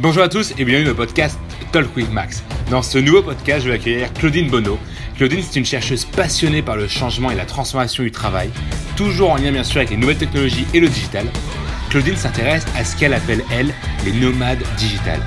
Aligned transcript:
Bonjour 0.00 0.24
à 0.24 0.28
tous 0.28 0.52
et 0.58 0.64
bienvenue 0.64 0.90
au 0.90 0.94
podcast 0.94 1.38
Talk 1.70 1.94
with 1.94 2.10
Max. 2.10 2.42
Dans 2.68 2.82
ce 2.82 2.98
nouveau 2.98 3.22
podcast, 3.22 3.64
je 3.64 3.68
vais 3.68 3.76
accueillir 3.76 4.12
Claudine 4.12 4.50
Bonneau. 4.50 4.76
Claudine, 5.16 5.40
c'est 5.40 5.60
une 5.60 5.64
chercheuse 5.64 6.04
passionnée 6.04 6.62
par 6.62 6.74
le 6.74 6.88
changement 6.88 7.30
et 7.30 7.36
la 7.36 7.46
transformation 7.46 8.02
du 8.02 8.10
travail, 8.10 8.50
toujours 8.96 9.30
en 9.30 9.36
lien 9.36 9.52
bien 9.52 9.62
sûr 9.62 9.76
avec 9.76 9.90
les 9.90 9.96
nouvelles 9.96 10.18
technologies 10.18 10.66
et 10.74 10.80
le 10.80 10.88
digital. 10.88 11.26
Claudine 11.90 12.16
s'intéresse 12.16 12.66
à 12.76 12.84
ce 12.84 12.96
qu'elle 12.96 13.14
appelle, 13.14 13.44
elle, 13.52 13.72
les 14.04 14.12
nomades 14.12 14.64
digitales. 14.76 15.22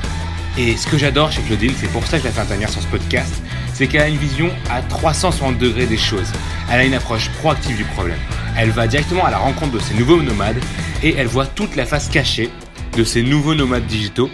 Et 0.58 0.76
ce 0.76 0.86
que 0.86 0.98
j'adore 0.98 1.32
chez 1.32 1.44
Claudine, 1.44 1.72
c'est 1.78 1.90
pour 1.92 2.06
ça 2.06 2.18
que 2.18 2.24
je 2.24 2.28
la 2.28 2.34
fais 2.34 2.42
intervenir 2.42 2.70
sur 2.70 2.82
ce 2.82 2.88
podcast, 2.88 3.42
c'est 3.74 3.88
qu'elle 3.88 4.02
a 4.02 4.10
une 4.10 4.18
vision 4.18 4.50
à 4.70 4.82
360 4.82 5.58
degrés 5.58 5.86
des 5.86 5.98
choses. 5.98 6.34
Elle 6.70 6.82
a 6.82 6.84
une 6.84 6.94
approche 6.94 7.30
proactive 7.40 7.78
du 7.78 7.86
problème. 7.86 8.20
Elle 8.58 8.72
va 8.72 8.86
directement 8.86 9.24
à 9.24 9.32
la 9.32 9.38
rencontre 9.38 9.72
de 9.72 9.80
ces 9.80 9.94
nouveaux 9.94 10.22
nomades 10.22 10.60
et 11.04 11.16
elle 11.16 11.28
voit 11.28 11.46
toute 11.46 11.78
la 11.78 11.86
face 11.86 12.10
cachée 12.10 12.50
de 12.98 13.06
ces 13.06 13.24
nouveaux 13.24 13.56
nomades 13.56 13.86
digitaux 13.86 14.30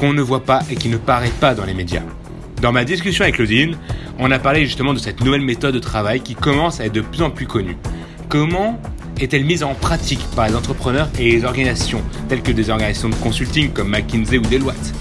qu'on 0.00 0.14
ne 0.14 0.22
voit 0.22 0.44
pas 0.44 0.60
et 0.70 0.76
qui 0.76 0.88
ne 0.88 0.96
paraît 0.96 1.32
pas 1.40 1.54
dans 1.54 1.66
les 1.66 1.74
médias. 1.74 2.02
Dans 2.62 2.72
ma 2.72 2.84
discussion 2.84 3.22
avec 3.22 3.34
Claudine, 3.34 3.76
on 4.18 4.30
a 4.30 4.38
parlé 4.38 4.64
justement 4.64 4.94
de 4.94 4.98
cette 4.98 5.22
nouvelle 5.22 5.42
méthode 5.42 5.74
de 5.74 5.78
travail 5.78 6.22
qui 6.22 6.34
commence 6.34 6.80
à 6.80 6.86
être 6.86 6.94
de 6.94 7.02
plus 7.02 7.22
en 7.22 7.30
plus 7.30 7.46
connue. 7.46 7.76
Comment 8.30 8.80
est-elle 9.20 9.44
mise 9.44 9.62
en 9.62 9.74
pratique 9.74 10.20
par 10.34 10.48
les 10.48 10.54
entrepreneurs 10.54 11.10
et 11.18 11.30
les 11.32 11.44
organisations, 11.44 12.02
telles 12.30 12.40
que 12.40 12.50
des 12.50 12.70
organisations 12.70 13.10
de 13.10 13.14
consulting 13.16 13.72
comme 13.72 13.90
McKinsey 13.90 14.38
ou 14.38 14.42
Deloitte? 14.42 14.94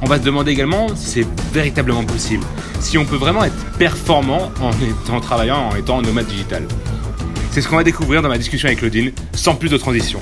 On 0.00 0.06
va 0.06 0.18
se 0.18 0.22
demander 0.22 0.52
également 0.52 0.86
si 0.94 1.06
c'est 1.06 1.26
véritablement 1.52 2.04
possible, 2.04 2.44
si 2.78 2.98
on 2.98 3.04
peut 3.04 3.16
vraiment 3.16 3.42
être 3.42 3.72
performant 3.78 4.52
en, 4.60 4.70
étant, 4.70 5.20
travaillant 5.20 5.70
en 5.70 5.74
étant 5.74 6.02
nomade 6.02 6.26
digital. 6.26 6.68
C'est 7.50 7.62
ce 7.62 7.68
qu'on 7.68 7.76
va 7.76 7.84
découvrir 7.84 8.22
dans 8.22 8.28
ma 8.28 8.38
discussion 8.38 8.68
avec 8.68 8.78
Claudine, 8.78 9.10
sans 9.32 9.56
plus 9.56 9.70
de 9.70 9.76
transition. 9.76 10.20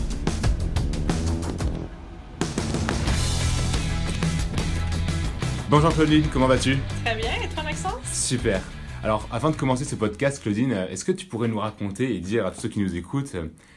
Bonjour 5.70 5.92
Claudine, 5.92 6.24
comment 6.32 6.46
vas-tu? 6.46 6.78
Très 7.04 7.14
bien, 7.14 7.30
et 7.44 7.48
toi 7.52 7.62
Maxence? 7.62 8.00
Super. 8.10 8.62
Alors, 9.04 9.28
avant 9.30 9.50
de 9.50 9.56
commencer 9.56 9.84
ce 9.84 9.96
podcast, 9.96 10.42
Claudine, 10.42 10.72
est-ce 10.72 11.04
que 11.04 11.12
tu 11.12 11.26
pourrais 11.26 11.46
nous 11.46 11.58
raconter 11.58 12.16
et 12.16 12.20
dire 12.20 12.46
à 12.46 12.50
tous 12.50 12.62
ceux 12.62 12.68
qui 12.70 12.80
nous 12.80 12.96
écoutent, 12.96 13.36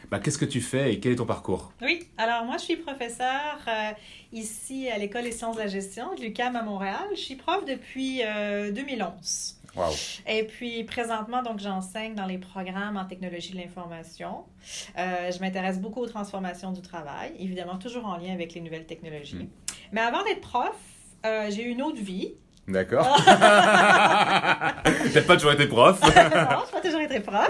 bah, 0.10 0.20
qu'est-ce 0.20 0.38
que 0.38 0.46
tu 0.46 0.62
fais 0.62 0.94
et 0.94 1.02
quel 1.02 1.12
est 1.12 1.16
ton 1.18 1.26
parcours? 1.26 1.74
Oui, 1.82 2.08
alors 2.18 2.46
moi 2.46 2.56
je 2.58 2.64
suis 2.64 2.78
professeur 2.78 3.58
euh, 3.68 3.92
ici 4.32 4.88
à 4.88 4.98
l'École 4.98 5.24
des 5.24 5.34
sciences 5.34 5.58
de 5.58 5.62
la 5.62 5.68
gestion 5.68 6.16
de 6.16 6.22
l'UQAM 6.22 6.56
à 6.56 6.64
Montréal. 6.64 7.10
Je 7.12 7.20
suis 7.20 7.36
prof 7.36 7.66
depuis 7.66 8.22
2011. 8.74 9.58
Euh, 9.76 9.82
wow. 9.82 9.94
Et 10.28 10.46
puis 10.46 10.86
présentement, 10.86 11.44
donc 11.44 11.60
j'enseigne 11.60 12.16
dans 12.16 12.26
les 12.26 12.38
programmes 12.38 12.96
en 12.96 13.04
technologie 13.04 13.52
de 13.52 13.58
l'information. 13.58 14.46
Euh, 14.98 15.30
je 15.30 15.40
m'intéresse 15.42 15.82
beaucoup 15.82 16.00
aux 16.00 16.08
transformations 16.08 16.72
du 16.72 16.82
travail, 16.82 17.34
évidemment 17.38 17.78
toujours 17.78 18.06
en 18.06 18.16
lien 18.16 18.32
avec 18.32 18.54
les 18.54 18.62
nouvelles 18.62 18.86
technologies. 18.86 19.36
Hmm. 19.36 19.50
Mais 19.92 20.00
avant 20.00 20.24
d'être 20.24 20.40
prof, 20.40 20.72
euh, 21.26 21.50
j'ai 21.50 21.64
une 21.64 21.82
autre 21.82 22.02
vie. 22.02 22.34
D'accord. 22.68 23.22
T'as 25.14 25.22
pas 25.28 25.36
toujours 25.36 25.52
été 25.52 25.68
prof. 25.68 26.00
non, 26.04 26.10
je 26.12 26.72
pas 26.72 26.82
toujours 26.82 27.02
été 27.02 27.20
prof. 27.20 27.50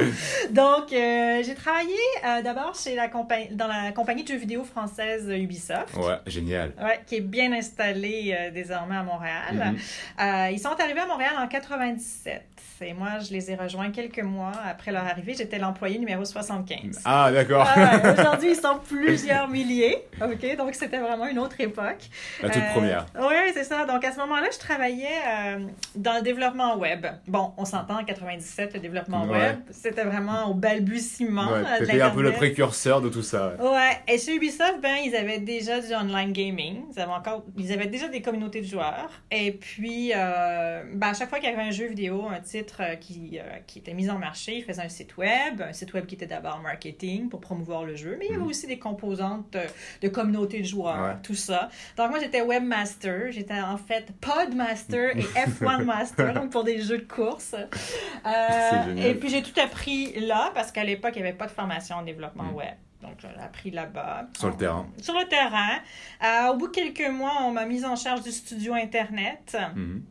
Donc, 0.51 0.93
euh, 0.93 1.43
j'ai 1.43 1.53
travaillé 1.53 1.95
euh, 2.25 2.41
d'abord 2.41 2.73
chez 2.75 2.95
la 2.95 3.07
compagnie, 3.07 3.49
dans 3.51 3.67
la 3.67 3.91
compagnie 3.91 4.23
de 4.23 4.29
jeux 4.29 4.37
vidéo 4.37 4.63
française 4.63 5.29
Ubisoft. 5.29 5.95
Ouais, 5.97 6.17
génial. 6.27 6.71
Ouais, 6.81 7.01
qui 7.05 7.17
est 7.17 7.21
bien 7.21 7.51
installée 7.53 8.51
désormais 8.53 8.95
à 8.95 9.03
Montréal. 9.03 9.75
Mm-hmm. 10.17 10.53
ils 10.53 10.59
sont 10.59 10.79
arrivés 10.79 11.01
à 11.01 11.07
Montréal 11.07 11.33
en 11.37 11.47
97. 11.47 12.41
Et 12.83 12.93
moi, 12.93 13.19
je 13.19 13.31
les 13.31 13.51
ai 13.51 13.55
rejoints 13.55 13.91
quelques 13.91 14.23
mois 14.23 14.53
après 14.67 14.91
leur 14.91 15.05
arrivée. 15.05 15.35
J'étais 15.37 15.59
l'employé 15.59 15.99
numéro 15.99 16.25
75. 16.25 17.01
Ah, 17.05 17.31
d'accord. 17.31 17.67
Aujourd'hui, 18.17 18.51
ils 18.51 18.55
sont 18.55 18.79
plusieurs 18.87 19.47
milliers. 19.47 20.03
OK? 20.19 20.57
Donc, 20.57 20.73
c'était 20.73 20.97
vraiment 20.97 21.27
une 21.27 21.37
autre 21.37 21.59
époque. 21.59 22.09
La 22.41 22.49
toute 22.49 22.69
première. 22.73 23.05
Oui, 23.19 23.35
c'est 23.53 23.65
ça. 23.65 23.85
Donc, 23.85 24.03
à 24.03 24.11
ce 24.11 24.17
moment-là, 24.17 24.47
je 24.51 24.57
travaillais 24.57 25.00
euh, 25.05 25.59
dans 25.95 26.15
le 26.15 26.21
développement 26.21 26.77
web. 26.77 27.05
Bon, 27.27 27.53
on 27.57 27.65
s'entend 27.65 27.99
en 27.99 28.03
97, 28.03 28.73
le 28.73 28.79
développement 28.79 29.25
web, 29.25 29.59
c'était 29.71 30.03
vraiment 30.03 30.49
au 30.49 30.53
balbutiement. 30.53 31.51
Ouais, 31.51 31.63
c'était 31.79 32.01
un 32.01 32.09
peu 32.09 32.21
le 32.21 32.33
précurseur 32.33 33.01
de 33.01 33.09
tout 33.09 33.21
ça. 33.21 33.53
Ouais. 33.59 33.97
Et 34.07 34.17
chez 34.17 34.35
Ubisoft, 34.35 34.79
ben, 34.81 34.97
ils 35.03 35.15
avaient 35.15 35.39
déjà 35.39 35.79
du 35.79 35.93
online 35.93 36.31
gaming. 36.31 36.83
Ils 36.93 36.99
avaient 36.99 37.11
encore, 37.11 37.43
ils 37.57 37.71
avaient 37.71 37.87
déjà 37.87 38.07
des 38.07 38.21
communautés 38.21 38.61
de 38.61 38.67
joueurs. 38.67 39.09
Et 39.31 39.51
puis, 39.51 40.11
euh, 40.15 40.83
ben, 40.93 41.09
à 41.09 41.13
chaque 41.13 41.29
fois 41.29 41.39
qu'il 41.39 41.49
y 41.49 41.53
avait 41.53 41.67
un 41.67 41.71
jeu 41.71 41.87
vidéo, 41.87 42.27
un 42.27 42.39
titre 42.39 42.81
euh, 42.81 42.95
qui, 42.95 43.39
qui 43.67 43.79
était 43.79 43.93
mis 43.93 44.09
en 44.09 44.19
marché, 44.19 44.57
ils 44.57 44.63
faisaient 44.63 44.81
un 44.81 44.89
site 44.89 45.17
web, 45.17 45.61
un 45.61 45.73
site 45.73 45.93
web 45.93 46.05
qui 46.05 46.15
était 46.15 46.27
d'abord 46.27 46.59
marketing 46.59 47.29
pour 47.29 47.39
promouvoir 47.39 47.85
le 47.85 47.95
jeu, 47.95 48.15
mais 48.19 48.25
il 48.25 48.31
y 48.31 48.35
avait 48.35 48.43
mhm. 48.43 48.49
aussi 48.49 48.67
des 48.67 48.79
composantes 48.79 49.57
de 50.01 50.07
communauté 50.07 50.59
de 50.59 50.65
joueurs, 50.65 51.17
tout 51.23 51.35
ça. 51.35 51.69
Donc 51.97 52.09
moi 52.09 52.19
j'étais 52.19 52.41
webmaster, 52.41 53.31
j'étais 53.31 53.59
en 53.59 53.77
fait 53.77 54.07
podmaster 54.19 54.90
et 54.93 55.21
F1 55.47 55.83
Master, 55.83 56.33
donc 56.33 56.51
pour 56.51 56.63
des 56.63 56.81
jeux 56.81 56.99
de 56.99 57.07
course. 57.07 57.55
Euh, 57.55 58.95
et 58.95 59.15
puis 59.15 59.29
j'ai 59.29 59.41
tout 59.41 59.59
appris 59.59 60.19
là, 60.19 60.51
parce 60.53 60.71
qu'à 60.71 60.83
l'époque, 60.83 61.13
il 61.15 61.21
n'y 61.21 61.27
avait 61.27 61.37
pas 61.37 61.47
de 61.47 61.51
formation 61.51 61.97
en 61.97 62.03
développement 62.03 62.51
mm. 62.51 62.55
web. 62.55 62.75
Donc, 63.01 63.13
j'ai 63.19 63.41
appris 63.41 63.71
là-bas. 63.71 64.27
Sur 64.37 64.49
le 64.49 64.55
terrain. 64.55 64.87
Sur 65.01 65.15
le 65.19 65.27
terrain. 65.27 65.79
Euh, 66.23 66.53
au 66.53 66.57
bout 66.57 66.67
de 66.67 66.73
quelques 66.73 67.09
mois, 67.09 67.37
on 67.41 67.51
m'a 67.51 67.65
mise 67.65 67.85
en 67.85 67.95
charge 67.95 68.21
du 68.21 68.31
studio 68.31 68.73
Internet. 68.73 69.57
Mm-hmm. 69.57 70.01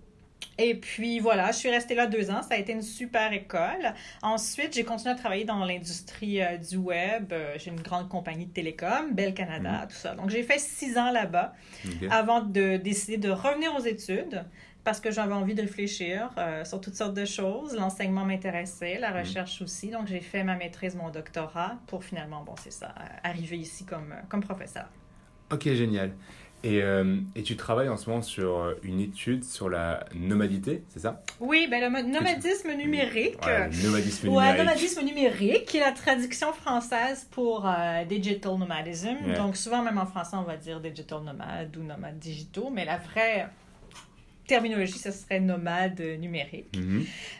Et 0.59 0.75
puis 0.75 1.21
voilà, 1.21 1.53
je 1.53 1.57
suis 1.57 1.71
restée 1.71 1.95
là 1.95 2.07
deux 2.07 2.31
ans. 2.31 2.43
Ça 2.43 2.55
a 2.55 2.57
été 2.57 2.73
une 2.73 2.83
super 2.83 3.33
école. 3.33 3.95
Ensuite, 4.23 4.75
j'ai 4.75 4.85
continué 4.85 5.13
à 5.13 5.17
travailler 5.17 5.45
dans 5.45 5.65
l'industrie 5.65 6.43
euh, 6.43 6.57
du 6.57 6.77
web. 6.77 7.33
Euh, 7.33 7.55
j'ai 7.57 7.71
une 7.71 7.81
grande 7.81 8.09
compagnie 8.09 8.47
de 8.47 8.53
télécom, 8.53 9.13
Bell 9.13 9.35
Canada, 9.35 9.71
mm-hmm. 9.71 9.89
tout 9.89 9.97
ça. 9.97 10.15
Donc, 10.15 10.31
j'ai 10.31 10.43
fait 10.43 10.59
six 10.59 10.99
ans 10.99 11.13
là-bas 11.13 11.55
avant 12.11 12.41
de 12.41 12.77
décider 12.77 13.17
de 13.17 13.31
revenir 13.31 13.75
aux 13.75 13.85
études 13.85 14.45
parce 14.85 15.01
que 15.01 15.11
j'avais 15.11 15.35
envie 15.35 15.55
de 15.55 15.63
réfléchir 15.63 16.31
euh, 16.39 16.65
sur 16.65 16.81
toutes 16.81 16.95
sortes 16.95 17.15
de 17.15 17.25
choses. 17.25 17.75
L'enseignement 17.75 18.25
m'intéressait, 18.25 18.99
la 18.99 19.13
mm. 19.13 19.19
recherche 19.19 19.63
aussi. 19.63 19.89
Donc, 19.91 20.07
j'ai 20.07 20.21
fait 20.21 20.45
ma 20.45 20.57
maîtrise, 20.57 20.95
mon 20.95 21.11
doctorat 21.11 21.77
pour 21.87 22.05
finalement, 22.05 22.43
bon, 22.45 22.55
c'est 22.59 22.73
ça, 22.73 22.95
euh, 22.99 23.03
arriver 23.25 23.59
ici 23.59 23.85
comme, 23.85 24.13
euh, 24.13 24.23
comme 24.29 24.43
professeur. 24.43 24.87
Ok, 25.53 25.65
génial. 25.65 26.13
Et, 26.63 26.83
et, 27.35 27.43
tu 27.43 27.57
travailles 27.57 27.89
en 27.89 27.97
ce 27.97 28.11
moment 28.11 28.21
sur 28.21 28.75
une 28.83 29.01
étude 29.01 29.45
sur 29.45 29.71
la 29.71 30.05
nomadité, 30.15 30.85
c'est 30.91 31.01
ça? 31.01 31.23
Oui, 31.41 31.67
ben 31.71 31.81
le 31.81 32.03
nomadisme 32.03 32.75
numérique. 32.75 33.43
Ouais, 33.47 33.71
nomadisme 33.83 34.27
numérique. 34.27 34.51
Ouais, 34.51 34.59
nomadisme 34.59 35.03
numérique, 35.03 35.65
qui 35.65 35.79
est 35.79 35.81
la 35.81 35.93
traduction 35.93 36.53
française 36.53 37.27
pour 37.31 37.67
digital 38.07 38.59
nomadism. 38.59 39.33
Donc, 39.39 39.57
souvent, 39.57 39.83
même 39.83 39.97
en 39.97 40.05
français, 40.05 40.37
on 40.37 40.43
va 40.43 40.59
dire 40.59 40.81
digital 40.81 41.23
nomade 41.23 41.75
ou 41.79 41.83
nomade 41.83 42.19
digitaux, 42.19 42.69
mais 42.69 42.85
la 42.85 42.99
vraie 42.99 43.49
terminologie, 44.51 44.99
ce 44.99 45.13
serait 45.13 45.39
nomade 45.39 46.01
numérique. 46.19 46.77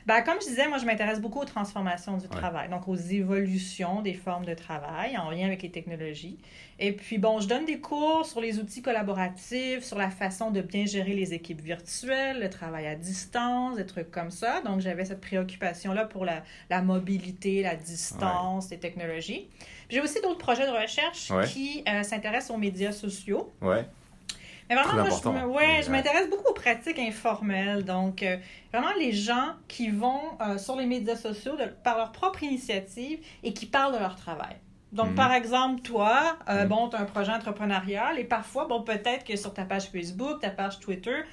Ben, 0.07 0.23
comme 0.23 0.37
je 0.41 0.47
disais, 0.47 0.69
moi, 0.69 0.79
je 0.79 0.87
m'intéresse 0.87 1.21
beaucoup 1.21 1.41
aux 1.41 1.45
transformations 1.45 2.17
du 2.17 2.29
travail, 2.29 2.69
donc 2.69 2.87
aux 2.87 2.95
évolutions 2.95 4.01
des 4.01 4.15
formes 4.15 4.45
de 4.45 4.55
travail 4.55 5.19
en 5.19 5.29
lien 5.29 5.47
avec 5.47 5.63
les 5.63 5.73
technologies. 5.73 6.39
Et 6.79 6.93
puis, 6.93 7.19
bon, 7.19 7.41
je 7.41 7.49
donne 7.49 7.65
des 7.65 7.81
cours 7.81 8.25
sur 8.25 8.41
les 8.41 8.61
outils 8.61 8.81
collaboratifs, 8.81 9.83
sur 9.83 9.99
la 9.99 10.09
façon 10.09 10.53
de 10.53 10.61
bien 10.61 10.87
gérer 10.87 11.15
les 11.15 11.35
équipes 11.35 11.61
virtuelles, 11.61 12.39
le 12.41 12.49
travail 12.49 12.87
à 12.87 12.95
distance, 12.95 13.77
des 13.77 13.87
trucs 13.87 14.13
comme 14.13 14.31
ça. 14.31 14.61
Donc, 14.61 14.81
j'avais 14.81 15.05
cette 15.05 15.21
préoccupation-là 15.21 16.05
pour 16.05 16.25
la, 16.25 16.45
la, 16.71 16.81
mobilité, 16.81 17.63
la 17.63 17.75
distance, 17.75 18.71
les 18.71 18.79
technologies. 18.79 19.49
J'ai 19.91 20.01
aussi 20.01 20.21
d'autres 20.23 20.39
projets 20.39 20.67
de 20.67 20.73
recherche 20.73 21.33
qui 21.49 21.83
euh, 21.89 22.05
s'intéressent 22.05 22.55
aux 22.57 22.61
médias 22.61 22.93
sociaux. 22.93 23.53
Ouais. 23.61 23.85
Mais 24.71 24.77
vraiment, 24.77 25.05
moi, 25.05 25.09
je, 25.11 25.47
ouais, 25.47 25.83
je 25.85 25.91
m'intéresse 25.91 26.31
beaucoup 26.31 26.49
aux 26.49 26.55
pratiques 26.55 27.01
informelles. 27.01 27.85
Donc, 27.85 28.23
euh, 28.23 28.37
vraiment, 28.73 28.93
les 28.97 29.11
gens 29.11 29.55
qui 29.67 29.91
vont 29.91 30.21
euh, 30.41 30.59
sur 30.59 30.77
les 30.77 30.87
médias 30.87 31.17
sociaux 31.17 31.57
par 31.83 31.99
leur 31.99 32.13
propre 32.13 32.45
initiative 32.45 33.19
et 33.43 33.53
qui 33.53 33.67
parlent 33.67 33.93
de 33.93 33.99
leur 33.99 34.15
travail. 34.15 34.57
Donc, 34.93 35.09
mhm. 35.09 35.15
par 35.17 35.33
exemple, 35.33 35.83
toi, 35.83 36.37
euh, 36.49 36.63
mhm. 36.63 36.69
bon, 36.69 36.89
tu 36.89 36.95
as 36.95 37.01
un 37.01 37.05
projet 37.05 37.33
entrepreneurial 37.33 38.21
et 38.21 38.25
parfois, 38.25 38.67
bon, 38.69 38.83
peut-être 38.83 39.25
que 39.25 39.35
sur 39.35 39.53
ta 39.53 39.65
page 39.65 39.89
Facebook, 39.91 40.41
ta 40.41 40.51
page 40.51 40.79
Twitter, 40.79 41.25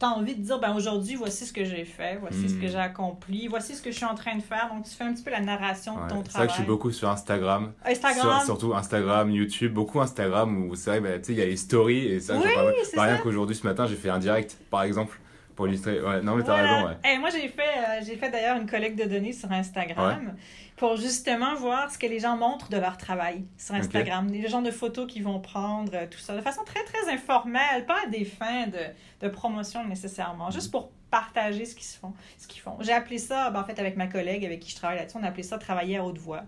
tu 0.00 0.06
as 0.06 0.08
envie 0.08 0.34
de 0.34 0.42
dire, 0.42 0.58
ben 0.58 0.74
aujourd'hui, 0.74 1.14
voici 1.14 1.44
ce 1.44 1.52
que 1.52 1.62
j'ai 1.62 1.84
fait, 1.84 2.18
voici 2.20 2.48
ce 2.48 2.54
que 2.54 2.64
hmm. 2.64 2.70
j'ai 2.70 2.76
accompli, 2.76 3.48
voici 3.48 3.74
ce 3.74 3.82
que 3.82 3.90
je 3.90 3.96
suis 3.96 4.06
en 4.06 4.14
train 4.14 4.34
de 4.34 4.42
faire. 4.42 4.70
Donc, 4.72 4.84
tu 4.84 4.90
fais 4.90 5.04
un 5.04 5.12
petit 5.12 5.22
peu 5.22 5.30
la 5.30 5.40
narration 5.40 5.92
de 5.94 6.00
ton 6.00 6.22
travail. 6.22 6.24
C'est 6.26 6.38
vrai 6.38 6.46
que 6.46 6.52
je 6.52 6.56
suis 6.56 6.66
beaucoup 6.66 6.90
sur 6.90 7.10
Instagram. 7.10 7.72
Instagram? 7.84 8.44
surtout 8.44 8.74
Instagram, 8.74 9.30
YouTube, 9.30 9.74
beaucoup 9.74 10.00
Instagram 10.00 10.68
où 10.68 10.74
c'est 10.74 10.90
vrai, 10.90 11.00
ben, 11.00 11.20
tu 11.20 11.26
sais, 11.26 11.32
il 11.34 11.38
y 11.38 11.42
a 11.42 11.46
les 11.46 11.56
stories 11.58 12.06
et 12.06 12.20
ça, 12.20 12.34
oui, 12.36 12.48
c'est 12.84 12.96
Par 12.96 13.04
rien 13.04 13.18
qu'aujourd'hui, 13.18 13.54
ce 13.54 13.66
matin, 13.66 13.86
j'ai 13.86 13.96
fait 13.96 14.08
un 14.08 14.18
direct, 14.18 14.56
par 14.70 14.82
exemple. 14.82 15.20
Pour 15.60 15.68
illustrer. 15.68 16.00
Ouais, 16.00 16.22
non, 16.22 16.36
mais 16.36 16.42
t'as 16.42 16.54
raison, 16.54 16.88
ouais. 16.88 17.18
Moi, 17.18 17.28
j'ai 17.28 17.46
fait, 17.48 17.60
euh, 17.60 18.00
j'ai 18.02 18.16
fait 18.16 18.30
d'ailleurs 18.30 18.56
une 18.56 18.66
collecte 18.66 18.98
de 18.98 19.04
données 19.04 19.34
sur 19.34 19.52
Instagram 19.52 20.34
pour 20.78 20.96
justement 20.96 21.54
voir 21.54 21.90
ce 21.90 21.98
que 21.98 22.06
les 22.06 22.18
gens 22.18 22.38
montrent 22.38 22.70
de 22.70 22.78
leur 22.78 22.96
travail 22.96 23.44
sur 23.58 23.74
Instagram. 23.74 24.26
Les 24.32 24.48
gens 24.48 24.62
de 24.62 24.70
photos 24.70 25.06
qu'ils 25.06 25.22
vont 25.22 25.38
prendre, 25.38 25.92
euh, 25.94 26.06
tout 26.10 26.18
ça, 26.18 26.34
de 26.34 26.40
façon 26.40 26.62
très, 26.64 26.82
très 26.84 27.12
informelle, 27.12 27.84
pas 27.86 27.98
à 28.06 28.08
des 28.08 28.24
fins 28.24 28.68
de, 28.68 29.26
de 29.26 29.30
promotion 29.30 29.84
nécessairement, 29.84 30.50
juste 30.50 30.70
pour 30.70 30.92
partager 31.10 31.66
ce 31.66 31.74
qu'ils 31.74 31.98
font. 32.00 32.14
Ce 32.38 32.48
qu'ils 32.48 32.62
font. 32.62 32.78
J'ai 32.80 32.94
appelé 32.94 33.18
ça, 33.18 33.50
ben, 33.50 33.60
en 33.60 33.64
fait, 33.64 33.78
avec 33.78 33.98
ma 33.98 34.06
collègue 34.06 34.46
avec 34.46 34.60
qui 34.60 34.70
je 34.70 34.76
travaille 34.76 34.96
là-dessus, 34.96 35.18
on 35.20 35.24
a 35.24 35.28
appelé 35.28 35.42
ça 35.42 35.58
travailler 35.58 35.98
à 35.98 36.04
haute 36.06 36.16
voix. 36.16 36.44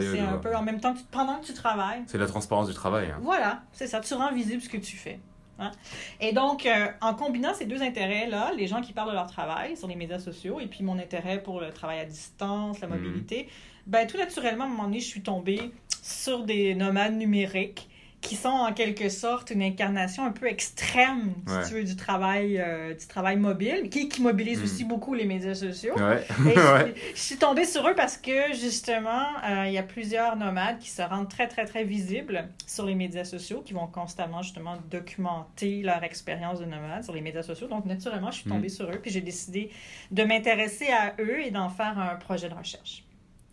C'est 0.00 0.18
un 0.18 0.38
peu 0.38 0.54
en 0.56 0.62
même 0.62 0.80
temps 0.80 0.94
que 0.94 1.00
pendant 1.12 1.38
que 1.38 1.46
tu 1.46 1.54
travailles. 1.54 2.02
C'est 2.08 2.18
la 2.18 2.26
transparence 2.26 2.66
du 2.66 2.74
travail. 2.74 3.10
Hein. 3.10 3.18
Voilà, 3.22 3.62
c'est 3.72 3.86
ça. 3.86 4.00
Tu 4.00 4.14
rends 4.14 4.32
visible 4.32 4.60
ce 4.60 4.68
que 4.68 4.76
tu 4.76 4.96
fais. 4.96 5.20
Hein? 5.58 5.72
Et 6.20 6.32
donc, 6.32 6.66
euh, 6.66 6.86
en 7.00 7.14
combinant 7.14 7.52
ces 7.54 7.66
deux 7.66 7.82
intérêts-là, 7.82 8.52
les 8.56 8.66
gens 8.66 8.80
qui 8.80 8.92
parlent 8.92 9.10
de 9.10 9.14
leur 9.14 9.26
travail 9.26 9.76
sur 9.76 9.88
les 9.88 9.96
médias 9.96 10.18
sociaux 10.18 10.60
et 10.60 10.66
puis 10.66 10.84
mon 10.84 10.98
intérêt 10.98 11.42
pour 11.42 11.60
le 11.60 11.70
travail 11.70 12.00
à 12.00 12.04
distance, 12.04 12.80
la 12.80 12.86
Mhm. 12.86 12.94
mobilité, 12.94 13.48
ben 13.86 14.06
tout 14.06 14.16
naturellement, 14.18 14.64
à 14.64 14.66
un 14.66 14.70
moment 14.70 14.84
donné, 14.84 15.00
je 15.00 15.06
suis 15.06 15.22
tombée 15.22 15.72
sur 16.02 16.44
des 16.44 16.74
nomades 16.74 17.16
numériques 17.16 17.87
qui 18.20 18.34
sont 18.34 18.48
en 18.48 18.72
quelque 18.72 19.08
sorte 19.08 19.50
une 19.50 19.62
incarnation 19.62 20.24
un 20.24 20.32
peu 20.32 20.46
extrême, 20.46 21.32
si 21.46 21.54
Ouais. 21.54 21.68
tu 21.68 21.74
veux, 21.74 21.84
du 21.84 21.94
travail, 21.94 22.58
euh, 22.58 22.92
du 22.92 23.06
travail 23.06 23.36
mobile, 23.36 23.88
qui, 23.90 24.08
qui 24.08 24.20
mobilise 24.22 24.58
Mhm. 24.58 24.64
aussi 24.64 24.84
beaucoup 24.84 25.14
les 25.14 25.24
médias 25.24 25.54
sociaux. 25.54 25.94
Ouais. 25.96 26.24
Et 26.50 26.54
je, 27.14 27.20
suis 27.20 27.36
tombée 27.36 27.64
sur 27.64 27.86
eux 27.88 27.94
parce 27.94 28.16
que 28.16 28.52
justement, 28.54 29.22
euh, 29.48 29.66
il 29.68 29.72
y 29.72 29.78
a 29.78 29.84
plusieurs 29.84 30.36
nomades 30.36 30.78
qui 30.80 30.90
se 30.90 31.00
rendent 31.00 31.28
très, 31.30 31.46
très, 31.46 31.64
très 31.64 31.84
visibles 31.84 32.48
sur 32.66 32.86
les 32.86 32.96
médias 32.96 33.24
sociaux, 33.24 33.62
qui 33.64 33.72
vont 33.72 33.86
constamment 33.86 34.42
justement 34.42 34.76
documenter 34.90 35.82
leur 35.82 36.02
expérience 36.02 36.58
de 36.58 36.64
nomade 36.64 37.04
sur 37.04 37.14
les 37.14 37.20
médias 37.20 37.42
sociaux. 37.44 37.68
Donc, 37.68 37.86
naturellement, 37.86 38.32
je 38.32 38.40
suis 38.40 38.50
tombée 38.50 38.68
sur 38.68 38.90
eux, 38.90 38.98
puis 39.00 39.12
j'ai 39.12 39.20
décidé 39.20 39.70
de 40.10 40.24
m'intéresser 40.24 40.88
à 40.88 41.14
eux 41.20 41.40
et 41.40 41.50
d'en 41.50 41.68
faire 41.68 41.98
un 41.98 42.16
projet 42.16 42.48
de 42.48 42.54
recherche. 42.54 43.04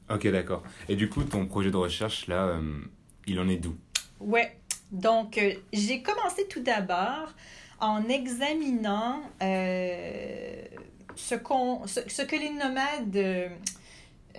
Ok, 0.10 0.28
d'accord. 0.32 0.64
Et 0.90 0.96
du 0.96 1.08
coup, 1.10 1.24
ton 1.24 1.46
projet 1.46 1.72
de 1.72 1.78
recherche, 1.78 2.28
là, 2.28 2.46
euh, 2.48 2.62
il 3.28 3.40
en 3.40 3.48
est 3.48 3.58
d'où? 3.58 3.76
Ouais. 4.20 4.58
Donc, 4.92 5.38
euh, 5.38 5.54
j'ai 5.74 6.02
commencé 6.02 6.48
tout 6.48 6.62
d'abord 6.62 7.34
en 7.80 8.08
examinant 8.08 9.22
euh, 9.42 10.64
ce, 11.16 11.36
qu'on, 11.36 11.86
ce, 11.88 12.02
ce 12.08 12.22
que 12.22 12.36
les 12.36 12.52
nomades. 12.52 13.50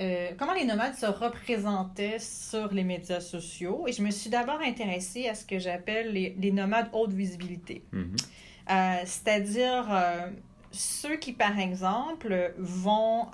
euh, 0.01 0.31
comment 0.39 0.55
les 0.55 0.65
nomades 0.65 0.95
se 0.95 1.07
représentaient 1.07 2.19
sur 2.19 2.73
les 2.73 2.85
médias 2.85 3.21
sociaux. 3.21 3.85
Et 3.87 3.93
je 3.93 4.03
me 4.03 4.11
suis 4.11 4.31
d'abord 4.31 4.61
intéressée 4.61 5.29
à 5.29 5.35
ce 5.35 5.45
que 5.45 5.59
j'appelle 5.59 6.13
les, 6.13 6.35
les 6.39 6.53
nomades 6.53 6.89
haute 6.93 7.13
visibilité. 7.13 7.83
Mhm. 7.93 8.17
Euh, 8.71 8.95
c'est-à-dire 9.05 9.87
ceux 10.71 11.17
qui, 11.17 11.33
par 11.33 11.59
exemple, 11.59 12.55
vont 12.59 13.27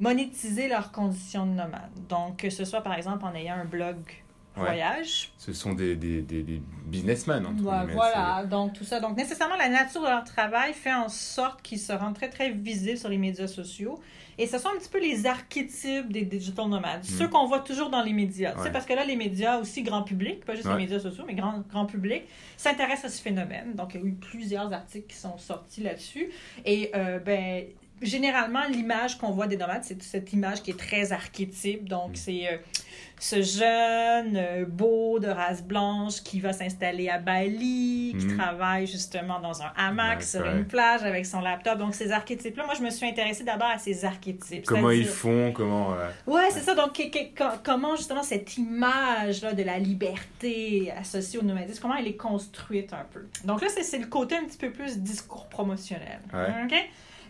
monétiser 0.00 0.68
leurs 0.68 0.90
conditions 0.90 1.46
de 1.46 1.52
nomade. 1.52 1.90
Donc, 2.08 2.38
que 2.38 2.50
ce 2.50 2.64
soit, 2.64 2.80
par 2.82 2.94
exemple, 2.94 3.24
en 3.24 3.34
ayant 3.34 3.54
un 3.54 3.64
blog 3.64 3.98
Ouais. 4.56 4.64
voyage. 4.64 5.30
Ce 5.38 5.52
sont 5.54 5.72
des, 5.72 5.96
des, 5.96 6.20
des, 6.22 6.42
des 6.42 6.60
businessmen, 6.86 7.46
entre 7.46 7.62
voilà, 7.62 8.44
donc 8.44 8.74
tout 8.74 8.84
ça. 8.84 9.00
Donc, 9.00 9.16
nécessairement, 9.16 9.56
la 9.56 9.68
nature 9.70 10.02
de 10.02 10.06
leur 10.08 10.24
travail 10.24 10.74
fait 10.74 10.92
en 10.92 11.08
sorte 11.08 11.62
qu'ils 11.62 11.80
se 11.80 11.92
rendent 11.92 12.14
très, 12.14 12.28
très 12.28 12.50
visibles 12.50 12.98
sur 12.98 13.08
les 13.08 13.16
médias 13.16 13.46
sociaux. 13.46 13.98
Et 14.38 14.46
ce 14.46 14.58
sont 14.58 14.68
un 14.68 14.78
petit 14.78 14.88
peu 14.90 15.00
les 15.00 15.26
archétypes 15.26 16.10
des 16.12 16.22
digital 16.22 16.66
nomades, 16.68 17.04
ceux 17.04 17.28
qu'on 17.28 17.46
voit 17.46 17.60
toujours 17.60 17.90
dans 17.90 18.02
les 18.02 18.12
médias. 18.12 18.52
Tu 18.52 18.58
sais. 18.58 18.64
Ouais. 18.64 18.70
parce 18.72 18.86
que 18.86 18.92
là, 18.94 19.04
les 19.04 19.16
médias, 19.16 19.58
aussi 19.58 19.82
grand 19.82 20.02
public, 20.02 20.44
pas 20.44 20.54
juste 20.54 20.66
Ouais. 20.66 20.72
les 20.74 20.82
médias 20.84 20.98
sociaux, 21.00 21.24
mais 21.26 21.34
grand, 21.34 21.60
grand 21.70 21.86
public, 21.86 22.22
s'intéressent 22.56 23.06
à 23.06 23.08
ce 23.16 23.22
phénomène. 23.22 23.74
Donc, 23.74 23.94
il 23.94 24.00
y 24.00 24.04
a 24.04 24.06
eu 24.06 24.12
plusieurs 24.12 24.72
articles 24.72 25.06
qui 25.06 25.16
sont 25.16 25.36
sortis 25.38 25.82
là-dessus. 25.82 26.30
Et, 26.64 26.90
euh, 26.94 27.18
ben, 27.18 27.64
généralement, 28.00 28.64
l'image 28.70 29.16
qu'on 29.18 29.30
voit 29.30 29.46
des 29.46 29.56
nomades, 29.56 29.84
c'est 29.84 30.02
cette 30.02 30.32
image 30.32 30.62
qui 30.62 30.70
est 30.72 30.78
très 30.78 31.12
archétype. 31.12 31.88
Donc, 31.88 32.12
Mm. 32.12 32.16
c'est 32.16 32.48
euh, 32.48 32.56
ce 33.24 33.40
jeune 33.40 34.36
euh, 34.36 34.64
beau 34.66 35.20
de 35.20 35.28
race 35.28 35.62
blanche 35.62 36.22
qui 36.24 36.40
va 36.40 36.52
s'installer 36.52 37.08
à 37.08 37.18
Bali, 37.18 38.16
qui 38.18 38.26
Mhm. 38.26 38.36
travaille 38.36 38.86
justement 38.88 39.38
dans 39.38 39.62
un 39.62 39.70
hamac 39.76 40.18
Ouais, 40.18 40.24
sur 40.24 40.40
ouais. 40.40 40.52
une 40.52 40.64
plage 40.64 41.04
avec 41.04 41.24
son 41.24 41.40
laptop. 41.40 41.78
Donc, 41.78 41.94
ces 41.94 42.10
archétypes-là, 42.10 42.64
moi, 42.64 42.74
je 42.76 42.82
me 42.82 42.90
suis 42.90 43.06
intéressée 43.06 43.44
d'abord 43.44 43.68
à 43.68 43.78
ces 43.78 44.04
archétypes. 44.04 44.64
Comment 44.66 44.90
ils 44.90 45.06
font, 45.06 45.52
comment... 45.52 45.92
euh, 45.94 46.08
Ouais, 46.26 46.50
c'est 46.50 46.60
ça. 46.62 46.74
Donc, 46.74 46.94
que- 46.94 47.10
que- 47.10 47.36
co- 47.38 47.58
comment 47.62 47.94
justement 47.94 48.24
cette 48.24 48.56
image-là 48.56 49.52
de 49.52 49.62
la 49.62 49.78
liberté 49.78 50.92
associée 50.98 51.38
au 51.38 51.42
nomadisme, 51.42 51.80
comment 51.80 51.96
elle 51.96 52.08
est 52.08 52.16
construite 52.16 52.92
un 52.92 53.06
peu? 53.12 53.26
Donc 53.44 53.62
là, 53.62 53.68
c'est 53.70 53.84
c'est 53.84 53.98
le 53.98 54.06
côté 54.06 54.34
un 54.36 54.44
petit 54.44 54.58
peu 54.58 54.70
plus 54.72 54.98
discours 54.98 55.46
promotionnel. 55.48 56.18
Ouais. 56.32 56.64
OK? 56.64 56.74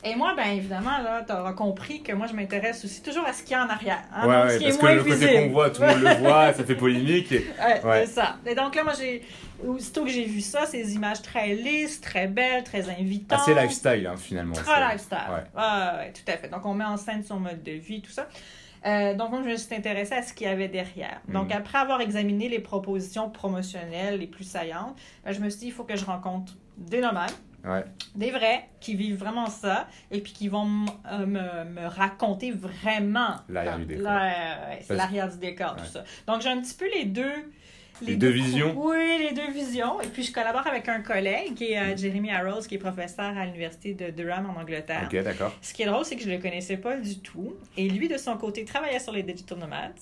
Et 0.05 0.17
moi, 0.17 0.35
ben 0.37 0.49
évidemment, 0.57 0.99
là, 0.99 1.23
tu 1.25 1.33
auras 1.33 1.53
compris 1.53 2.03
que 2.03 2.13
moi, 2.13 2.27
je 2.27 2.33
m'intéresse 2.35 2.85
aussi 2.85 3.03
toujours 3.03 3.25
à 3.25 3.33
ce 3.33 3.43
qu'il 3.45 3.53
y 3.53 3.55
a 3.55 3.65
en 3.65 3.69
arrière. 3.69 4.03
hein, 4.13 4.27
ouais, 4.29 4.43
donc, 4.43 4.51
ce 4.51 4.57
qui 4.59 4.65
parce 4.65 4.75
est 4.75 4.79
que 4.79 4.85
moins 4.85 4.95
le 4.95 5.05
côté 5.05 5.35
qu'on 5.35 5.49
voit, 5.53 5.71
tout 5.71 5.83
le 5.83 5.89
monde 5.89 6.03
le 6.03 6.15
voit, 6.29 6.53
ça 6.53 6.65
fait 6.65 6.75
polémique. 6.75 7.31
et- 7.31 7.47
Ouais, 7.65 7.85
Ouais. 7.85 8.07
c'est 8.07 8.13
ça. 8.15 8.37
Et 8.45 8.55
donc 8.57 8.75
là, 8.75 8.83
moi, 8.85 8.93
j'ai. 8.99 9.23
Aussitôt 9.65 10.05
que 10.05 10.11
j'ai 10.11 10.25
vu 10.25 10.41
ça, 10.41 10.67
ces 10.67 10.95
images 10.97 11.23
très 11.23 11.55
lisses, 11.55 12.01
très 12.01 12.27
belles, 12.27 12.65
très 12.65 12.89
invitantes. 12.91 13.39
Assez 13.41 13.55
lifestyle, 13.55 14.09
hein, 14.13 14.17
finalement. 14.17 14.55
Très 14.55 14.81
lifestyle. 14.93 15.19
Ouais. 15.31 15.61
Ouais, 15.63 16.13
tout 16.13 16.33
à 16.33 16.37
fait. 16.37 16.49
Donc, 16.49 16.67
on 16.67 16.75
met 16.75 16.85
en 16.85 16.97
scène 16.97 17.23
son 17.23 17.39
mode 17.39 17.63
de 17.63 17.71
vie, 17.71 18.03
tout 18.03 18.11
ça. 18.11 18.27
Euh, 18.85 19.15
donc, 19.15 19.31
moi, 19.31 19.41
je 19.45 19.51
me 19.51 19.57
suis 19.57 19.73
intéressée 19.73 20.15
à 20.15 20.23
ce 20.23 20.33
qu'il 20.33 20.49
y 20.49 20.51
avait 20.51 20.67
derrière. 20.67 21.21
Donc, 21.29 21.51
Mhm. 21.51 21.59
après 21.59 21.79
avoir 21.79 22.01
examiné 22.01 22.49
les 22.49 22.59
propositions 22.59 23.31
promotionnelles 23.31 24.19
les 24.19 24.27
plus 24.27 24.43
saillantes, 24.43 24.97
ben, 25.25 25.31
je 25.31 25.39
me 25.39 25.49
suis 25.49 25.61
dit, 25.61 25.67
il 25.67 25.73
faut 25.73 25.85
que 25.85 25.95
je 25.95 26.05
rencontre 26.05 26.55
des 26.77 27.01
nomades, 27.01 27.31
Ouais. 27.65 27.85
des 28.17 28.31
vrais, 28.31 28.69
qui 28.81 28.97
vivent 28.97 29.19
vraiment 29.19 29.47
ça, 29.49 29.89
et 30.11 30.21
puis 30.21 30.33
qui 30.33 30.49
vont 30.49 30.85
euh, 31.11 31.27
me, 31.27 31.65
me 31.65 31.87
raconter 31.87 32.51
vraiment 32.51 33.37
L'arrière 33.49 33.79
du 33.79 33.85
décor. 33.87 34.11
L'arrière 34.91 35.31
du 35.31 35.39
décor, 35.39 35.77
tout 35.77 35.85
ça. 35.85 36.05
Donc, 36.27 36.43
j'ai 36.43 36.49
un 36.49 36.61
petit 36.61 36.75
peu 36.75 36.87
les 36.93 37.05
deux. 37.05 37.33
Les 38.01 38.17
deux 38.17 38.31
visions? 38.31 38.75
Oui, 38.77 38.97
les 39.21 39.33
deux 39.33 39.53
visions. 39.53 40.01
Et 40.01 40.09
puis, 40.09 40.25
je 40.25 40.33
collabore 40.33 40.67
avec 40.67 40.89
un 40.89 41.03
collègue 41.03 41.55
qui 41.55 41.71
est 41.73 41.79
euh, 41.79 41.95
Mm. 41.95 41.99
Jeremy 41.99 42.31
Arrows, 42.33 42.63
qui 42.63 42.75
est 42.75 42.79
professeur 42.79 43.39
à 43.39 43.45
l'université 43.47 43.95
de 43.95 44.11
Durham 44.11 44.51
en 44.51 44.61
Angleterre. 44.61 45.05
Ok, 45.13 45.23
d'accord. 45.23 45.53
Ce 45.63 45.73
qui 45.73 45.83
est 45.83 45.87
drôle, 45.87 46.05
c'est 46.05 46.17
que 46.17 46.23
je 46.23 46.29
ne 46.29 46.35
le 46.35 46.43
connaissais 46.43 46.79
pas 46.79 46.97
du 46.97 47.21
tout. 47.21 47.55
Et 47.77 47.89
lui, 47.89 48.09
de 48.09 48.17
son 48.17 48.37
côté, 48.39 48.65
travaillait 48.65 48.99
sur 48.99 49.13
les 49.13 49.23
digital 49.23 49.59
nomades, 49.59 49.93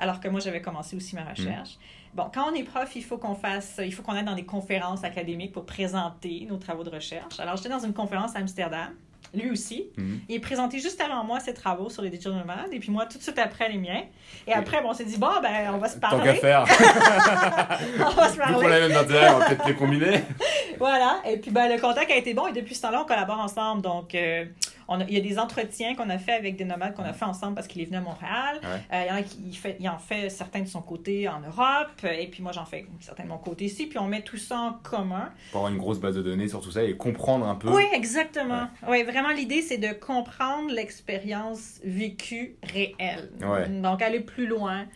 alors 0.00 0.18
que 0.18 0.26
moi, 0.28 0.40
j'avais 0.40 0.62
commencé 0.62 0.96
aussi 0.96 1.14
ma 1.14 1.22
recherche. 1.24 1.78
Bon, 2.14 2.30
quand 2.32 2.50
on 2.50 2.54
est 2.54 2.62
prof, 2.62 2.88
il 2.94 3.02
faut 3.02 3.18
qu'on 3.18 3.34
fasse, 3.34 3.80
il 3.84 3.92
faut 3.92 4.02
qu'on 4.02 4.12
aille 4.12 4.24
dans 4.24 4.36
des 4.36 4.44
conférences 4.44 5.02
académiques 5.02 5.52
pour 5.52 5.66
présenter 5.66 6.46
nos 6.48 6.58
travaux 6.58 6.84
de 6.84 6.90
recherche. 6.90 7.40
Alors, 7.40 7.56
j'étais 7.56 7.68
dans 7.70 7.80
une 7.80 7.92
conférence 7.92 8.36
à 8.36 8.38
Amsterdam. 8.38 8.90
Lui 9.32 9.50
aussi. 9.50 9.86
Mhm. 9.96 10.20
Il 10.28 10.40
présentait 10.40 10.78
juste 10.78 11.00
avant 11.00 11.24
moi 11.24 11.40
ses 11.40 11.54
travaux 11.54 11.90
sur 11.90 12.02
les 12.02 12.10
digital 12.10 12.34
nomades, 12.34 12.72
et 12.72 12.78
puis 12.78 12.92
moi, 12.92 13.06
tout 13.06 13.18
de 13.18 13.22
suite 13.22 13.38
après, 13.40 13.68
les 13.68 13.78
miens. 13.78 14.02
Et 14.46 14.52
après, 14.52 14.80
bon, 14.80 14.90
on 14.90 14.94
s'est 14.94 15.04
dit, 15.04 15.16
bon, 15.16 15.26
ben, 15.42 15.72
on 15.74 15.78
va 15.78 15.88
se 15.88 15.94
Tant 15.94 16.10
parler. 16.10 16.24
qu'à 16.24 16.34
faire, 16.34 16.64
on 17.98 18.10
va 18.10 18.28
se 18.28 18.36
parler. 18.36 18.68
même 18.68 18.92
on 18.92 18.94
va 18.94 19.46
peut-être 19.46 19.66
les 19.66 19.74
combiner. 19.74 20.22
Voilà. 20.78 21.20
Et 21.28 21.36
puis, 21.38 21.50
ben, 21.52 21.68
le 21.72 21.80
contact 21.80 22.10
a 22.10 22.16
été 22.16 22.34
bon, 22.34 22.46
et 22.48 22.52
depuis 22.52 22.74
ce 22.74 22.82
temps-là, 22.82 23.02
on 23.02 23.06
collabore 23.06 23.38
ensemble. 23.40 23.82
Donc, 23.82 24.14
euh, 24.14 24.44
on 24.88 25.00
a- 25.00 25.04
il 25.04 25.14
y 25.14 25.16
a 25.16 25.20
des 25.20 25.38
entretiens 25.38 25.94
qu'on 25.94 26.10
a 26.10 26.18
fait 26.18 26.32
avec 26.32 26.56
des 26.56 26.64
nomades 26.64 26.94
qu'on 26.94 27.02
a 27.04 27.12
fait 27.12 27.24
ensemble 27.24 27.54
parce 27.54 27.66
qu'il 27.66 27.80
est 27.82 27.86
venu 27.86 27.96
à 27.96 28.00
Montréal. 28.00 28.60
Ouais. 28.62 28.68
Euh, 28.92 29.02
il, 29.04 29.08
y 29.08 29.10
en 29.10 29.14
a 29.16 29.22
qui 29.22 29.38
il 29.46 29.56
fait, 29.56 29.76
il 29.80 29.88
en 29.88 29.98
fait 29.98 30.28
certains 30.30 30.60
de 30.62 30.68
son 30.68 30.82
côté 30.82 31.28
en 31.28 31.40
Europe, 31.40 31.90
et 32.04 32.26
puis 32.28 32.42
moi, 32.42 32.52
j'en 32.52 32.64
fais 32.64 32.86
certains 33.00 33.24
de 33.24 33.28
mon 33.28 33.38
côté 33.38 33.64
ici, 33.66 33.86
puis 33.86 33.98
on 33.98 34.06
met 34.08 34.22
tout 34.22 34.36
ça 34.38 34.58
en 34.58 34.72
commun. 34.74 35.30
Pour 35.52 35.60
avoir 35.60 35.72
une 35.72 35.78
grosse 35.78 35.98
base 36.00 36.14
de 36.16 36.22
données 36.22 36.48
sur 36.48 36.60
tout 36.60 36.70
ça 36.70 36.82
et 36.82 36.96
comprendre 36.96 37.46
un 37.46 37.54
peu. 37.54 37.70
Oui, 37.70 37.84
exactement. 37.92 38.68
Oui, 38.88 39.02
vraiment, 39.02 39.30
l'idée, 39.30 39.62
c'est 39.62 39.78
de 39.78 39.92
comprendre 39.92 40.70
l'expérience 40.72 41.80
vécue 41.84 42.56
réelle. 42.62 43.30
Ouais. 43.40 43.68
Donc, 43.68 44.02
aller 44.02 44.20
plus 44.20 44.46
loin 44.46 44.86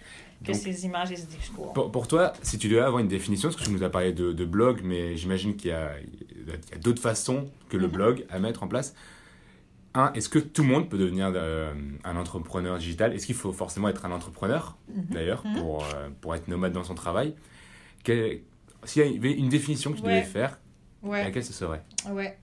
que 0.45 0.53
ces 0.53 0.85
images 0.85 1.11
et 1.11 1.17
ce 1.17 1.27
discours. 1.27 1.73
Pour, 1.73 1.91
pour 1.91 2.07
toi, 2.07 2.33
si 2.43 2.59
tu 2.59 2.69
devais 2.69 2.81
avoir 2.81 3.01
une 3.01 3.09
définition, 3.09 3.49
parce 3.49 3.61
que 3.61 3.65
tu 3.67 3.73
nous 3.73 3.83
as 3.83 3.91
parlé 3.91 4.13
de, 4.13 4.33
de 4.33 4.45
blog, 4.45 4.83
mais 4.85 5.17
j'imagine 5.17 5.57
qu'il 5.57 5.71
y 5.71 5.75
a, 5.75 5.91
d'autres 6.81 7.03
façons 7.03 7.49
que 7.69 7.77
le 7.77 7.87
Mhm. 7.89 7.93
blog 7.93 8.27
à 8.31 8.39
mettre 8.39 8.63
en 8.63 8.69
place. 8.69 8.95
Un, 9.99 10.13
est-ce 10.13 10.29
que 10.29 10.39
tout 10.39 10.63
le 10.63 10.69
monde 10.69 10.89
peut 10.89 10.97
devenir 10.97 11.33
euh, 11.35 11.75
un 12.05 12.17
entrepreneur 12.17 12.79
digital? 12.79 13.13
Est-ce 13.15 13.27
qu'il 13.27 13.35
faut 13.35 13.53
forcément 13.53 13.89
être 13.89 14.05
un 14.07 14.13
entrepreneur, 14.13 14.77
Mhm. 14.89 15.05
d'ailleurs, 15.11 15.45
Mhm. 15.45 15.57
pour, 15.61 15.85
euh, 15.85 16.09
pour 16.21 16.35
être 16.37 16.47
nomade 16.47 16.73
dans 16.73 16.85
son 16.85 16.95
travail? 16.95 17.35
S'il 18.07 19.03
y 19.13 19.17
avait 19.19 19.33
une 19.33 19.49
définition 19.49 19.91
que 19.93 19.97
tu 19.99 20.05
Ouais. 20.05 20.21
devais 20.21 20.23
faire, 20.25 20.61
Ouais. 21.03 21.25
laquelle 21.25 21.45
ce 21.45 21.53
serait? 21.53 21.83
Ouais. 22.09 22.39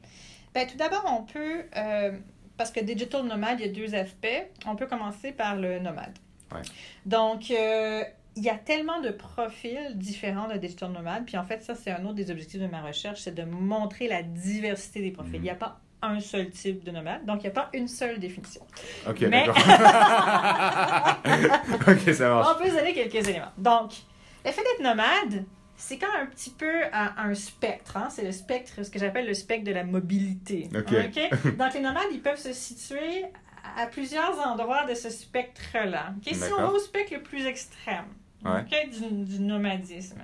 Ben, 0.54 0.68
tout 0.68 0.76
d'abord, 0.78 1.06
on 1.10 1.24
peut, 1.24 1.64
euh, 1.78 2.12
parce 2.58 2.72
que 2.72 2.82
digital 2.82 3.26
nomade, 3.26 3.60
il 3.62 3.66
y 3.68 3.70
a 3.70 3.72
deux 3.72 3.96
aspects. 3.96 4.28
On 4.66 4.76
peut 4.76 4.86
commencer 4.88 5.32
par 5.32 5.56
le 5.56 5.80
nomade. 5.80 6.14
Ouais. 6.54 6.62
Donc, 7.06 7.50
il 7.50 8.44
y 8.44 8.50
a 8.50 8.56
tellement 8.58 9.00
de 9.00 9.12
profils 9.12 9.94
différents 9.96 10.50
de 10.50 10.58
digital 10.58 10.92
nomade. 10.92 11.24
Puis 11.26 11.38
en 11.38 11.44
fait, 11.46 11.64
ça, 11.64 11.74
c'est 11.74 11.92
un 11.92 12.04
autre 12.04 12.16
des 12.16 12.30
objectifs 12.32 12.60
de 12.62 12.68
ma 12.68 12.82
recherche, 12.82 13.22
c'est 13.22 13.34
de 13.34 13.44
montrer 13.44 14.10
la 14.10 14.24
diversité 14.24 15.02
des 15.02 15.12
profils. 15.12 15.32
Mhm. 15.36 15.40
Il 15.40 15.44
n'y 15.44 15.50
a 15.50 15.56
pas 15.56 15.80
un 16.06 16.20
seul 16.20 16.50
type 16.50 16.84
de 16.84 16.92
nomade, 16.92 17.26
donc 17.26 17.38
il 17.40 17.44
n'y 17.44 17.48
a 17.48 17.52
pas 17.52 17.70
une 17.74 17.88
seule 17.88 18.20
définition. 18.20 18.62
Ok, 19.08 19.22
Mais- 19.22 19.46
d'accord. 19.48 19.58
ok, 21.88 22.14
ça 22.14 22.30
marche. 22.30 22.48
On 22.56 22.64
peut 22.64 22.70
donner 22.70 22.94
quelques 22.94 23.28
éléments. 23.28 23.52
Donc, 23.58 23.92
le 24.46 24.52
fait 24.52 24.62
d'être 24.62 24.84
nomade, 24.84 25.46
c'est 25.78 25.98
comme 25.98 26.16
un 26.22 26.26
petit 26.28 26.52
peu 26.52 26.84
un, 26.94 27.14
un 27.18 27.34
spectre. 27.34 27.98
hein. 27.98 28.08
C'est 28.10 28.24
le 28.24 28.32
spectre, 28.32 28.84
ce 28.84 28.90
que 28.90 29.00
j'appelle 29.00 29.28
le 29.28 29.34
spectre 29.34 29.66
de 29.66 29.72
la 29.74 29.84
mobilité. 29.84 30.70
Ok. 30.76 30.94
OK? 30.94 31.56
Donc, 31.58 31.74
les 31.74 31.82
nomades, 31.82 32.04
ils 32.12 32.22
peuvent 32.22 32.40
se 32.40 32.54
situer 32.54 33.26
à 33.78 33.88
plusieurs 33.88 34.40
endroits 34.48 34.86
de 34.86 34.94
ce 34.94 35.10
spectre-là. 35.10 36.14
OK? 36.18 36.34
Si 36.34 36.54
on 36.54 36.62
va 36.62 36.72
au 36.72 36.80
spectre 36.80 37.14
le 37.16 37.22
plus 37.24 37.46
extrême 37.46 38.06
Ouais. 38.44 38.64
Du, 38.92 39.26
du 39.26 39.40
nomadisme, 39.42 40.22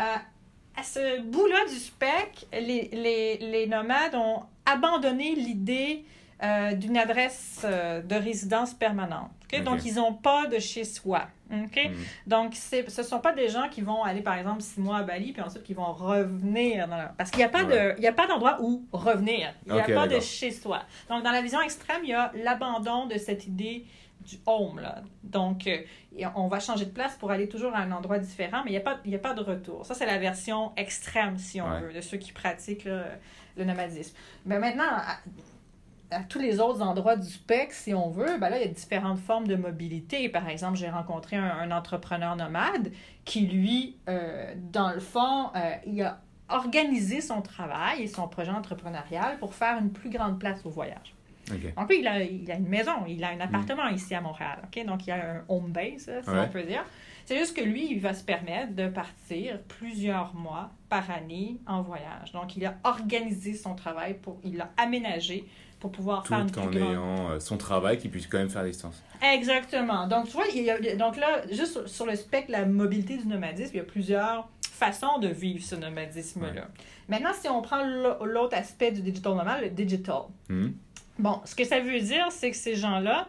euh, 0.00 0.02
à 0.76 0.82
ce 0.82 1.20
bout-là 1.20 1.64
du 1.68 1.76
spectre, 1.76 2.46
les, 2.52 2.88
les, 2.92 3.38
les 3.38 3.66
nomades 3.68 4.16
ont 4.16 4.42
abandonné 4.66 5.34
l'idée 5.34 6.04
euh, 6.42 6.72
d'une 6.74 6.96
adresse 6.96 7.62
euh, 7.64 8.02
de 8.02 8.14
résidence 8.16 8.74
permanente. 8.74 9.30
Donc, 9.64 9.84
ils 9.84 9.94
n'ont 9.94 10.12
pas 10.14 10.48
de 10.48 10.58
chez 10.58 10.82
soi. 10.82 11.28
Mhm. 11.48 11.68
Donc, 12.26 12.54
ce 12.56 12.76
ne 12.84 13.04
sont 13.06 13.20
pas 13.20 13.32
des 13.32 13.48
gens 13.48 13.68
qui 13.68 13.82
vont 13.82 14.02
aller, 14.02 14.20
par 14.20 14.34
exemple, 14.36 14.60
six 14.62 14.80
mois 14.80 14.98
à 14.98 15.02
Bali, 15.04 15.32
puis 15.32 15.40
ensuite 15.42 15.62
qui 15.62 15.74
vont 15.74 15.92
revenir. 15.92 16.88
Dans 16.88 16.96
leur- 16.96 17.12
Parce 17.12 17.30
qu'il 17.30 17.38
n'y 17.38 17.44
a 17.44 17.48
pas 17.48 17.62
Ouais. 17.62 17.94
de- 18.00 18.26
d'endroit 18.28 18.58
où 18.60 18.84
revenir. 18.92 19.54
Il 19.66 19.72
n'y 19.74 19.80
a 19.80 19.84
pas 19.84 20.08
de 20.08 20.18
chez 20.18 20.50
soi. 20.50 20.82
Donc, 21.08 21.22
dans 21.22 21.30
la 21.30 21.40
vision 21.40 21.60
extrême, 21.62 22.00
il 22.02 22.08
y 22.10 22.14
a 22.14 22.32
l'abandon 22.34 23.06
de 23.06 23.16
cette 23.16 23.46
idée 23.46 23.86
du 24.26 24.38
home. 24.46 24.80
Là. 24.80 25.02
Donc, 25.22 25.68
euh, 25.68 25.78
on 26.34 26.48
va 26.48 26.58
changer 26.58 26.86
de 26.86 26.90
place 26.90 27.14
pour 27.14 27.30
aller 27.30 27.48
toujours 27.48 27.74
à 27.76 27.78
un 27.78 27.92
endroit 27.92 28.18
différent, 28.18 28.62
mais 28.64 28.70
il 28.70 28.74
n'y 28.74 28.78
a, 28.78 28.80
pas- 28.80 28.98
y 29.04 29.14
a 29.14 29.18
pas 29.20 29.34
de 29.34 29.42
retour. 29.42 29.86
Ça, 29.86 29.94
c'est 29.94 30.06
la 30.06 30.18
version 30.18 30.72
extrême, 30.76 31.38
si 31.38 31.60
on 31.60 31.70
Ouais. 31.70 31.80
veut, 31.80 31.92
de 31.92 32.00
ceux 32.00 32.16
qui 32.16 32.32
pratiquent 32.32 32.86
là, 32.86 33.04
le 33.56 33.64
nomadisme. 33.64 34.16
Mais 34.46 34.58
maintenant, 34.58 34.84
à, 34.88 35.18
à 36.16 36.22
tous 36.24 36.38
les 36.38 36.60
autres 36.60 36.82
endroits 36.82 37.16
du 37.16 37.28
spectre, 37.28 37.74
si 37.74 37.92
on 37.94 38.10
veut, 38.10 38.38
ben 38.38 38.48
là, 38.50 38.58
il 38.58 38.62
y 38.66 38.70
a 38.70 38.72
différentes 38.72 39.18
formes 39.18 39.46
de 39.46 39.56
mobilité. 39.56 40.28
Par 40.28 40.48
exemple, 40.48 40.76
j'ai 40.76 40.88
rencontré 40.90 41.36
un, 41.36 41.44
un 41.60 41.70
entrepreneur 41.70 42.36
nomade 42.36 42.92
qui, 43.24 43.46
lui, 43.46 43.96
euh, 44.08 44.54
dans 44.72 44.90
le 44.92 45.00
fond, 45.00 45.50
euh, 45.56 45.72
il 45.86 46.02
a 46.02 46.20
organisé 46.48 47.20
son 47.20 47.40
travail 47.42 48.02
et 48.02 48.06
son 48.06 48.28
projet 48.28 48.50
entrepreneurial 48.50 49.38
pour 49.38 49.54
faire 49.54 49.78
une 49.78 49.90
plus 49.90 50.10
grande 50.10 50.38
place 50.38 50.64
au 50.66 50.70
voyage. 50.70 51.14
Ok. 51.50 51.74
Donc, 51.74 51.88
lui, 51.88 52.00
il 52.00 52.06
a, 52.08 52.22
il 52.22 52.50
a 52.50 52.54
une 52.54 52.68
maison, 52.68 52.92
il 53.08 53.22
a 53.24 53.28
un 53.30 53.40
appartement 53.40 53.88
ici 53.88 54.14
à 54.14 54.20
Montréal. 54.20 54.58
ok? 54.64 54.84
Donc, 54.86 55.06
il 55.06 55.10
a 55.10 55.16
un 55.16 55.44
home 55.48 55.72
base, 55.72 56.10
si 56.22 56.30
Ouais. 56.30 56.40
on 56.40 56.48
peut 56.48 56.62
dire. 56.62 56.84
C'est 57.26 57.38
juste 57.38 57.56
que 57.56 57.62
lui, 57.62 57.90
il 57.90 58.00
va 58.00 58.12
se 58.14 58.22
permettre 58.22 58.74
de 58.74 58.88
partir 58.88 59.58
plusieurs 59.62 60.34
mois 60.34 60.70
par 60.88 61.10
année 61.10 61.56
en 61.66 61.80
voyage. 61.82 62.32
Donc, 62.32 62.56
il 62.56 62.64
a 62.66 62.74
organisé 62.84 63.54
son 63.54 63.74
travail, 63.74 64.14
pour, 64.14 64.38
il 64.44 64.56
l'a 64.56 64.70
aménagé 64.76 65.44
pour 65.80 65.90
pouvoir 65.92 66.26
faire 66.26 66.40
une 66.40 66.50
Tout 66.50 66.60
en 66.60 66.72
ayant 66.72 67.30
euh, 67.30 67.40
son 67.40 67.56
travail 67.56 67.98
qui 67.98 68.08
puisse 68.08 68.26
quand 68.26 68.38
même 68.38 68.48
faire 68.50 68.64
distance. 68.64 69.02
Exactement. 69.22 70.06
Donc, 70.06 70.26
tu 70.26 70.32
vois, 70.32 70.46
il 70.54 70.62
y 70.62 70.70
a- 70.70 70.96
donc 70.96 71.16
là, 71.16 71.42
juste 71.50 71.86
sur, 71.86 72.06
le 72.06 72.16
spectre 72.16 72.48
de 72.48 72.52
la 72.52 72.64
mobilité 72.66 73.16
du 73.16 73.26
nomadisme, 73.26 73.70
il 73.74 73.78
y 73.78 73.80
a 73.80 73.84
plusieurs 73.84 74.48
façons 74.70 75.18
de 75.18 75.28
vivre 75.28 75.62
ce 75.64 75.74
nomadisme-là. 75.76 76.68
Maintenant, 77.08 77.32
si 77.38 77.48
on 77.48 77.60
prend 77.62 77.84
l'au- 77.84 78.24
l'autre 78.24 78.56
aspect 78.56 78.92
du 78.92 79.02
digital 79.02 79.34
nomade, 79.34 79.62
le 79.62 79.70
digital. 79.70 80.22
Mhm. 80.48 80.74
Bon, 81.18 81.40
ce 81.44 81.54
que 81.54 81.64
ça 81.64 81.80
veut 81.80 82.00
dire, 82.00 82.26
c'est 82.30 82.50
que 82.50 82.56
ces 82.56 82.74
gens-là, 82.76 83.28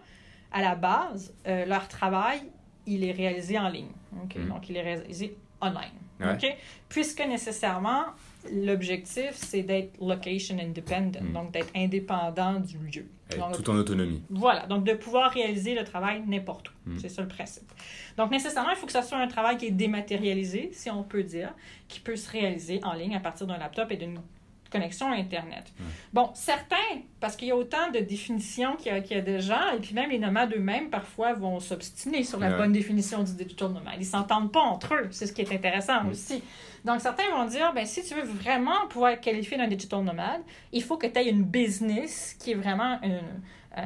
à 0.52 0.62
la 0.62 0.76
base, 0.76 1.34
euh, 1.48 1.66
leur 1.66 1.88
travail, 1.88 2.42
il 2.88 3.04
est 3.04 3.12
réalisé 3.12 3.58
en 3.60 3.70
ligne. 3.70 3.92
Mhm. 4.14 4.48
Donc, 4.50 4.70
il 4.70 4.78
est 4.78 4.82
réalisé 4.82 5.36
online. 5.62 5.92
Ouais. 6.20 6.58
Puisque 6.88 7.20
nécessairement, 7.26 8.06
l'objectif, 8.52 9.32
c'est 9.34 9.64
d'être 9.64 9.92
location 10.00 10.58
independent, 10.60 11.20
Mhm. 11.22 11.34
donc 11.34 11.52
d'être 11.52 11.72
indépendant 11.76 12.60
du 12.60 12.78
lieu. 12.78 13.06
Donc, 13.38 13.54
tout 13.54 13.70
en 13.72 13.76
autonomie. 13.76 14.22
voilà, 14.30 14.68
donc 14.68 14.84
de 14.86 14.94
pouvoir 14.94 15.32
réaliser 15.32 15.74
le 15.74 15.84
travail 15.84 16.22
n'importe 16.28 16.70
où. 16.70 16.92
Mm. 16.92 17.00
C'est 17.00 17.10
ça 17.10 17.24
le 17.24 17.28
principe. 17.28 17.64
Donc 18.18 18.30
nécessairement, 18.30 18.70
il 18.70 18.76
faut 18.78 18.86
que 18.86 18.92
ça 18.92 19.02
soit 19.02 19.18
un 19.18 19.28
travail 19.28 19.58
qui 19.58 19.66
est 19.66 19.72
dématérialisé, 19.72 20.70
si 20.74 20.92
on 20.92 21.02
peut 21.02 21.24
dire, 21.24 21.52
qui 21.88 22.00
peut 22.00 22.16
se 22.16 22.30
réaliser 22.32 22.80
en 22.84 22.94
ligne 22.94 23.16
à 23.16 23.20
partir 23.20 23.48
d'un 23.48 23.58
laptop 23.58 23.92
et 23.92 23.98
d'une 23.98 24.20
connexion 24.76 25.12
à 25.12 25.16
Internet. 25.16 25.66
Bon, 26.14 26.30
certains, 26.34 26.76
parce 27.20 27.36
qu'il 27.36 27.48
y 27.48 27.52
a 27.52 27.56
autant 27.56 27.92
de 27.94 28.00
définitions 28.00 28.76
qu'il 28.76 28.88
y, 28.92 28.96
a- 28.96 29.02
qu'il 29.02 29.18
y 29.18 29.20
a 29.20 29.24
de 29.24 29.38
gens, 29.40 29.72
et 29.76 29.80
puis 29.80 29.94
même 29.94 30.10
les 30.10 30.20
nomades 30.20 30.54
eux-mêmes, 30.56 30.90
parfois, 30.90 31.34
vont 31.34 31.60
s'obstiner 31.60 32.24
sur 32.24 32.40
la 32.40 32.52
bonne 32.58 32.72
définition 32.72 33.24
du 33.24 33.34
digital 33.34 33.70
nomade. 33.70 33.96
Ils 34.00 34.06
s'entendent 34.06 34.52
pas 34.52 34.62
entre 34.62 34.94
eux, 34.96 35.08
c'est 35.12 35.28
ce 35.28 35.34
qui 35.34 35.42
est 35.42 35.52
intéressant 35.52 36.04
Mm. 36.04 36.10
aussi. 36.10 36.44
Donc 36.84 37.02
certains 37.02 37.30
vont 37.36 37.46
dire, 37.46 37.72
ben, 37.74 37.86
si 37.86 38.04
tu 38.04 38.14
veux 38.14 38.22
vraiment 38.44 38.86
pouvoir 38.90 39.12
être 39.12 39.22
qualifié 39.22 39.58
d'un 39.58 39.68
digital 39.68 40.04
nomade, 40.04 40.42
il 40.72 40.84
faut 40.84 40.98
que 40.98 41.08
tu 41.08 41.18
aies 41.20 41.30
une 41.30 41.44
business 41.44 42.36
qui 42.40 42.52
est 42.52 42.56
vraiment 42.56 43.00
une 43.02 43.22
euh, 43.78 43.82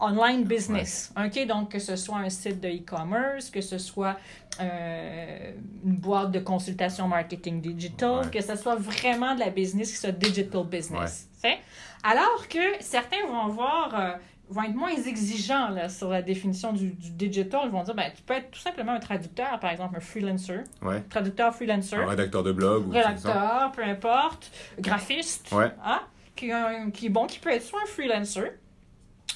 online 0.00 0.44
business. 0.44 1.12
OK? 1.16 1.46
Donc, 1.46 1.70
que 1.70 1.78
ce 1.78 1.96
soit 1.96 2.18
un 2.18 2.28
site 2.28 2.60
de 2.60 2.68
e-commerce, 2.68 3.48
que 3.50 3.60
ce 3.62 3.78
soit 3.78 4.16
euh, 4.60 5.52
une 5.84 5.96
boîte 5.96 6.30
de 6.32 6.38
consultation 6.40 7.08
marketing 7.08 7.60
digital, 7.60 8.24
Ouais. 8.24 8.30
que 8.30 8.40
ce 8.42 8.56
soit 8.56 8.76
vraiment 8.76 9.34
de 9.34 9.40
la 9.40 9.50
business 9.50 9.90
qui 9.90 9.96
soit 9.98 10.12
digital 10.12 10.64
business. 10.64 11.28
tu 11.34 11.48
sais. 11.48 11.58
Alors 12.02 12.46
que 12.48 12.58
certains 12.80 13.24
vont 13.28 13.40
avoir. 13.40 13.98
euh, 13.98 14.12
vont 14.50 14.64
être 14.64 14.74
moins 14.74 14.90
exigeants 14.90 15.70
là, 15.70 15.88
sur 15.88 16.10
la 16.10 16.20
définition 16.20 16.74
du, 16.74 16.90
du 16.90 17.10
digital. 17.12 17.60
Ils 17.64 17.70
vont 17.70 17.82
dire, 17.84 17.94
ben, 17.94 18.10
tu 18.14 18.20
peux 18.20 18.34
être 18.34 18.50
tout 18.50 18.58
simplement 18.60 18.92
un 18.92 18.98
traducteur, 19.00 19.58
par 19.60 19.70
exemple, 19.70 19.96
un 19.96 20.00
freelancer, 20.00 20.58
Ouais. 20.82 21.00
traducteur 21.08 21.54
freelancer 21.54 21.96
Un 21.96 22.04
rédacteur 22.06 22.42
de 22.42 22.52
blog 22.52 22.86
ou 22.86 22.90
rédacteur, 22.90 23.72
peu 23.74 23.82
importe, 23.82 24.50
graphiste, 24.78 25.50
Ouais. 25.52 25.70
hein, 25.82 26.00
qui, 26.36 26.52
a 26.52 26.66
un- 26.68 26.90
qui, 26.90 27.08
bon, 27.08 27.26
qui 27.26 27.38
peut 27.38 27.48
être 27.50 27.62
soit 27.62 27.80
un 27.82 27.86
freelancer 27.86 28.52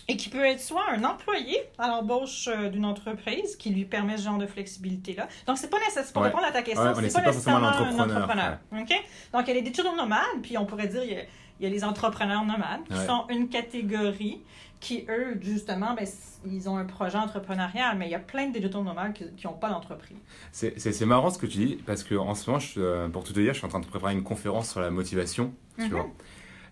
et 0.08 0.16
qui 0.16 0.28
peut 0.28 0.44
être 0.44 0.60
soit 0.60 0.84
un 0.92 1.02
employé 1.04 1.56
à 1.78 1.88
l'embauche 1.88 2.48
euh, 2.48 2.68
d'une 2.68 2.84
entreprise 2.84 3.56
qui 3.56 3.70
lui 3.70 3.84
permet 3.84 4.16
ce 4.16 4.22
genre 4.24 4.38
de 4.38 4.46
flexibilité-là. 4.46 5.26
Donc, 5.46 5.58
c'est 5.58 5.68
pas 5.70 5.78
nécessaire, 5.80 6.12
pour 6.12 6.22
Ouais. 6.22 6.28
répondre 6.28 6.44
à 6.46 6.52
ta 6.52 6.62
question, 6.62 6.84
Ouais, 6.92 7.08
c'est 7.08 7.20
pas 7.20 7.26
nécessairement 7.26 7.66
un 7.68 7.98
entrepreneur. 7.98 8.58
OK? 8.72 8.92
Donc, 9.32 9.42
il 9.42 9.48
y 9.48 9.50
a 9.50 9.54
les 9.54 9.62
digital 9.62 9.96
nomades, 9.96 10.20
puis 10.42 10.56
on 10.58 10.64
pourrait 10.66 10.86
dire, 10.86 11.02
il 11.02 11.10
y 11.12 11.16
a, 11.16 11.22
il 11.58 11.64
y 11.64 11.66
a 11.66 11.70
les 11.70 11.82
entrepreneurs 11.84 12.44
nomades, 12.44 12.84
qui 12.88 12.98
sont 13.06 13.26
une 13.30 13.48
catégorie 13.48 14.42
qui, 14.78 15.06
eux, 15.08 15.38
justement, 15.40 15.94
ben, 15.94 16.06
ils 16.44 16.68
ont 16.68 16.76
un 16.76 16.84
projet 16.84 17.16
entrepreneurial, 17.16 17.96
mais 17.96 18.06
il 18.06 18.10
y 18.10 18.14
a 18.14 18.18
plein 18.20 18.48
de 18.48 18.52
digital 18.58 18.82
nomades 18.84 19.14
qui 19.14 19.46
n'ont 19.46 19.54
pas 19.54 19.70
d'entreprise. 19.70 20.18
C'est 20.52 21.00
marrant 21.06 21.30
ce 21.30 21.38
que 21.38 21.46
tu 21.46 21.58
dis, 21.58 21.74
parce 21.86 22.04
que 22.04 22.14
en 22.14 22.34
ce 22.34 22.48
moment, 22.48 22.60
je, 22.60 22.78
euh, 22.78 23.08
pour 23.08 23.24
tout 23.24 23.32
te 23.32 23.40
dire, 23.40 23.54
je 23.54 23.58
suis 23.58 23.66
en 23.66 23.70
train 23.70 23.80
de 23.80 23.86
préparer 23.86 24.12
une 24.12 24.22
conférence 24.22 24.70
sur 24.70 24.80
la 24.80 24.90
motivation, 24.90 25.52
tu 25.78 25.84
Mhm. 25.84 25.90
vois? 25.90 26.06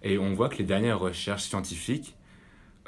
Et 0.03 0.19
on 0.19 0.35
voit 0.35 0.51
que 0.51 0.57
les 0.59 0.65
dernières 0.65 1.01
recherches 1.01 1.45
scientifiques 1.45 2.15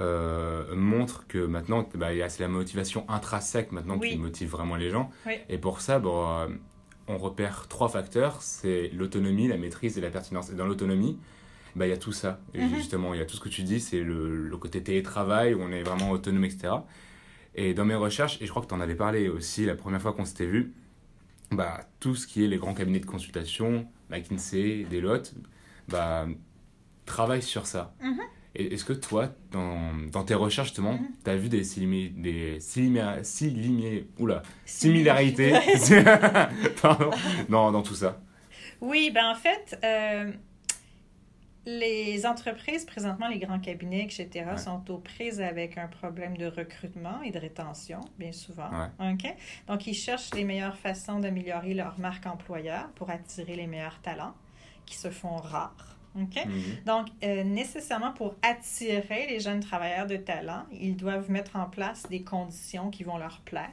euh, 0.00 0.74
montrent 0.74 1.26
que 1.26 1.38
maintenant, 1.46 1.88
bah, 1.94 2.08
c'est 2.28 2.42
la 2.42 2.48
motivation 2.48 3.08
intrinsèque 3.08 3.72
maintenant 3.72 3.96
Oui. 3.98 4.10
qui 4.10 4.16
motive 4.18 4.50
vraiment 4.50 4.76
les 4.76 4.90
gens. 4.90 5.10
Oui. 5.26 5.34
Et 5.48 5.58
pour 5.58 5.80
ça, 5.80 5.98
bon, 5.98 6.28
euh, 6.28 6.48
on 7.08 7.18
repère 7.18 7.66
trois 7.68 7.88
facteurs, 7.88 8.42
c'est 8.42 8.88
l'autonomie, 8.94 9.48
la 9.48 9.56
maîtrise 9.56 9.96
et 9.96 10.00
la 10.00 10.10
pertinence. 10.10 10.50
Et 10.50 10.54
dans 10.54 10.66
l'autonomie, 10.66 11.18
bah, 11.76 11.86
il 11.86 11.90
y 11.90 11.92
a 11.92 11.96
tout 11.98 12.12
ça. 12.12 12.40
Et 12.54 12.60
Mhm. 12.60 12.74
justement, 12.76 13.14
il 13.14 13.20
y 13.20 13.22
a 13.22 13.26
tout 13.26 13.36
ce 13.36 13.40
que 13.40 13.48
tu 13.48 13.62
dis, 13.62 13.80
c'est 13.80 14.00
le, 14.02 14.48
le 14.48 14.56
côté 14.58 14.82
télétravail, 14.82 15.54
où 15.54 15.62
on 15.62 15.70
est 15.72 15.82
vraiment 15.82 16.10
autonome, 16.10 16.44
etc. 16.44 16.74
Et 17.54 17.72
dans 17.72 17.84
mes 17.86 17.94
recherches, 17.94 18.36
et 18.42 18.46
je 18.46 18.50
crois 18.50 18.62
que 18.62 18.68
tu 18.68 18.74
en 18.74 18.80
avais 18.80 18.94
parlé 18.96 19.28
aussi 19.30 19.64
la 19.64 19.74
première 19.76 20.02
fois 20.02 20.12
qu'on 20.12 20.26
s'était 20.26 20.46
vu, 20.46 20.74
bah, 21.52 21.80
tout 22.00 22.14
ce 22.14 22.26
qui 22.26 22.44
est 22.44 22.48
les 22.48 22.58
grands 22.58 22.74
cabinets 22.74 23.00
de 23.00 23.06
consultation, 23.06 23.86
McKinsey, 24.10 24.84
Deloitte, 24.90 25.34
bah, 25.88 26.26
travaillent 27.06 27.42
sur 27.42 27.66
ça. 27.66 27.94
Mhm. 28.02 28.20
Est-ce 28.74 28.84
que 28.84 28.92
toi, 28.92 29.28
dans, 29.52 29.92
dans 30.12 30.24
tes 30.24 30.34
recherches, 30.34 30.68
justement, 30.68 30.94
Mhm. 30.94 31.08
tu 31.24 31.30
as 31.30 31.36
vu 31.36 31.48
des, 31.48 31.62
silimi- 31.64 32.12
des 32.20 32.58
silimi- 32.60 33.22
silimi- 33.22 34.04
oula, 34.18 34.42
similarités? 34.64 35.52
Pardon, 36.82 37.10
dans, 37.48 37.72
dans 37.72 37.82
tout 37.82 37.94
ça 37.94 38.20
Oui, 38.80 39.10
ben 39.14 39.30
en 39.30 39.34
fait, 39.34 39.78
euh, 39.84 40.30
les 41.68 42.24
entreprises, 42.26 42.84
présentement, 42.84 43.26
les 43.26 43.40
grands 43.40 43.58
cabinets, 43.58 44.04
etc., 44.04 44.28
Ouais. 44.50 44.56
sont 44.56 44.88
aux 44.90 44.98
prises 44.98 45.40
avec 45.40 45.78
un 45.78 45.88
problème 45.88 46.36
de 46.36 46.46
recrutement 46.46 47.22
et 47.22 47.32
de 47.32 47.38
rétention, 47.40 48.00
bien 48.18 48.30
souvent. 48.30 48.70
Ouais. 49.00 49.36
Donc, 49.66 49.86
ils 49.88 49.94
cherchent 49.94 50.32
les 50.34 50.44
meilleures 50.44 50.76
façons 50.76 51.18
d'améliorer 51.18 51.74
leur 51.74 51.98
marque 51.98 52.26
employeur 52.26 52.88
pour 52.94 53.10
attirer 53.10 53.56
les 53.56 53.66
meilleurs 53.66 53.98
talents 54.00 54.34
qui 54.84 54.96
se 54.96 55.10
font 55.10 55.34
rares. 55.36 55.95
OK? 56.22 56.44
Mhm. 56.46 56.62
Donc, 56.86 57.06
euh, 57.24 57.44
nécessairement, 57.44 58.12
pour 58.12 58.34
attirer 58.42 59.26
les 59.28 59.40
jeunes 59.40 59.60
travailleurs 59.60 60.06
de 60.06 60.16
talent, 60.16 60.64
ils 60.72 60.96
doivent 60.96 61.30
mettre 61.30 61.56
en 61.56 61.66
place 61.66 62.04
des 62.08 62.22
conditions 62.22 62.90
qui 62.90 63.04
vont 63.04 63.18
leur 63.18 63.40
plaire. 63.44 63.70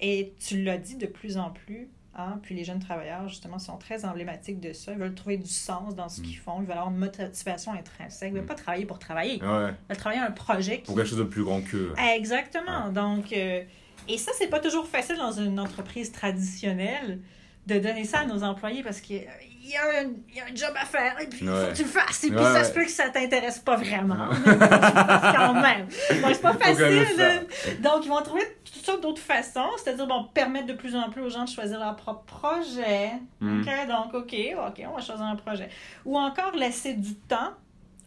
Et 0.00 0.32
tu 0.40 0.62
l'as 0.62 0.78
dit 0.78 0.96
de 0.96 1.06
plus 1.06 1.36
en 1.38 1.50
plus, 1.50 1.88
hein, 2.16 2.40
puis 2.42 2.54
les 2.56 2.64
jeunes 2.64 2.80
travailleurs, 2.80 3.28
justement, 3.28 3.58
sont 3.60 3.76
très 3.76 4.04
emblématiques 4.04 4.58
de 4.58 4.72
ça. 4.72 4.92
Ils 4.92 4.98
veulent 4.98 5.14
trouver 5.14 5.36
du 5.36 5.48
sens 5.48 5.94
dans 5.94 6.08
ce 6.08 6.20
Mm. 6.20 6.24
qu'ils 6.24 6.36
font. 6.38 6.56
Ils 6.60 6.66
veulent 6.66 6.72
avoir 6.78 6.90
une 6.90 6.98
motivation 6.98 7.72
intrinsèque. 7.72 8.30
Ils 8.30 8.32
ne 8.32 8.38
veulent 8.38 8.44
Mm. 8.44 8.48
pas 8.48 8.54
travailler 8.56 8.84
pour 8.86 8.98
travailler. 8.98 9.34
Ils 9.36 9.42
veulent 9.42 9.76
travailler 9.96 10.20
un 10.22 10.30
projet 10.32 10.78
qui... 10.78 10.84
pour 10.86 10.96
quelque 10.96 11.08
chose 11.08 11.18
de 11.18 11.24
plus 11.24 11.44
grand 11.44 11.60
qu'eux. 11.60 11.94
Exactement. 12.16 12.90
Donc, 12.90 13.32
euh, 13.32 13.62
et 14.08 14.18
ça, 14.18 14.32
c'est 14.36 14.48
pas 14.48 14.58
toujours 14.58 14.88
facile 14.88 15.16
dans 15.16 15.30
une 15.32 15.60
entreprise 15.60 16.10
traditionnelle 16.10 17.20
de 17.68 17.78
donner 17.78 18.04
ça 18.04 18.20
à 18.20 18.26
nos 18.26 18.42
employés 18.42 18.82
parce 18.82 19.00
qu'il 19.62 19.70
y, 19.70 19.76
a 19.76 19.82
un- 20.02 20.12
il 20.28 20.34
y 20.36 20.40
a 20.40 20.44
un 20.44 20.54
job 20.54 20.74
à 20.80 20.84
faire 20.84 21.20
et 21.20 21.26
puis 21.26 21.40
il 21.42 21.48
faut 21.48 21.54
que 21.54 21.76
tu 21.76 21.82
le 21.84 21.88
fasses. 21.88 22.24
Et 22.24 22.28
puis 22.30 22.36
Ouais, 22.38 22.44
ça 22.44 22.64
se 22.64 22.72
peut 22.72 22.84
que 22.84 22.90
ça 22.90 23.08
t'intéresse 23.10 23.58
pas 23.60 23.76
vraiment. 23.76 24.16
mais 24.44 24.52
il 24.52 24.58
quand 25.36 25.54
même. 25.54 25.86
Donc, 26.22 26.30
c'est 26.34 26.42
pas 26.42 26.52
facile. 26.54 26.76
de- 26.86 27.82
Donc, 27.82 28.04
ils 28.04 28.08
vont 28.08 28.22
trouver 28.22 28.42
toutes 28.64 28.84
sortes 28.84 29.02
d'autres 29.02 29.22
façons, 29.22 29.68
c'est-à-dire 29.82 30.06
bon, 30.06 30.24
permettre 30.34 30.66
de 30.66 30.72
plus 30.72 30.96
en 30.96 31.08
plus 31.10 31.22
aux 31.22 31.30
gens 31.30 31.44
de 31.44 31.48
choisir 31.50 31.78
leur 31.78 31.94
propre 31.96 32.24
projet. 32.24 33.12
Mhm. 33.40 33.60
OK, 33.62 33.88
donc, 33.88 34.14
OK, 34.14 34.34
OK, 34.68 34.82
on 34.90 34.94
va 34.96 35.00
choisir 35.00 35.24
un 35.24 35.36
projet. 35.36 35.68
Ou 36.04 36.18
encore 36.18 36.52
laisser 36.56 36.94
du 36.94 37.14
temps 37.14 37.52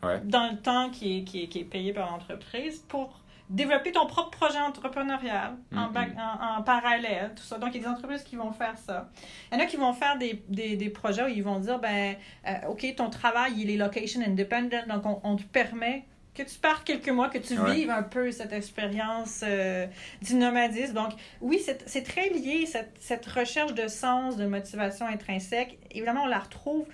Ouais. 0.04 0.22
dans 0.24 0.52
le 0.52 0.58
temps 0.58 0.90
qui 0.92 1.20
est, 1.20 1.24
qui 1.24 1.44
est, 1.44 1.48
qui 1.48 1.60
est 1.60 1.64
payé 1.64 1.92
par 1.94 2.12
l'entreprise 2.12 2.78
pour 2.88 3.20
développer 3.50 3.92
ton 3.92 4.06
propre 4.08 4.32
projet 4.32 4.60
entrepreneurial 4.60 5.56
en, 5.76 5.88
bac- 5.92 6.16
en, 6.18 6.60
en 6.60 6.64
parallèle, 6.64 7.32
tout 7.36 7.44
ça. 7.44 7.58
Donc, 7.58 7.70
il 7.74 7.82
y 7.82 7.86
a 7.86 7.88
des 7.88 7.94
entreprises 7.94 8.24
qui 8.24 8.36
vont 8.36 8.52
faire 8.52 8.78
ça. 8.78 9.10
Il 9.52 9.58
y 9.58 9.62
en 9.62 9.64
a 9.64 9.68
qui 9.68 9.78
vont 9.78 9.94
faire 9.94 10.18
des, 10.18 10.44
des, 10.50 10.76
des 10.76 10.90
projets 10.90 11.24
où 11.26 11.28
ils 11.28 11.44
vont 11.44 11.60
dire, 11.60 11.80
ben, 11.80 12.16
euh, 12.48 12.70
OK, 12.70 12.86
ton 12.96 13.10
travail, 13.10 13.54
il 13.58 13.70
est 13.70 13.78
location 13.78 14.22
independent, 14.26 14.86
donc 14.88 15.06
on, 15.06 15.20
on 15.24 15.36
te 15.36 15.44
permet 15.44 16.06
que 16.34 16.44
tu 16.44 16.58
partes 16.60 16.84
quelques 16.84 17.10
mois, 17.10 17.30
que 17.30 17.38
tu 17.38 17.56
vives 17.72 17.90
un 17.90 18.04
peu 18.04 18.30
cette 18.32 18.52
expérience 18.52 19.42
euh, 19.48 19.88
du 20.22 20.36
nomadisme. 20.36 20.94
Donc, 20.94 21.14
oui, 21.40 21.62
c'est 21.86 22.04
très 22.04 22.30
lié, 22.30 22.66
cette, 22.66 22.94
cette, 23.00 23.26
recherche 23.26 23.74
de 23.74 23.88
sens, 23.88 24.36
de 24.36 24.46
motivation 24.46 25.06
intrinsèque. 25.06 25.78
Évidemment, 25.92 26.24
on 26.24 26.28
la 26.28 26.40
retrouve 26.40 26.86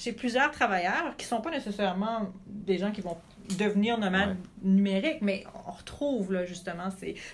chez 0.00 0.12
plusieurs 0.12 0.50
travailleurs 0.50 1.14
qui 1.16 1.26
ne 1.26 1.28
sont 1.28 1.40
pas 1.40 1.52
nécessairement 1.52 2.30
des 2.46 2.78
gens 2.78 2.90
qui 2.90 3.00
vont 3.00 3.16
devenir 3.56 3.98
nomades 3.98 4.36
numériques, 4.62 5.22
mais 5.22 5.44
on 5.68 5.72
retrouve 5.72 6.32
là, 6.32 6.44
justement. 6.44 6.88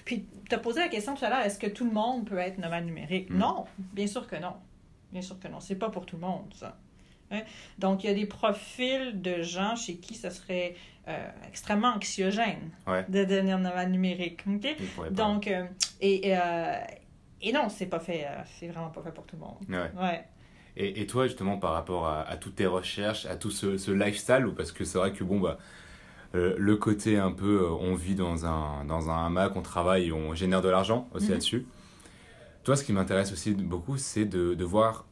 Puis, 0.04 0.26
tu 0.48 0.54
as 0.54 0.58
posé 0.58 0.80
la 0.80 0.88
question 0.88 1.14
tout 1.14 1.24
à 1.24 1.30
l'heure, 1.30 1.40
est-ce 1.40 1.58
que 1.58 1.66
tout 1.66 1.84
le 1.84 1.92
monde 1.92 2.26
peut 2.26 2.38
être 2.38 2.58
nomade 2.58 2.84
numérique? 2.84 3.30
Mm. 3.30 3.38
Non, 3.38 3.64
bien 3.78 4.06
sûr 4.06 4.26
que 4.26 4.36
non. 4.36 4.54
Bien 5.12 5.22
sûr 5.22 5.38
que 5.38 5.48
non. 5.48 5.60
C'est 5.60 5.76
pas 5.76 5.90
pour 5.90 6.06
tout 6.06 6.16
le 6.16 6.22
monde, 6.22 6.52
ça. 6.54 6.76
Hein? 7.30 7.42
Donc, 7.78 8.04
il 8.04 8.08
y 8.08 8.10
a 8.10 8.14
des 8.14 8.26
profils 8.26 9.20
de 9.20 9.42
gens 9.42 9.76
chez 9.76 9.96
qui 9.96 10.14
ça 10.14 10.30
serait 10.30 10.74
euh, 11.08 11.28
extrêmement 11.48 11.94
anxiogène 11.94 12.70
de 13.08 13.24
devenir 13.24 13.58
nomade 13.58 13.90
numérique. 13.90 14.44
Donc, 15.10 15.46
euh, 15.46 15.66
et, 16.00 16.36
euh, 16.36 16.76
et 17.40 17.52
non, 17.52 17.68
c'est 17.68 17.86
pas 17.86 18.00
fait, 18.00 18.26
c'est 18.58 18.68
vraiment 18.68 18.90
pas 18.90 19.02
fait 19.02 19.12
pour 19.12 19.26
tout 19.26 19.36
le 19.36 19.42
monde. 19.42 19.90
Ouais. 19.96 20.24
Et, 20.76 21.00
et, 21.00 21.06
toi, 21.06 21.28
justement, 21.28 21.56
par 21.56 21.72
rapport 21.72 22.08
à, 22.08 22.36
toutes 22.36 22.56
tes 22.56 22.66
recherches, 22.66 23.26
à 23.26 23.36
tout 23.36 23.52
ce, 23.52 23.78
ce 23.78 23.92
lifestyle, 23.92 24.48
parce 24.56 24.72
que 24.72 24.84
c'est 24.84 24.98
vrai 24.98 25.12
que, 25.12 25.22
bon, 25.22 25.38
bah, 25.38 25.58
le 26.34 26.76
côté 26.76 27.16
un 27.16 27.32
peu, 27.32 27.66
on 27.80 27.94
vit 27.94 28.14
dans 28.14 28.44
un, 28.44 28.84
dans 28.84 29.08
un 29.08 29.26
hamac, 29.26 29.54
on 29.56 29.62
travaille, 29.62 30.12
on 30.12 30.34
génère 30.34 30.62
de 30.62 30.68
l'argent 30.68 31.08
aussi 31.14 31.26
mhm. 31.26 31.32
là-dessus. 31.32 31.66
Toi, 32.64 32.76
ce 32.76 32.84
qui 32.84 32.92
m'intéresse 32.92 33.32
aussi 33.32 33.52
beaucoup, 33.52 33.96
c'est 33.96 34.24
de, 34.24 34.54
de 34.54 34.64
voir 34.64 35.06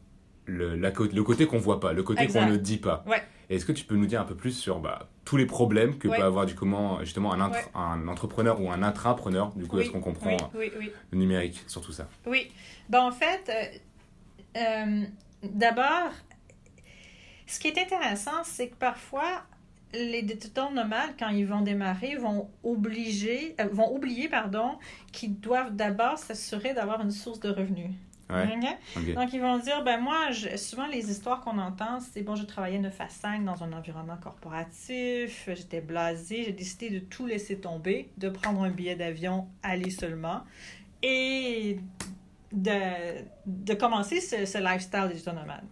le, 0.47 0.75
la, 0.75 0.91
le 0.91 1.23
côté 1.23 1.47
qu'on 1.47 1.59
voit 1.59 1.81
pas, 1.81 1.93
le 1.93 2.03
côté 2.03 2.27
qu'on 2.27 2.47
ne 2.47 2.57
dit 2.57 2.79
pas. 2.79 3.05
Ouais. 3.07 3.23
Est-ce 3.51 3.67
que 3.67 3.73
tu 3.73 3.85
peux 3.85 3.97
nous 3.97 4.07
dire 4.07 4.21
un 4.21 4.25
peu 4.25 4.35
plus 4.35 4.53
sur 4.53 4.81
bah, 4.81 5.11
tous 5.25 5.37
les 5.37 5.47
problèmes 5.47 5.99
que 5.99 6.09
peut 6.09 6.23
avoir 6.23 6.47
du 6.47 6.55
comment 6.55 7.01
justement 7.01 7.35
un, 7.35 7.53
un 7.75 8.09
entrepreneur 8.09 8.61
ou 8.61 8.71
un 8.71 8.83
intrapreneur 8.83 9.53
du 9.55 9.67
coup 9.67 9.79
est-ce 9.79 9.91
qu'on 9.91 10.01
comprend 10.01 10.37
le 10.55 11.19
numérique 11.19 11.63
sur 11.67 11.83
tout 11.83 11.93
ça? 11.93 12.09
Oui. 12.27 12.51
Ben, 12.89 13.01
en 13.01 13.13
fait, 13.13 13.51
euh, 14.57 14.59
euh, 14.59 15.05
d'abord, 15.43 16.11
ce 17.47 17.61
qui 17.61 17.69
est 17.69 17.79
intéressant, 17.79 18.43
c'est 18.45 18.69
que 18.69 18.77
parfois 18.77 19.43
les 19.93 20.23
digital 20.23 20.73
nomades, 20.73 21.15
quand 21.19 21.29
ils 21.29 21.47
vont 21.47 21.61
démarrer, 21.61 22.17
vont, 22.17 22.51
obliger, 22.63 23.55
euh, 23.61 23.69
vont 23.73 23.95
oublier 23.95 24.29
pardon, 24.29 24.79
qu'ils 25.13 25.39
doivent 25.39 25.75
d'abord 25.75 26.19
s'assurer 26.19 26.75
d'avoir 26.75 27.01
une 27.01 27.11
source 27.11 27.41
de 27.41 27.51
revenus. 27.51 27.91
Donc, 29.15 29.33
ils 29.35 29.41
vont 29.41 29.59
dire, 29.59 29.85
ben 29.85 30.01
moi, 30.01 30.33
souvent 30.57 30.87
les 30.87 31.11
histoires 31.11 31.43
qu'on 31.43 31.59
entend, 31.59 32.01
c'est 32.01 32.23
bon, 32.23 32.35
je 32.35 32.45
travaillais 32.45 32.79
9 32.79 33.01
à 33.01 33.09
5 33.09 33.45
dans 33.45 33.63
un 33.63 33.73
environnement 33.75 34.17
corporatif, 34.17 35.51
j'étais 35.55 35.83
blasé, 35.83 36.45
j'ai 36.45 36.53
décidé 36.53 36.89
de 36.89 36.99
tout 37.01 37.27
laisser 37.27 37.59
tomber, 37.59 38.11
de 38.17 38.31
prendre 38.31 38.63
un 38.63 38.71
billet 38.71 38.97
d'avion, 38.97 39.49
aller 39.63 39.91
seulement, 39.91 40.45
et 41.03 41.79
de, 42.53 42.71
de 43.45 43.75
commencer 43.75 44.21
ce, 44.21 44.47
ce 44.47 44.59
lifestyle 44.59 45.09
digital 45.11 45.35
nomade. 45.35 45.65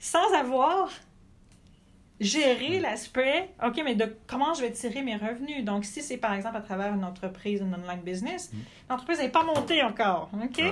Sans 0.00 0.32
avoir 0.34 0.90
gérer 2.20 2.80
l'aspect, 2.80 3.50
OK, 3.64 3.80
mais 3.84 3.94
de 3.94 4.16
comment 4.26 4.54
je 4.54 4.62
vais 4.62 4.72
tirer 4.72 5.02
mes 5.02 5.16
revenus. 5.16 5.64
Donc, 5.64 5.84
si 5.84 6.02
c'est 6.02 6.16
par 6.16 6.34
exemple 6.34 6.56
à 6.56 6.60
travers 6.60 6.92
une 6.92 7.04
entreprise, 7.04 7.60
une 7.60 7.74
online 7.74 8.02
business, 8.04 8.52
mm. 8.52 8.56
l'entreprise 8.90 9.18
n'est 9.18 9.28
pas 9.28 9.44
montée 9.44 9.82
encore. 9.82 10.30
OK? 10.42 10.62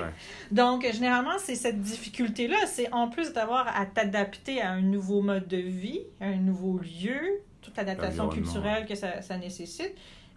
Donc, 0.51 0.85
généralement, 0.91 1.37
c'est 1.39 1.55
cette 1.55 1.81
difficulté-là. 1.81 2.57
C'est 2.65 2.91
en 2.93 3.07
plus 3.07 3.33
d'avoir 3.33 3.67
à 3.79 3.85
t'adapter 3.85 4.61
à 4.61 4.71
un 4.71 4.81
nouveau 4.81 5.21
mode 5.21 5.47
de 5.47 5.57
vie, 5.57 6.01
à 6.19 6.25
un 6.25 6.37
nouveau 6.37 6.79
lieu, 6.79 7.41
toute 7.61 7.77
l'adaptation 7.77 8.29
culturelle 8.29 8.85
que 8.85 8.95
ça, 8.95 9.21
ça 9.21 9.37
nécessite 9.37 9.95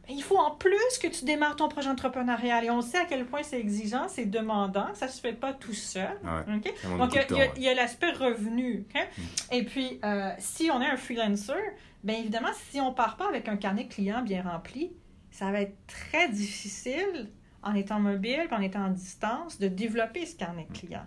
il 0.09 0.23
faut 0.23 0.37
en 0.37 0.51
plus 0.53 0.99
que 1.01 1.07
tu 1.07 1.25
démarres 1.25 1.57
ton 1.57 1.69
projet 1.69 1.89
entrepreneurial. 1.89 2.65
Et 2.65 2.71
on 2.71 2.81
sait 2.81 2.99
à 2.99 3.05
quel 3.05 3.27
point 3.27 3.43
c'est 3.43 3.61
exigeant, 3.61 4.09
c'est 4.09 4.27
demandant. 4.27 4.95
Ça 4.95 5.07
ne 5.07 5.11
se 5.11 5.21
fait 5.21 5.33
pas 5.33 5.53
tout 5.53 5.75
seul. 5.75 6.19
Donc, 6.99 7.17
il 7.57 7.63
y 7.63 7.69
a, 7.69 7.75
l'aspect 7.75 8.13
revenu. 8.13 8.87
Mm. 8.95 9.55
Et 9.55 9.65
puis, 9.65 10.01
euh, 10.05 10.31
si 10.39 10.71
on 10.73 10.81
est 10.81 10.91
un 10.91 10.97
freelancer, 10.97 11.55
bien 12.03 12.17
évidemment, 12.17 12.51
si 12.71 12.81
on 12.81 12.91
ne 12.91 12.95
part 12.95 13.17
pas 13.17 13.29
avec 13.29 13.49
un 13.49 13.57
carnet 13.57 13.87
client 13.87 14.23
bien 14.23 14.43
rempli, 14.43 14.93
ça 15.31 15.51
va 15.53 15.61
être 15.61 15.77
très 15.87 16.29
difficile 16.29 17.31
en 17.63 17.75
étant 17.75 18.01
mobile, 18.01 18.49
en 18.53 18.61
étant 18.61 18.87
en 18.87 18.91
distance, 18.91 19.59
de 19.59 19.69
développer 19.69 20.25
ce 20.25 20.35
carnet 20.35 20.67
client. 20.73 21.05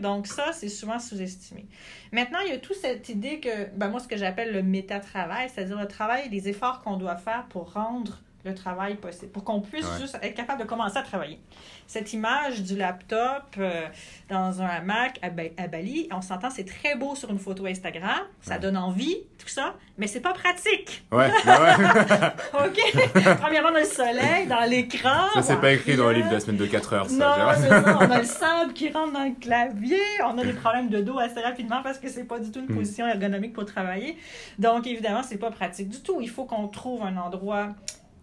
Donc 0.00 0.26
ça, 0.26 0.52
c'est 0.52 0.68
souvent 0.68 0.98
sous-estimé. 0.98 1.66
Maintenant, 2.12 2.40
il 2.44 2.50
y 2.50 2.54
a 2.54 2.58
toute 2.58 2.76
cette 2.76 3.08
idée 3.08 3.40
que, 3.40 3.70
ben 3.74 3.88
moi, 3.88 4.00
ce 4.00 4.08
que 4.08 4.16
j'appelle 4.16 4.52
le 4.52 4.62
méta-travail, 4.62 5.48
c'est-à-dire 5.48 5.78
le 5.78 5.88
travail 5.88 6.26
et 6.26 6.28
les 6.28 6.48
efforts 6.48 6.82
qu'on 6.82 6.96
doit 6.96 7.16
faire 7.16 7.46
pour 7.48 7.72
rendre 7.72 8.20
le 8.44 8.54
travail 8.54 8.96
possible, 8.96 9.32
pour 9.32 9.42
qu'on 9.44 9.60
puisse 9.60 9.86
juste 9.98 10.18
être 10.22 10.34
capable 10.34 10.62
de 10.62 10.66
commencer 10.66 10.98
à 10.98 11.02
travailler. 11.02 11.40
Cette 11.86 12.12
image 12.12 12.62
du 12.62 12.76
laptop 12.76 13.42
euh, 13.58 13.86
dans 14.28 14.60
un 14.60 14.66
hamac 14.66 15.18
à, 15.22 15.30
Bali, 15.30 16.08
on 16.12 16.20
s'entend, 16.20 16.50
c'est 16.50 16.64
très 16.64 16.94
beau 16.94 17.14
sur 17.14 17.30
une 17.30 17.38
photo 17.38 17.66
Instagram, 17.66 18.20
ça 18.40 18.58
donne 18.58 18.76
envie, 18.76 19.16
tout 19.38 19.48
ça, 19.48 19.74
mais 19.96 20.06
c'est 20.06 20.20
pas 20.20 20.34
pratique. 20.34 21.04
Ouais, 21.10 21.30
ouais. 21.46 22.66
OK? 22.66 23.38
Premièrement, 23.40 23.72
dans 23.72 23.78
le 23.78 23.84
soleil, 23.84 24.46
dans 24.46 24.68
l'écran. 24.68 25.28
Ça, 25.34 25.42
c'est 25.42 25.60
pas 25.60 25.72
écrit 25.72 25.96
dans 25.96 26.08
le 26.08 26.14
livre 26.14 26.28
de 26.28 26.34
la 26.34 26.40
semaine 26.40 26.58
de 26.58 26.66
4 26.66 26.92
heures, 26.92 27.10
ça. 27.10 27.16
Non, 27.16 27.52
c'est 27.56 27.68
ça. 27.68 27.98
On 28.00 28.10
a 28.10 28.18
le 28.18 28.24
sable 28.24 28.72
qui 28.74 28.90
rentre 28.90 29.12
dans 29.12 29.24
le 29.24 29.34
clavier, 29.40 30.00
on 30.24 30.36
a 30.36 30.44
des 30.44 30.52
problèmes 30.52 30.90
de 30.90 31.00
dos 31.00 31.18
assez 31.18 31.40
rapidement 31.40 31.82
parce 31.82 31.98
que 31.98 32.08
c'est 32.08 32.24
pas 32.24 32.38
du 32.38 32.50
tout 32.50 32.60
une 32.60 32.66
hmm. 32.66 32.76
position 32.76 33.06
ergonomique 33.06 33.54
pour 33.54 33.64
travailler. 33.64 34.16
Donc, 34.58 34.86
évidemment, 34.86 35.22
c'est 35.22 35.38
pas 35.38 35.50
pratique 35.50 35.88
du 35.88 36.00
tout. 36.00 36.20
Il 36.20 36.30
faut 36.30 36.44
qu'on 36.44 36.68
trouve 36.68 37.02
un 37.02 37.16
endroit 37.16 37.74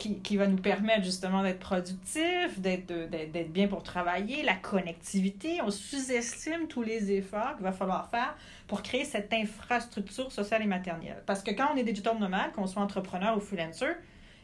qui, 0.01 0.37
va 0.37 0.47
nous 0.47 0.57
permettre 0.57 1.03
justement 1.03 1.43
d'être 1.43 1.59
productif, 1.59 2.59
d'être 2.59 3.51
bien 3.51 3.67
pour 3.67 3.83
travailler, 3.83 4.43
la 4.43 4.55
connectivité. 4.55 5.61
On 5.61 5.69
sous-estime 5.69 6.67
tous 6.67 6.81
les 6.81 7.11
efforts 7.11 7.55
qu'il 7.55 7.63
va 7.63 7.71
falloir 7.71 8.09
faire 8.09 8.35
pour 8.67 8.81
créer 8.81 9.05
cette 9.05 9.31
infrastructure 9.33 10.31
sociale 10.31 10.63
et 10.63 10.67
matérielle. 10.67 11.21
Parce 11.25 11.43
que 11.43 11.51
quand 11.51 11.69
on 11.73 11.77
est 11.77 11.83
digital 11.83 12.17
nomade, 12.17 12.51
qu'on 12.53 12.67
soit 12.67 12.81
entrepreneur 12.81 13.37
ou 13.37 13.39
freelancer, 13.39 13.95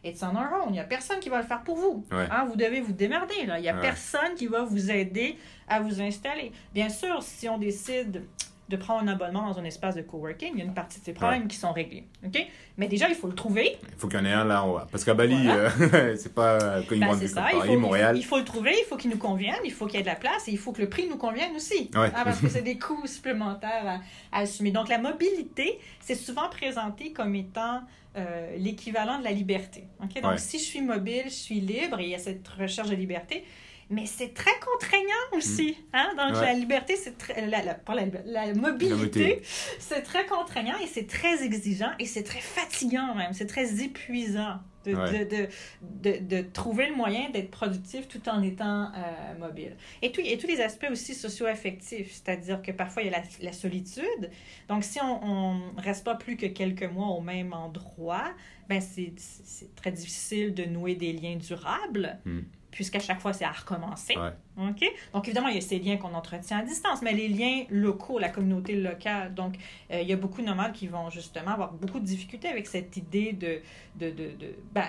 it's 0.04 0.22
on 0.22 0.36
our 0.36 0.62
own. 0.62 0.70
Il 0.70 0.74
n'y 0.74 0.80
a 0.80 0.84
personne 0.84 1.20
qui 1.20 1.30
va 1.30 1.42
le 1.42 1.48
faire 1.48 1.64
pour 1.64 1.78
vous. 1.78 2.06
Hein, 2.12 2.46
vous 2.46 2.56
devez 2.56 2.82
vous 2.82 2.94
démerder. 2.94 3.46
Là. 3.46 3.58
Il 3.58 3.64
n'y 3.64 3.70
a 3.70 3.74
personne 3.74 4.36
qui 4.36 4.48
va 4.48 4.64
vous 4.64 4.92
aider 4.92 5.38
à 5.68 5.80
vous 5.80 6.02
installer. 6.02 6.52
Bien 6.74 6.90
sûr, 6.90 7.24
si 7.24 7.50
on 7.50 7.58
décide 7.58 8.24
de 8.70 8.76
prendre 8.76 9.02
un 9.02 9.08
abonnement 9.08 9.48
dans 9.48 9.60
un 9.60 9.64
espace 9.64 9.96
de 9.96 10.02
coworking, 10.02 10.52
il 10.54 10.60
y 10.60 10.62
a 10.62 10.66
une 10.66 10.74
partie 10.74 11.00
de 11.00 11.06
ces 11.06 11.14
problèmes 11.14 11.48
qui 11.48 11.56
sont 11.56 11.72
réglés. 11.72 12.06
OK? 12.26 12.38
Mais 12.78 12.88
déjà, 12.88 13.08
il 13.08 13.16
faut 13.16 13.28
le 13.28 13.36
trouver. 13.36 13.78
Il 13.84 13.98
faut 13.98 14.08
qu'il 14.08 14.20
y 14.20 14.22
en 14.22 14.26
ait 14.26 14.34
un 14.34 14.44
là 14.44 14.64
en 14.64 14.76
haut. 14.76 14.80
Parce 14.92 15.04
qu'à 15.04 15.14
Bali, 15.14 15.48
euh, 15.48 16.16
c'est 16.18 16.34
pas 16.34 16.82
quand 16.88 16.98
ben, 16.98 17.28
ça. 17.28 17.42
Paris, 17.42 17.56
il 17.64 17.74
faut, 17.74 17.80
Montréal. 17.80 18.18
Il 18.18 18.26
faut 18.26 18.38
le 18.38 18.44
trouver, 18.44 18.74
il 18.78 18.86
faut 18.86 18.98
qu'il 18.98 19.10
nous 19.10 19.18
convienne, 19.18 19.56
il 19.64 19.72
faut 19.72 19.86
qu'il 19.86 19.96
y 19.96 20.00
ait 20.00 20.04
de 20.04 20.10
la 20.10 20.16
place 20.16 20.48
et 20.48 20.52
il 20.52 20.58
faut 20.58 20.74
que 20.74 20.82
le 20.82 20.90
prix 20.90 21.08
nous 21.08 21.18
convienne 21.18 21.56
aussi. 21.56 21.90
Ah, 21.96 22.10
parce 22.24 22.40
que 22.40 22.50
c'est 22.50 22.62
des 22.64 22.78
coûts 22.78 23.08
supplémentaires 23.08 24.02
à, 24.32 24.40
assumer. 24.40 24.72
Donc, 24.72 24.90
la 24.90 24.98
mobilité, 24.98 25.80
c'est 26.00 26.16
souvent 26.16 26.50
présenté 26.50 27.14
comme 27.14 27.36
étant 27.36 27.82
euh, 28.18 28.58
l'équivalent 28.58 29.20
de 29.20 29.24
la 29.24 29.32
liberté. 29.32 29.86
OK? 30.04 30.22
Donc, 30.22 30.40
si 30.40 30.60
je 30.60 30.64
suis 30.64 30.82
mobile, 30.82 31.24
je 31.26 31.34
suis 31.34 31.62
libre 31.62 32.00
et 32.00 32.04
il 32.04 32.10
y 32.10 32.16
a 32.16 32.20
cette 32.20 32.48
recherche 32.48 32.90
de 32.90 32.96
liberté 32.96 33.46
mais 33.90 34.06
c'est 34.06 34.34
très 34.34 34.60
contraignant 34.60 35.38
aussi. 35.38 35.72
Mm. 35.72 35.96
Hein? 35.96 36.10
Donc, 36.18 36.42
la 36.42 36.54
liberté, 36.54 36.96
c'est 36.96 37.18
très. 37.18 37.48
La, 37.48 37.62
la, 37.64 37.78
la, 38.26 38.54
mobilité, 38.54 39.42
c'est 39.80 40.02
très 40.02 40.26
contraignant 40.26 40.78
et 40.84 40.88
c'est 40.88 41.08
très 41.08 41.44
exigeant 41.44 41.92
et 42.00 42.06
c'est 42.06 42.24
très 42.24 42.42
fatigant 42.42 43.16
même. 43.16 43.34
C'est 43.34 43.48
très 43.48 43.82
épuisant 43.82 44.60
de, 44.86 44.94
de, 45.24 45.48
de, 45.82 46.26
de, 46.26 46.42
trouver 46.42 46.88
le 46.88 46.96
moyen 46.96 47.30
d'être 47.30 47.52
productif 47.52 48.08
tout 48.08 48.28
en 48.30 48.42
étant 48.42 48.86
euh, 48.86 49.38
mobile. 49.40 49.76
Et, 50.02 50.12
tout, 50.12 50.22
et 50.24 50.38
tous 50.38 50.48
les 50.48 50.62
aspects 50.62 50.88
aussi 50.90 51.14
socio-affectifs, 51.14 52.12
c'est-à-dire 52.12 52.62
que 52.62 52.72
parfois 52.72 53.04
il 53.04 53.12
y 53.12 53.14
a 53.14 53.22
la, 53.42 53.54
solitude. 53.54 54.30
Donc, 54.70 54.84
si 54.84 55.00
on 55.02 55.56
ne 55.76 55.82
reste 55.82 56.06
pas 56.06 56.16
plus 56.16 56.38
que 56.38 56.46
quelques 56.46 56.84
mois 56.84 57.08
au 57.08 57.22
même 57.22 57.54
endroit, 57.54 58.34
ben 58.70 58.82
c'est 58.82 59.14
très 59.76 59.92
difficile 59.92 60.54
de 60.54 60.66
nouer 60.66 60.96
des 60.96 61.14
liens 61.14 61.38
durables. 61.38 62.20
Mm 62.26 62.42
puisqu'à 62.72 63.00
chaque 63.00 63.22
fois, 63.22 63.34
c'est 63.34 63.46
à 63.46 63.52
recommencer. 63.52 64.16
OK? 64.58 64.86
Donc, 65.14 65.28
évidemment, 65.28 65.48
il 65.48 65.56
y 65.56 65.58
a 65.58 65.62
ces 65.62 65.80
liens 65.80 65.98
qu'on 65.98 66.14
entretient 66.14 66.60
à 66.60 66.64
distance, 66.64 67.02
mais 67.02 67.14
les 67.14 67.28
liens 67.28 67.64
locaux, 67.70 68.20
la 68.20 68.30
communauté 68.30 68.76
locale. 68.76 69.34
Donc, 69.34 69.56
euh, 69.92 70.02
il 70.02 70.08
y 70.08 70.14
a 70.14 70.18
beaucoup 70.18 70.42
de 70.42 70.48
nomades 70.48 70.74
qui 70.74 70.88
vont 70.88 71.10
justement 71.10 71.52
avoir 71.52 71.74
beaucoup 71.74 72.00
de 72.00 72.06
difficultés 72.06 72.48
avec 72.48 72.68
cette 72.68 72.96
idée 72.98 73.34
de, 73.34 73.60
de, 73.96 74.10
de, 74.12 74.26
de 74.38 74.56
ben, 74.74 74.86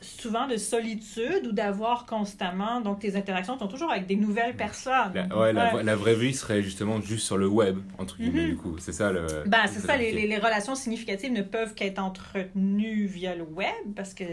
souvent 0.00 0.48
de 0.48 0.56
solitude 0.56 1.46
ou 1.46 1.52
d'avoir 1.52 2.06
constamment. 2.06 2.80
Donc, 2.80 3.00
tes 3.00 3.16
interactions 3.16 3.58
sont 3.58 3.68
toujours 3.68 3.90
avec 3.90 4.06
des 4.06 4.16
nouvelles 4.16 4.56
personnes. 4.56 5.12
La, 5.14 5.38
ouais, 5.38 5.52
La, 5.52 5.96
vraie 5.96 6.14
vie 6.14 6.34
serait 6.34 6.62
justement 6.62 7.00
juste 7.00 7.26
sur 7.26 7.36
le 7.36 7.46
web, 7.46 7.78
entre 7.98 8.16
guillemets, 8.16 8.46
mm-hmm. 8.46 8.50
du 8.50 8.56
coup. 8.56 8.78
C'est 8.78 8.92
ça 8.92 9.12
le. 9.12 9.26
Ben, 9.46 9.66
c'est 9.66 9.80
ça. 9.80 9.96
Les, 9.96 10.12
les, 10.12 10.38
relations 10.38 10.74
significatives 10.74 11.32
ne 11.32 11.42
peuvent 11.42 11.74
qu'être 11.74 11.98
entretenues 11.98 13.06
via 13.06 13.34
le 13.34 13.44
web 13.44 13.68
parce 13.94 14.14
que 14.14 14.24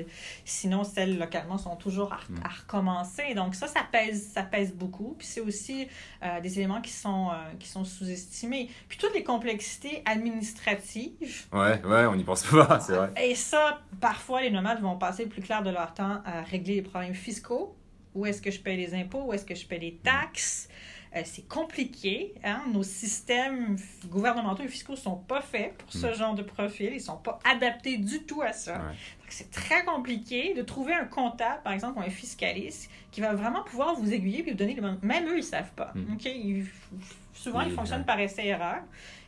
sinon, 0.46 0.84
celles 0.84 1.20
localement 1.20 1.58
sont 1.58 1.76
toujours 1.76 2.13
à, 2.13 2.20
mm. 2.30 2.36
à 2.44 2.50
recommencer 2.50 2.70
commencer. 2.80 3.34
Donc 3.36 3.56
ça, 3.56 3.68
ça 3.68 3.82
pèse, 3.92 4.30
ça 4.34 4.44
pèse 4.44 4.69
beaucoup. 4.74 5.16
Puis 5.18 5.28
c'est 5.28 5.42
aussi 5.42 5.88
euh, 6.24 6.40
des 6.42 6.60
éléments 6.60 6.82
qui 6.82 6.92
sont, 6.92 7.30
euh, 7.30 7.34
qui 7.60 7.68
sont 7.68 7.84
sous-estimés. 7.84 8.70
Puis 8.88 8.98
toutes 8.98 9.14
les 9.14 9.24
complexités 9.24 10.02
administratives. 10.06 11.48
Ouais, 11.54 11.82
ouais, 11.84 12.06
on 12.06 12.16
n'y 12.16 12.24
pense 12.24 12.44
pas, 12.44 12.80
c'est 12.86 12.94
vrai. 12.94 13.12
Et 13.22 13.36
ça, 13.36 13.82
parfois, 14.00 14.42
les 14.42 14.52
nomades 14.52 14.82
vont 14.82 14.98
passer 14.98 15.24
le 15.24 15.30
plus 15.30 15.42
clair 15.42 15.64
de 15.64 15.70
leur 15.70 15.94
temps 15.94 16.22
à 16.26 16.42
régler 16.42 16.76
les 16.76 16.82
problèmes 16.82 17.14
fiscaux. 17.14 17.76
Où 18.16 18.26
est-ce 18.26 18.42
que 18.42 18.52
je 18.52 18.60
paye 18.60 18.78
les 18.78 18.94
impôts? 18.96 19.26
Où 19.26 19.34
est-ce 19.34 19.46
que 19.46 19.56
je 19.56 19.66
paye 19.66 19.80
les 19.80 19.96
taxes? 19.96 20.68
Euh, 21.15 21.22
c'est 21.26 21.48
compliqué. 21.48 22.34
Hein? 22.43 22.62
Nos 22.72 22.84
systèmes 22.84 23.78
gouvernementaux 24.06 24.63
et 24.63 24.67
fiscaux 24.67 24.93
ne 24.93 24.98
sont 24.98 25.15
pas 25.15 25.41
faits 25.41 25.76
pour 25.78 25.91
ce 25.91 26.08
mm. 26.08 26.13
genre 26.13 26.36
de 26.36 26.43
profil. 26.43 26.89
Ils 26.91 26.95
ne 26.95 27.00
sont 27.00 27.17
pas 27.17 27.39
adaptés 27.43 27.98
du 27.98 28.24
tout 28.24 28.41
à 28.41 28.54
ça. 28.54 28.82
C'est 29.28 29.52
très 29.52 29.84
compliqué 29.86 30.54
de 30.56 30.62
trouver 30.62 30.93
un 30.93 31.06
comptable, 31.06 31.62
par 31.63 31.74
exemple, 31.74 32.00
ou 32.00 32.02
un 32.02 32.10
fiscaliste, 32.10 32.89
qui 33.12 33.22
va 33.22 33.34
vraiment 33.34 33.63
pouvoir 33.63 33.95
vous 33.95 34.12
aiguiller 34.12 34.39
et 34.39 34.52
vous 34.52 34.58
donner 34.58 34.74
le 34.74 34.82
Même 35.02 35.28
eux, 35.28 35.34
ils 35.34 35.38
ne 35.38 35.41
savent 35.41 35.72
pas. 35.76 35.93
Mm. 35.95 36.63
souvent, 37.34 37.62
ils 37.62 37.72
fonctionnent 37.72 38.06
par 38.06 38.19
essai-erreur. 38.19 38.82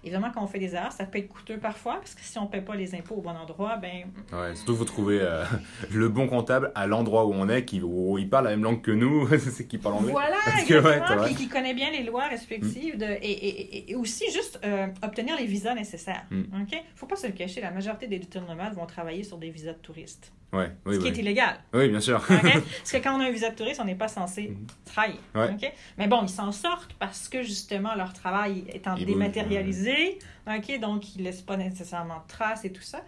Évidemment, 0.04 0.32
quand 0.34 0.44
on 0.44 0.48
fait 0.48 0.60
des 0.60 0.74
erreurs, 0.74 0.92
ça 0.92 1.06
peut 1.06 1.20
être 1.20 1.28
coûteux 1.28 1.58
parfois, 1.58 1.98
parce 1.98 2.16
que 2.16 2.22
si 2.22 2.38
on 2.40 2.44
ne 2.44 2.48
paie 2.48 2.62
pas 2.62 2.76
les 2.76 2.96
impôts 2.96 3.16
au 3.16 3.22
bon 3.22 3.32
endroit, 3.32 3.78
ben... 3.78 4.06
Ouais, 4.34 4.56
surtout, 4.56 4.74
il 4.74 4.78
faut 4.78 4.86
trouver 4.86 5.20
euh, 5.22 5.44
le 5.92 6.10
bon 6.10 6.28
comptable 6.28 6.72
à 6.74 6.88
l'endroit 6.88 7.26
où 7.26 7.34
on 7.34 7.48
est, 7.50 7.66
qui, 7.66 7.82
où 7.82 8.18
il 8.18 8.30
parle 8.30 8.46
la 8.46 8.52
même 8.52 8.64
langue 8.64 8.82
que 8.82 8.92
nous, 8.92 9.28
c'est 9.38 9.68
qui 9.68 9.78
parle 9.78 9.96
anglais. 9.96 10.12
Voilà, 10.12 10.38
exactement, 10.60 11.26
et 11.26 11.36
qui 11.36 11.48
connaît 11.48 11.74
bien 11.74 11.92
les 11.92 12.04
lois 12.04 12.28
respectives, 12.28 12.98
de, 12.98 13.06
et, 13.06 13.32
et, 13.32 13.92
et, 13.92 13.96
aussi 13.96 14.26
juste 14.32 14.60
euh, 14.66 14.88
obtenir 15.04 15.38
les 15.38 15.46
visas 15.46 15.76
nécessaires. 15.76 16.26
Il 16.32 16.38
mm. 16.38 16.68
ne 16.72 16.78
faut 16.96 17.06
pas 17.06 17.16
se 17.16 17.28
le 17.28 17.34
cacher, 17.34 17.62
la 17.62 17.72
majorité 17.72 18.08
des 18.08 18.22
nomades 18.48 18.74
vont 18.74 18.86
travailler 18.86 19.24
sur 19.24 19.38
des 19.38 19.50
visas 19.50 19.74
de 19.74 19.80
touristes. 19.80 20.32
Ouais, 20.54 20.70
oui, 20.86 20.96
ce 20.96 21.00
qui 21.00 21.08
est 21.08 21.18
illégal. 21.18 21.56
Oui, 21.74 21.88
bien 21.88 22.02
sûr. 22.02 22.22
Parce 22.28 22.92
que 22.92 22.98
quand 22.98 23.18
on 23.18 23.22
a 23.22 23.26
un 23.26 23.32
visa 23.32 23.50
de 23.52 23.56
touriste, 23.56 23.80
on 23.80 23.86
n'est 23.86 23.96
pas 23.96 24.10
censé 24.10 24.50
mhm. 24.50 24.68
travailler. 24.84 25.20
Ouais. 25.34 25.74
Mais 25.98 26.08
bon, 26.08 26.24
ils 26.24 26.30
s'en 26.30 26.52
sortent 26.52 26.94
parce 27.00 27.30
que 27.30 27.42
justement 27.42 27.96
leur 27.96 28.12
travail 28.12 28.66
étant 28.74 28.96
dématérialisé, 28.96 29.91
ok, 30.48 30.80
donc 30.80 31.16
ils 31.16 31.20
ne 31.20 31.24
laissent 31.26 31.42
pas 31.42 31.58
nécessairement 31.58 32.20
de 32.20 32.28
traces 32.28 32.66
et 32.66 32.72
tout 32.72 32.82
ça. 32.82 33.04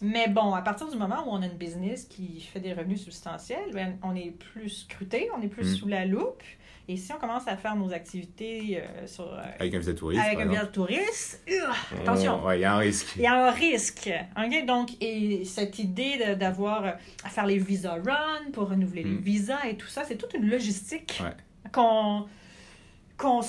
Mais 0.00 0.28
bon, 0.28 0.52
à 0.54 0.62
partir 0.62 0.88
du 0.88 0.96
moment 0.96 1.24
où 1.26 1.30
on 1.30 1.42
a 1.42 1.46
une 1.46 1.56
business 1.56 2.04
qui 2.04 2.40
fait 2.40 2.60
des 2.60 2.72
revenus 2.72 3.02
substantiels, 3.02 3.70
ben, 3.72 3.98
on 4.02 4.14
est 4.14 4.30
plus 4.30 4.68
scruté, 4.68 5.28
on 5.36 5.42
est 5.42 5.48
plus 5.48 5.68
mhm. 5.68 5.76
sous 5.76 5.88
la 5.88 6.06
loupe. 6.06 6.42
Et 6.88 6.96
si 6.96 7.12
on 7.12 7.16
commence 7.16 7.46
à 7.46 7.56
faire 7.56 7.76
nos 7.76 7.92
activités 7.92 8.80
euh, 8.82 9.06
sur, 9.06 9.32
euh, 9.32 9.40
avec 9.60 9.72
un 9.72 9.78
visa 9.78 9.94
touriste, 9.94 10.20
avec 10.20 10.40
un 10.40 10.48
visa 10.48 10.66
touriste, 10.66 11.40
attention. 12.00 12.50
Il 12.52 12.60
y 12.60 12.64
a 12.64 12.74
un 12.74 12.78
risque. 12.78 13.12
Il 13.16 13.22
y 13.22 13.26
a 13.26 13.46
un 13.46 13.50
risque. 13.52 14.10
Donc, 14.66 14.90
et 15.00 15.44
cette 15.44 15.78
idée 15.78 16.34
d'avoir 16.34 16.96
à 17.24 17.28
faire 17.28 17.46
les 17.46 17.58
visa 17.58 17.94
run 18.04 18.50
pour 18.52 18.68
renouveler 18.68 19.04
les 19.04 19.10
mm. 19.10 19.20
visas 19.20 19.64
et 19.68 19.76
tout 19.76 19.86
ça, 19.86 20.02
c'est 20.04 20.16
toute 20.16 20.34
une 20.34 20.50
logistique 20.50 21.22
qu'on 21.72 22.26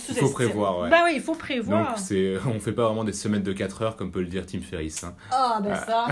il 0.09 0.15
faut 0.15 0.29
prévoir, 0.29 0.79
ouais. 0.79 0.89
Ben 0.89 1.01
oui, 1.05 1.13
il 1.15 1.21
faut 1.21 1.35
prévoir. 1.35 1.89
Donc, 1.89 1.99
c'est, 1.99 2.37
on 2.45 2.59
fait 2.59 2.71
pas 2.71 2.85
vraiment 2.85 3.03
des 3.03 3.13
semaines 3.13 3.43
de 3.43 3.53
4 3.53 3.81
heures, 3.81 3.95
comme 3.95 4.11
peut 4.11 4.21
le 4.21 4.27
dire 4.27 4.45
Tim 4.45 4.61
Ferriss. 4.61 5.03
Hein. 5.03 5.15
Ah, 5.31 5.59
ben 5.63 5.75
ça. 5.75 6.07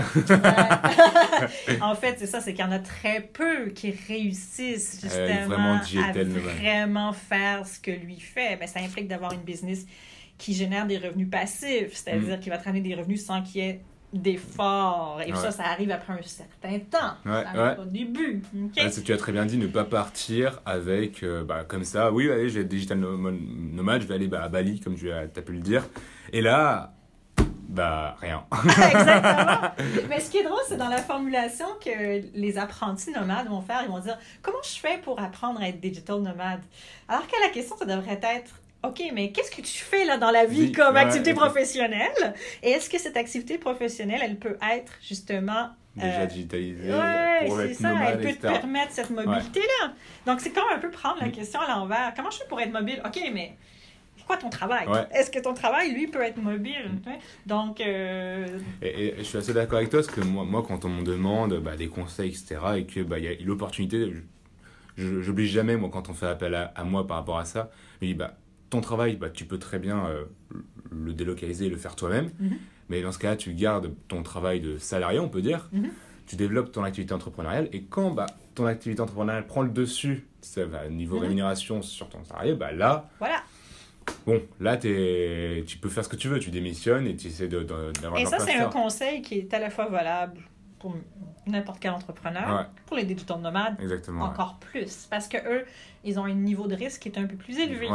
en 1.80 1.94
fait, 1.94 2.16
c'est 2.18 2.26
ça, 2.26 2.40
c'est 2.40 2.54
qu'il 2.54 2.64
y 2.64 2.68
en 2.68 2.72
a 2.72 2.78
très 2.78 3.20
peu 3.20 3.66
qui 3.66 3.94
réussissent 4.08 5.00
justement 5.02 5.46
vraiment 5.46 5.74
à 5.74 6.12
vraiment 6.12 7.12
faire 7.12 7.66
ce 7.66 7.78
que 7.78 7.90
lui 7.90 8.20
fait. 8.20 8.56
Ben, 8.56 8.66
ça 8.66 8.80
implique 8.80 9.08
d'avoir 9.08 9.32
une 9.32 9.42
business 9.42 9.86
qui 10.38 10.54
génère 10.54 10.86
des 10.86 10.98
revenus 10.98 11.30
passifs, 11.30 11.94
c'est-à-dire 11.94 12.36
mm. 12.36 12.40
qui 12.40 12.50
va 12.50 12.58
te 12.58 12.64
ramener 12.64 12.80
des 12.80 12.94
revenus 12.94 13.24
sans 13.24 13.42
qu'il 13.42 13.62
y 13.62 13.64
ait 13.64 13.80
d'efforts. 14.12 15.20
Et 15.26 15.32
ça, 15.34 15.50
ça 15.50 15.64
arrive 15.64 15.90
après 15.90 16.12
un 16.12 16.22
certain 16.22 16.78
temps. 16.78 17.14
Ouais, 17.24 17.44
Au 17.78 17.84
début. 17.84 18.42
tu 19.04 19.12
as 19.12 19.16
très 19.16 19.32
bien 19.32 19.46
dit, 19.46 19.56
ne 19.56 19.66
pas 19.66 19.84
partir 19.84 20.60
avec, 20.64 21.22
euh, 21.22 21.44
bah, 21.44 21.64
comme 21.66 21.84
ça, 21.84 22.12
oui, 22.12 22.30
allez, 22.30 22.48
j'ai 22.48 22.64
digital 22.64 22.98
nomade, 22.98 24.02
je 24.02 24.06
vais 24.06 24.14
aller 24.14 24.28
bah, 24.28 24.42
à 24.42 24.48
Bali, 24.48 24.80
comme 24.80 24.94
tu 24.94 25.10
as, 25.10 25.26
pu 25.26 25.52
le 25.52 25.60
dire. 25.60 25.88
Et 26.32 26.42
là, 26.42 26.92
bah, 27.68 28.16
rien. 28.20 28.44
Exactement. 28.64 30.06
Mais 30.08 30.20
ce 30.20 30.30
qui 30.30 30.38
est 30.38 30.44
drôle, 30.44 30.60
c'est 30.68 30.76
dans 30.76 30.90
la 30.90 30.98
formulation 30.98 31.66
que 31.82 32.22
les 32.34 32.58
apprentis 32.58 33.10
nomades 33.12 33.48
vont 33.48 33.62
faire. 33.62 33.80
Ils 33.84 33.90
vont 33.90 33.98
dire 33.98 34.18
Comment 34.42 34.62
je 34.62 34.78
fais 34.78 34.98
pour 34.98 35.18
apprendre 35.18 35.60
à 35.60 35.68
être 35.68 35.80
digital 35.80 36.20
nomade? 36.20 36.60
Alors 37.08 37.26
que 37.26 37.32
la 37.42 37.48
question, 37.48 37.76
ça 37.78 37.86
devrait 37.86 38.20
être 38.22 38.61
OK, 38.84 39.00
mais 39.12 39.30
qu'est-ce 39.30 39.50
que 39.50 39.62
tu 39.62 39.78
fais 39.84 40.04
là 40.04 40.18
dans 40.18 40.30
la 40.30 40.44
vie 40.44 40.72
comme 40.72 40.96
activité 40.96 41.34
professionnelle? 41.34 42.34
Et 42.62 42.70
est-ce 42.70 42.90
que 42.90 42.98
cette 42.98 43.16
activité 43.16 43.56
professionnelle, 43.58 44.20
elle 44.24 44.38
peut 44.38 44.56
être 44.74 44.92
justement 45.00 45.70
déjà 45.94 46.22
euh, 46.22 46.26
digitalisée 46.26 46.90
ouais, 46.90 47.68
c'est 47.68 47.74
ça, 47.74 47.94
elle 48.08 48.20
peut 48.20 48.32
te 48.32 48.40
permettre 48.40 48.92
cette 48.92 49.10
mobilité-là. 49.10 49.92
Donc, 50.26 50.40
c'est 50.40 50.50
comme 50.50 50.64
un 50.74 50.78
peu 50.78 50.90
prendre 50.90 51.18
la 51.20 51.28
mm. 51.28 51.32
question 51.32 51.60
à 51.60 51.68
l'envers. 51.68 52.12
Comment 52.16 52.30
je 52.30 52.38
fais 52.38 52.48
pour 52.48 52.60
être 52.60 52.72
mobile? 52.72 53.00
OK, 53.04 53.20
mais 53.32 53.56
c'est 54.16 54.26
quoi 54.26 54.36
ton 54.36 54.50
travail? 54.50 54.86
Est-ce 55.14 55.30
que 55.30 55.38
ton 55.38 55.54
travail, 55.54 55.92
lui, 55.92 56.08
peut 56.08 56.22
être 56.22 56.38
mobile? 56.38 56.90
Mm. 57.06 57.10
Donc... 57.46 57.80
Euh, 57.80 58.58
et, 58.80 59.14
je 59.18 59.22
suis 59.22 59.38
assez 59.38 59.52
d'accord 59.52 59.78
avec 59.78 59.90
toi, 59.90 60.00
parce 60.00 60.12
que 60.12 60.22
moi, 60.22 60.44
moi 60.44 60.64
quand 60.66 60.84
on 60.84 60.88
me 60.88 61.04
demande 61.04 61.60
bah, 61.60 61.76
des 61.76 61.88
conseils, 61.88 62.30
etc., 62.30 62.56
et 62.78 62.84
qu'il 62.84 63.04
bah, 63.04 63.18
y 63.18 63.28
a 63.28 63.32
l'opportunité... 63.44 64.12
J'oblige 64.98 65.50
jamais, 65.50 65.76
moi, 65.76 65.88
quand 65.90 66.10
on 66.10 66.14
fait 66.14 66.26
appel 66.26 66.54
à, 66.54 66.64
à, 66.76 66.84
moi 66.84 67.06
par 67.06 67.16
rapport 67.18 67.38
à 67.38 67.46
ça, 67.46 67.70
je 68.02 68.08
dis, 68.08 68.14
bah, 68.14 68.34
ton 68.72 68.80
travail, 68.80 69.16
bah, 69.16 69.28
tu 69.28 69.44
peux 69.44 69.58
très 69.58 69.78
bien 69.78 70.06
euh, 70.06 70.24
le 70.90 71.12
délocaliser 71.12 71.66
et 71.66 71.68
le 71.68 71.76
faire 71.76 71.94
toi-même. 71.94 72.30
Mhm. 72.40 72.56
Mais 72.88 73.02
dans 73.02 73.12
ce 73.12 73.18
cas-là, 73.18 73.36
tu 73.36 73.52
gardes 73.52 73.92
ton 74.08 74.22
travail 74.22 74.60
de 74.60 74.78
salarié, 74.78 75.18
on 75.18 75.28
peut 75.28 75.42
dire. 75.42 75.68
Mhm. 75.72 75.90
Tu 76.26 76.36
développes 76.36 76.72
ton 76.72 76.82
activité 76.82 77.12
entrepreneuriale. 77.12 77.68
Et 77.74 77.82
quand 77.82 78.12
bah, 78.12 78.24
ton 78.54 78.64
activité 78.64 79.02
entrepreneuriale 79.02 79.46
prend 79.46 79.60
le 79.60 79.68
dessus, 79.68 80.26
ça 80.40 80.64
va, 80.64 80.88
niveau 80.88 81.16
mhm. 81.16 81.22
rémunération 81.22 81.82
sur 81.82 82.08
ton 82.08 82.24
salarié, 82.24 82.54
bah, 82.54 82.72
là, 82.72 83.10
voilà. 83.18 83.42
Bon, 84.26 84.40
là, 84.58 84.78
es, 84.82 85.64
tu 85.66 85.76
peux 85.76 85.90
faire 85.90 86.04
ce 86.04 86.08
que 86.08 86.16
tu 86.16 86.28
veux. 86.28 86.38
Tu 86.38 86.50
démissionnes 86.50 87.06
et 87.06 87.14
tu 87.14 87.28
essaies 87.28 87.48
d'avoir 87.48 88.18
Et 88.18 88.24
ça, 88.24 88.38
c'est 88.38 88.54
un 88.54 88.70
conseil 88.70 89.20
qui 89.20 89.34
est 89.34 89.52
à 89.52 89.58
la 89.58 89.68
fois 89.68 89.86
valable 89.86 90.40
pour 90.82 90.96
n'importe 91.46 91.78
quel 91.78 91.92
entrepreneur, 91.92 92.66
pour 92.86 92.96
les 92.96 93.04
digital 93.04 93.40
nomades, 93.40 93.76
Exactement, 93.80 94.24
encore 94.24 94.58
plus. 94.58 95.06
Parce 95.08 95.28
que 95.28 95.36
eux, 95.36 95.64
ils 96.02 96.18
ont 96.18 96.24
un 96.24 96.34
niveau 96.34 96.66
de 96.66 96.74
risque 96.74 97.02
qui 97.02 97.08
est 97.08 97.18
un 97.18 97.26
peu 97.26 97.36
plus 97.36 97.56
élevé. 97.60 97.88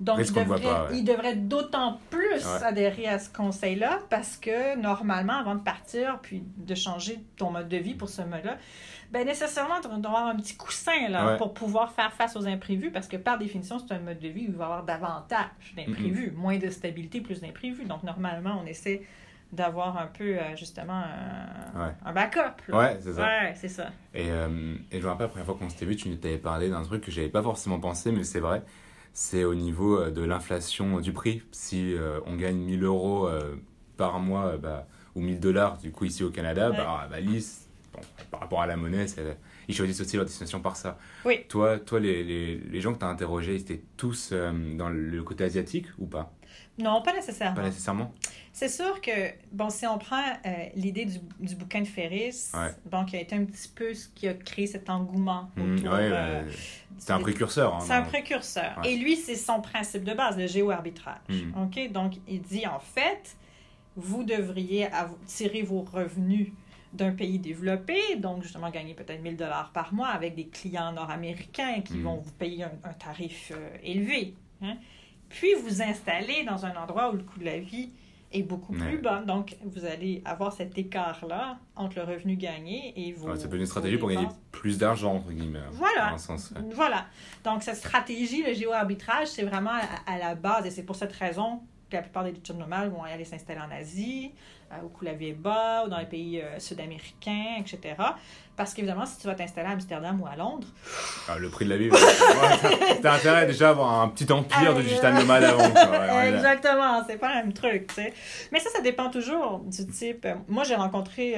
Donc, 0.00 0.18
ils 0.20 1.04
devraient, 1.04 1.36
d'autant 1.36 2.00
plus 2.08 2.46
adhérer 2.62 3.08
à 3.08 3.18
ce 3.18 3.28
conseil-là 3.30 4.00
parce 4.08 4.38
que 4.38 4.76
normalement, 4.76 5.34
avant 5.34 5.54
de 5.54 5.60
partir 5.60 6.18
puis 6.22 6.42
de 6.56 6.74
changer 6.74 7.22
ton 7.36 7.50
mode 7.50 7.68
de 7.68 7.76
vie 7.76 7.94
pour 7.94 8.08
ce 8.08 8.22
mode-là, 8.22 8.56
ben 9.10 9.26
nécessairement, 9.26 9.80
tu 9.82 9.88
dois 9.88 10.10
avoir 10.10 10.26
un 10.28 10.36
petit 10.36 10.56
coussin 10.56 11.10
là, 11.10 11.36
pour 11.36 11.52
pouvoir 11.52 11.92
faire 11.92 12.14
face 12.14 12.34
aux 12.36 12.46
imprévus 12.46 12.90
parce 12.90 13.06
que 13.06 13.18
par 13.18 13.38
définition, 13.38 13.78
c'est 13.78 13.92
un 13.94 13.98
mode 13.98 14.18
de 14.18 14.28
vie 14.28 14.46
où 14.46 14.52
il 14.52 14.56
va 14.56 14.64
y 14.64 14.66
avoir 14.66 14.84
davantage 14.84 15.74
d'imprévus, 15.76 16.30
moins 16.30 16.56
de 16.56 16.70
stabilité, 16.70 17.20
plus 17.20 17.42
d'imprévus. 17.42 17.84
Donc, 17.84 18.02
normalement, 18.02 18.58
on 18.62 18.66
essaie 18.66 19.02
d'avoir 19.52 19.98
un 19.98 20.06
peu, 20.06 20.38
euh, 20.38 20.56
justement, 20.56 21.02
un, 22.04 22.12
backup. 22.12 22.72
Ouais, 22.72 22.98
c'est 23.00 23.12
ça. 23.12 23.22
Ouais, 23.22 23.54
c'est 23.54 23.68
ça. 23.68 23.90
Et, 24.14 24.30
euh, 24.30 24.74
et, 24.90 24.98
je 24.98 25.04
me 25.04 25.10
rappelle, 25.10 25.26
la 25.26 25.28
première 25.28 25.46
fois 25.46 25.56
qu'on 25.58 25.68
s'était 25.68 25.84
vu, 25.84 25.94
tu 25.94 26.16
t'avais 26.16 26.38
parlé 26.38 26.70
d'un 26.70 26.82
truc 26.82 27.04
que 27.04 27.10
j'avais 27.10 27.28
pas 27.28 27.42
forcément 27.42 27.78
pensé, 27.78 28.12
mais 28.12 28.24
c'est 28.24 28.40
vrai. 28.40 28.62
C'est 29.12 29.44
au 29.44 29.54
niveau 29.54 29.98
euh, 29.98 30.10
de 30.10 30.22
l'inflation 30.22 31.00
du 31.00 31.12
prix. 31.12 31.42
Si 31.52 31.94
on 32.26 32.36
gagne 32.36 32.56
1000 32.56 32.82
euros 32.82 33.28
par 33.98 34.18
mois, 34.20 34.56
bah, 34.56 34.86
ou 35.14 35.20
1000 35.20 35.38
dollars, 35.38 35.76
du 35.76 35.92
coup, 35.92 36.06
ici 36.06 36.24
au 36.24 36.30
Canada, 36.30 36.70
bah, 36.70 37.08
bah 37.10 37.18
bon, 37.20 38.00
par 38.30 38.40
rapport 38.40 38.62
à 38.62 38.66
la 38.66 38.76
monnaie, 38.76 39.04
ils 39.68 39.74
choisissent 39.74 40.00
aussi 40.00 40.16
leur 40.16 40.24
destination 40.24 40.60
par 40.60 40.76
ça. 40.76 40.98
Oui. 41.26 41.40
Toi, 41.50 41.78
toi 41.78 42.00
les, 42.00 42.24
les, 42.24 42.56
les 42.56 42.80
gens 42.80 42.94
que 42.94 42.98
tu 42.98 43.04
as 43.04 43.08
interrogés, 43.08 43.54
ils 43.54 43.60
étaient 43.60 43.82
tous 43.98 44.32
dans 44.32 44.88
le 44.88 45.22
côté 45.22 45.44
asiatique 45.44 45.88
ou 45.98 46.06
pas? 46.06 46.32
Non, 46.78 47.02
pas 47.02 47.12
nécessairement. 47.12 47.56
Pas 47.56 47.62
nécessairement 47.62 48.12
c'est 48.52 48.68
sûr 48.68 49.00
que, 49.00 49.32
bon, 49.50 49.70
si 49.70 49.86
on 49.86 49.96
prend 49.96 50.22
euh, 50.22 50.50
l'idée 50.74 51.06
du, 51.06 51.18
du, 51.40 51.56
bouquin 51.56 51.80
de 51.80 51.86
Ferris, 51.86 52.50
donc 52.90 53.06
qui 53.06 53.16
a 53.16 53.20
été 53.20 53.34
un 53.34 53.44
petit 53.44 53.68
peu 53.68 53.94
ce 53.94 54.08
qui 54.08 54.28
a 54.28 54.34
créé 54.34 54.66
cet 54.66 54.90
engouement 54.90 55.50
mmh, 55.56 55.74
autour... 55.74 55.94
Euh, 55.94 56.42
c'est 56.98 57.12
un 57.12 57.18
précurseur. 57.18 57.74
Hein, 57.74 57.80
c'est 57.80 57.94
un 57.94 58.02
précurseur. 58.02 58.78
Et 58.84 58.96
lui, 58.96 59.16
c'est 59.16 59.36
son 59.36 59.62
principe 59.62 60.04
de 60.04 60.12
base, 60.12 60.36
le 60.36 60.46
géo-arbitrage. 60.46 61.16
Mmh. 61.30 61.62
OK? 61.62 61.92
Donc, 61.92 62.12
il 62.28 62.42
dit, 62.42 62.66
en 62.66 62.78
fait, 62.78 63.36
vous 63.96 64.22
devriez 64.22 64.88
tirer 65.26 65.62
vos 65.62 65.80
revenus 65.80 66.48
d'un 66.92 67.12
pays 67.12 67.38
développé, 67.38 68.16
donc 68.16 68.42
justement 68.42 68.68
gagner 68.68 68.92
peut-être 68.92 69.22
1000 69.22 69.38
dollars 69.38 69.72
par 69.72 69.94
mois 69.94 70.08
avec 70.08 70.34
des 70.34 70.46
clients 70.48 70.92
nord-américains 70.92 71.80
qui 71.80 71.94
mmh. 71.94 72.02
vont 72.02 72.16
vous 72.16 72.32
payer 72.32 72.64
un, 72.64 72.92
tarif 72.92 73.50
euh, 73.56 73.70
élevé. 73.82 74.34
Hein? 74.60 74.76
Puis 75.32 75.54
vous 75.54 75.82
installer 75.82 76.44
dans 76.44 76.64
un 76.64 76.74
endroit 76.76 77.10
où 77.12 77.16
le 77.16 77.22
coût 77.22 77.38
de 77.40 77.44
la 77.44 77.58
vie 77.58 77.90
est 78.32 78.42
beaucoup 78.42 78.72
plus 78.72 78.98
bas. 78.98 79.22
Donc, 79.22 79.56
vous 79.64 79.84
allez 79.84 80.22
avoir 80.24 80.52
cet 80.52 80.76
écart-là 80.78 81.58
entre 81.76 81.96
le 81.96 82.04
revenu 82.04 82.36
gagné 82.36 82.92
et 82.96 83.12
vos. 83.12 83.34
ça 83.36 83.48
peut 83.48 83.56
être 83.56 83.60
une 83.60 83.66
stratégie 83.66 83.98
pour 83.98 84.08
gagner 84.08 84.28
plus 84.50 84.78
d'argent, 84.78 85.16
entre 85.16 85.32
guillemets. 85.32 85.60
Voilà. 85.72 86.16
Voilà. 86.74 87.06
Donc, 87.44 87.62
cette 87.62 87.76
stratégie, 87.76 88.42
le 88.42 88.54
géo-arbitrage, 88.54 89.28
c'est 89.28 89.44
vraiment 89.44 89.78
à, 90.06 90.18
la 90.18 90.34
base 90.34 90.66
et 90.66 90.70
c'est 90.70 90.82
pour 90.82 90.96
cette 90.96 91.12
raison 91.12 91.60
la 91.96 92.02
plupart 92.02 92.24
des 92.24 92.32
digital 92.32 92.56
nomades 92.56 92.90
vont 92.90 93.02
aller 93.02 93.24
s'installer 93.24 93.60
en 93.60 93.70
Asie, 93.70 94.32
au 94.84 94.88
Kulavieba, 94.88 95.84
ou 95.84 95.88
dans 95.88 95.98
les 95.98 96.06
pays 96.06 96.42
sud-américains, 96.58 97.56
etc. 97.60 97.94
Parce 98.56 98.74
qu'évidemment, 98.74 99.06
si 99.06 99.18
tu 99.18 99.26
vas 99.26 99.34
t'installer 99.34 99.68
à 99.68 99.72
Amsterdam 99.72 100.20
ou 100.20 100.26
à 100.26 100.36
Londres... 100.36 100.68
Ah, 101.28 101.38
le 101.38 101.48
prix 101.50 101.64
de 101.64 101.70
la 101.70 101.76
vie, 101.76 101.90
t'as 103.02 103.14
intérêt 103.14 103.46
déjà 103.46 103.68
à 103.68 103.70
avoir 103.70 104.00
un 104.00 104.08
petit 104.08 104.30
empire 104.32 104.74
de 104.74 104.82
digital 104.82 105.14
nomade 105.14 105.44
avant. 105.44 106.22
Exactement, 106.22 107.04
c'est 107.06 107.18
pas 107.18 107.28
le 107.28 107.34
même 107.42 107.52
truc, 107.52 107.86
tu 107.88 107.94
sais. 107.94 108.12
Mais 108.52 108.60
ça, 108.60 108.70
ça 108.70 108.80
dépend 108.80 109.10
toujours 109.10 109.60
du 109.60 109.86
type... 109.86 110.26
Moi, 110.48 110.64
j'ai 110.64 110.74
rencontré 110.76 111.36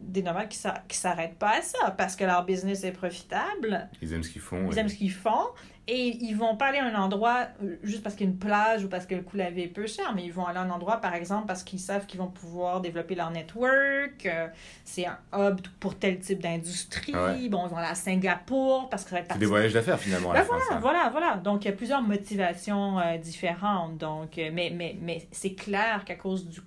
des 0.00 0.22
nomades 0.22 0.48
qui 0.48 0.58
ne 0.64 0.72
s'arrêtent 0.90 1.38
pas 1.38 1.58
à 1.58 1.62
ça 1.62 1.90
parce 1.90 2.14
que 2.14 2.24
leur 2.24 2.44
business 2.44 2.84
est 2.84 2.92
profitable. 2.92 3.88
Ils 4.00 4.12
aiment 4.12 4.22
ce 4.22 4.30
qu'ils 4.30 4.40
font. 4.40 4.68
Ils 4.70 4.78
aiment 4.78 4.88
ce 4.88 4.94
qu'ils 4.94 5.12
font. 5.12 5.48
Et 5.90 6.16
ils 6.20 6.34
vont 6.34 6.54
pas 6.54 6.66
aller 6.66 6.78
à 6.78 6.84
un 6.84 6.94
endroit 6.94 7.48
euh, 7.62 7.76
juste 7.82 8.02
parce 8.02 8.14
qu'il 8.14 8.26
y 8.26 8.28
a 8.28 8.32
une 8.32 8.38
plage 8.38 8.84
ou 8.84 8.88
parce 8.88 9.06
que 9.06 9.14
le 9.14 9.22
coût 9.22 9.36
de 9.36 9.42
la 9.42 9.50
vie 9.50 9.62
est 9.62 9.68
peu 9.68 9.86
cher, 9.86 10.12
mais 10.14 10.24
ils 10.24 10.32
vont 10.32 10.46
aller 10.46 10.58
à 10.58 10.62
un 10.62 10.70
endroit, 10.70 10.98
par 10.98 11.14
exemple, 11.14 11.46
parce 11.46 11.62
qu'ils 11.62 11.80
savent 11.80 12.06
qu'ils 12.06 12.20
vont 12.20 12.28
pouvoir 12.28 12.80
développer 12.80 13.14
leur 13.14 13.30
network. 13.30 14.26
Euh, 14.26 14.48
c'est 14.84 15.06
un 15.06 15.18
hub 15.32 15.60
pour 15.80 15.98
tel 15.98 16.18
type 16.18 16.42
d'industrie. 16.42 17.12
Bon, 17.12 17.64
ils 17.66 17.70
vont 17.70 17.76
aller 17.78 17.88
à 17.88 17.94
Singapour 17.94 18.90
parce 18.90 19.04
que 19.04 19.10
ça 19.10 19.16
va 19.16 19.22
être 19.22 19.32
C'est 19.32 19.38
des 19.38 19.46
voyages 19.46 19.72
d'affaires, 19.72 19.98
finalement. 19.98 20.32
Ben 20.32 20.42
voilà, 20.42 20.78
voilà, 20.80 21.08
voilà. 21.10 21.36
Donc, 21.36 21.64
il 21.64 21.68
y 21.68 21.70
a 21.70 21.74
plusieurs 21.74 22.02
motivations 22.02 22.98
euh, 23.00 23.16
différentes. 23.16 23.96
Donc, 23.96 24.36
mais 24.36 24.70
mais, 24.74 24.96
mais 25.00 25.26
c'est 25.32 25.54
clair 25.54 26.04
qu'à 26.04 26.16
cause 26.16 26.46
du 26.46 26.60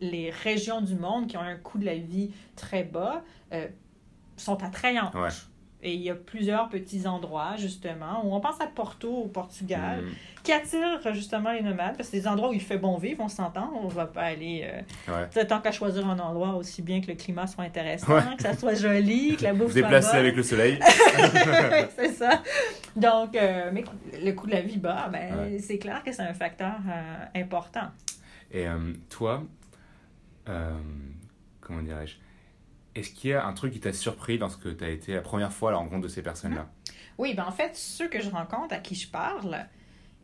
les 0.00 0.30
régions 0.30 0.80
du 0.80 0.94
monde 0.94 1.26
qui 1.26 1.36
ont 1.36 1.42
un 1.42 1.56
coût 1.56 1.78
de 1.78 1.86
la 1.86 1.96
vie 1.96 2.30
très 2.56 2.84
bas 2.84 3.22
euh, 3.52 3.66
sont 4.36 4.62
attrayantes. 4.62 5.14
Et 5.82 5.94
il 5.94 6.00
y 6.00 6.10
a 6.10 6.14
plusieurs 6.14 6.68
petits 6.68 7.06
endroits, 7.06 7.56
justement, 7.56 8.24
où 8.24 8.34
on 8.34 8.40
pense 8.40 8.60
à 8.60 8.66
Porto, 8.66 9.08
au 9.08 9.28
Portugal, 9.28 10.02
mm. 10.02 10.42
qui 10.42 10.52
attirent 10.52 11.14
justement 11.14 11.52
les 11.52 11.62
nomades, 11.62 11.96
parce 11.96 12.10
que 12.10 12.16
c'est 12.16 12.20
des 12.20 12.28
endroits 12.28 12.50
où 12.50 12.52
il 12.52 12.60
fait 12.60 12.76
bon 12.76 12.98
vivre, 12.98 13.22
on 13.22 13.28
s'entend, 13.28 13.72
on 13.74 13.86
ne 13.86 13.92
va 13.92 14.06
pas 14.06 14.22
aller... 14.22 14.68
Euh, 15.08 15.44
tant 15.44 15.60
qu'à 15.60 15.72
choisir 15.72 16.06
un 16.06 16.18
endroit, 16.18 16.54
aussi 16.54 16.82
bien 16.82 17.00
que 17.00 17.06
le 17.06 17.14
climat 17.14 17.46
soit 17.46 17.64
intéressant, 17.64 18.20
que 18.36 18.42
ça 18.42 18.54
soit 18.54 18.74
joli, 18.74 19.36
que 19.36 19.44
la 19.44 19.54
bouffe 19.54 19.72
soit 19.72 19.82
Déplacer 19.82 20.16
avec 20.16 20.36
le 20.36 20.42
soleil. 20.42 20.78
c'est 21.96 22.12
ça. 22.12 22.42
Donc, 22.94 23.34
euh, 23.34 23.70
mais 23.72 23.84
le 24.22 24.32
coût 24.32 24.46
de 24.46 24.52
la 24.52 24.60
vie 24.60 24.78
bas, 24.78 25.08
ben, 25.10 25.58
c'est 25.60 25.78
clair 25.78 26.02
que 26.04 26.12
c'est 26.12 26.22
un 26.22 26.34
facteur 26.34 26.76
important. 27.34 27.88
Et 28.52 28.66
toi, 29.08 29.44
euh, 30.48 30.78
comment 31.60 31.82
dirais-je 31.82 32.16
Est-ce 32.94 33.10
qu'il 33.10 33.30
y 33.30 33.34
a 33.34 33.46
un 33.46 33.52
truc 33.52 33.72
qui 33.72 33.80
t'a 33.80 33.92
surpris 33.92 34.38
lorsque 34.38 34.76
tu 34.76 34.84
as 34.84 34.88
été 34.88 35.14
la 35.14 35.20
première 35.20 35.52
fois 35.52 35.70
à 35.70 35.72
la 35.72 35.78
rencontre 35.78 36.02
de 36.02 36.08
ces 36.08 36.22
personnes-là? 36.22 36.68
Oui, 37.18 37.34
ben 37.34 37.44
en 37.44 37.52
fait, 37.52 37.76
ceux 37.76 38.08
que 38.08 38.20
je 38.20 38.30
rencontre, 38.30 38.74
à 38.74 38.78
qui 38.78 38.94
je 38.94 39.08
parle, 39.08 39.66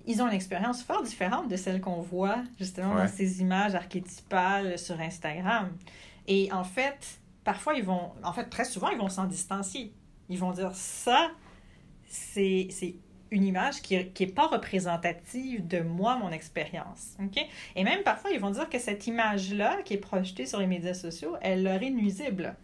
ils 0.07 0.23
ont 0.23 0.29
une 0.29 0.35
expérience 0.35 0.83
fort 0.83 1.03
différente 1.03 1.49
de 1.49 1.57
celle 1.57 1.81
qu'on 1.81 2.01
voit 2.01 2.43
justement 2.59 2.95
dans 2.95 3.09
ces 3.09 3.41
images 3.41 3.75
archétypales 3.75 4.79
sur 4.79 5.01
Instagram. 5.01 5.71
Et 6.27 6.51
en 6.53 6.65
fait, 6.65 7.21
parfois, 7.45 7.75
ils 7.75 7.85
vont, 7.85 8.13
en 8.23 8.33
fait, 8.33 8.47
très 8.47 8.65
souvent, 8.65 8.89
ils 8.89 8.99
vont 8.99 9.09
s'en 9.09 9.27
distancier. 9.27 9.93
Ils 10.29 10.39
vont 10.39 10.53
dire 10.53 10.75
ça, 10.75 11.31
c'est 12.09 12.69
une 13.31 13.45
image 13.45 13.83
qui 13.83 13.97
n'est 13.97 14.27
pas 14.27 14.47
représentative 14.47 15.67
de 15.67 15.81
moi, 15.81 16.17
mon 16.17 16.31
expérience. 16.31 17.17
Et 17.75 17.85
même 17.85 18.03
parfois, 18.03 18.31
ils 18.31 18.41
vont 18.41 18.51
dire 18.51 18.69
que 18.69 18.79
cette 18.79 19.07
image-là, 19.07 19.79
qui 19.85 19.95
est 19.95 19.99
projetée 19.99 20.47
sur 20.47 20.59
les 20.61 20.67
médias 20.67 20.95
sociaux, 20.95 21.37
elle 21.41 21.63
leur 21.63 21.83
est 21.83 21.91
nuisible. 21.91 22.55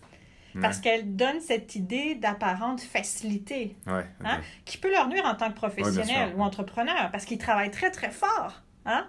Parce 0.61 0.81
qu'elle 0.81 1.17
donne 1.17 1.41
cette 1.41 1.77
idée 1.77 2.15
d'apparente 2.15 2.83
facilité 2.83 3.75
hein, 3.87 4.41
qui 4.67 4.77
peut 4.77 4.91
leur 4.91 5.09
nuire 5.09 5.25
en 5.25 5.35
tant 5.35 5.49
que 5.49 5.55
professionnel 5.55 6.35
ou 6.37 6.43
entrepreneur 6.43 7.11
parce 7.11 7.25
qu'ils 7.25 7.39
travaillent 7.39 7.71
très, 7.71 7.91
très 7.91 8.11
fort. 8.11 8.63
Hein? 8.85 9.07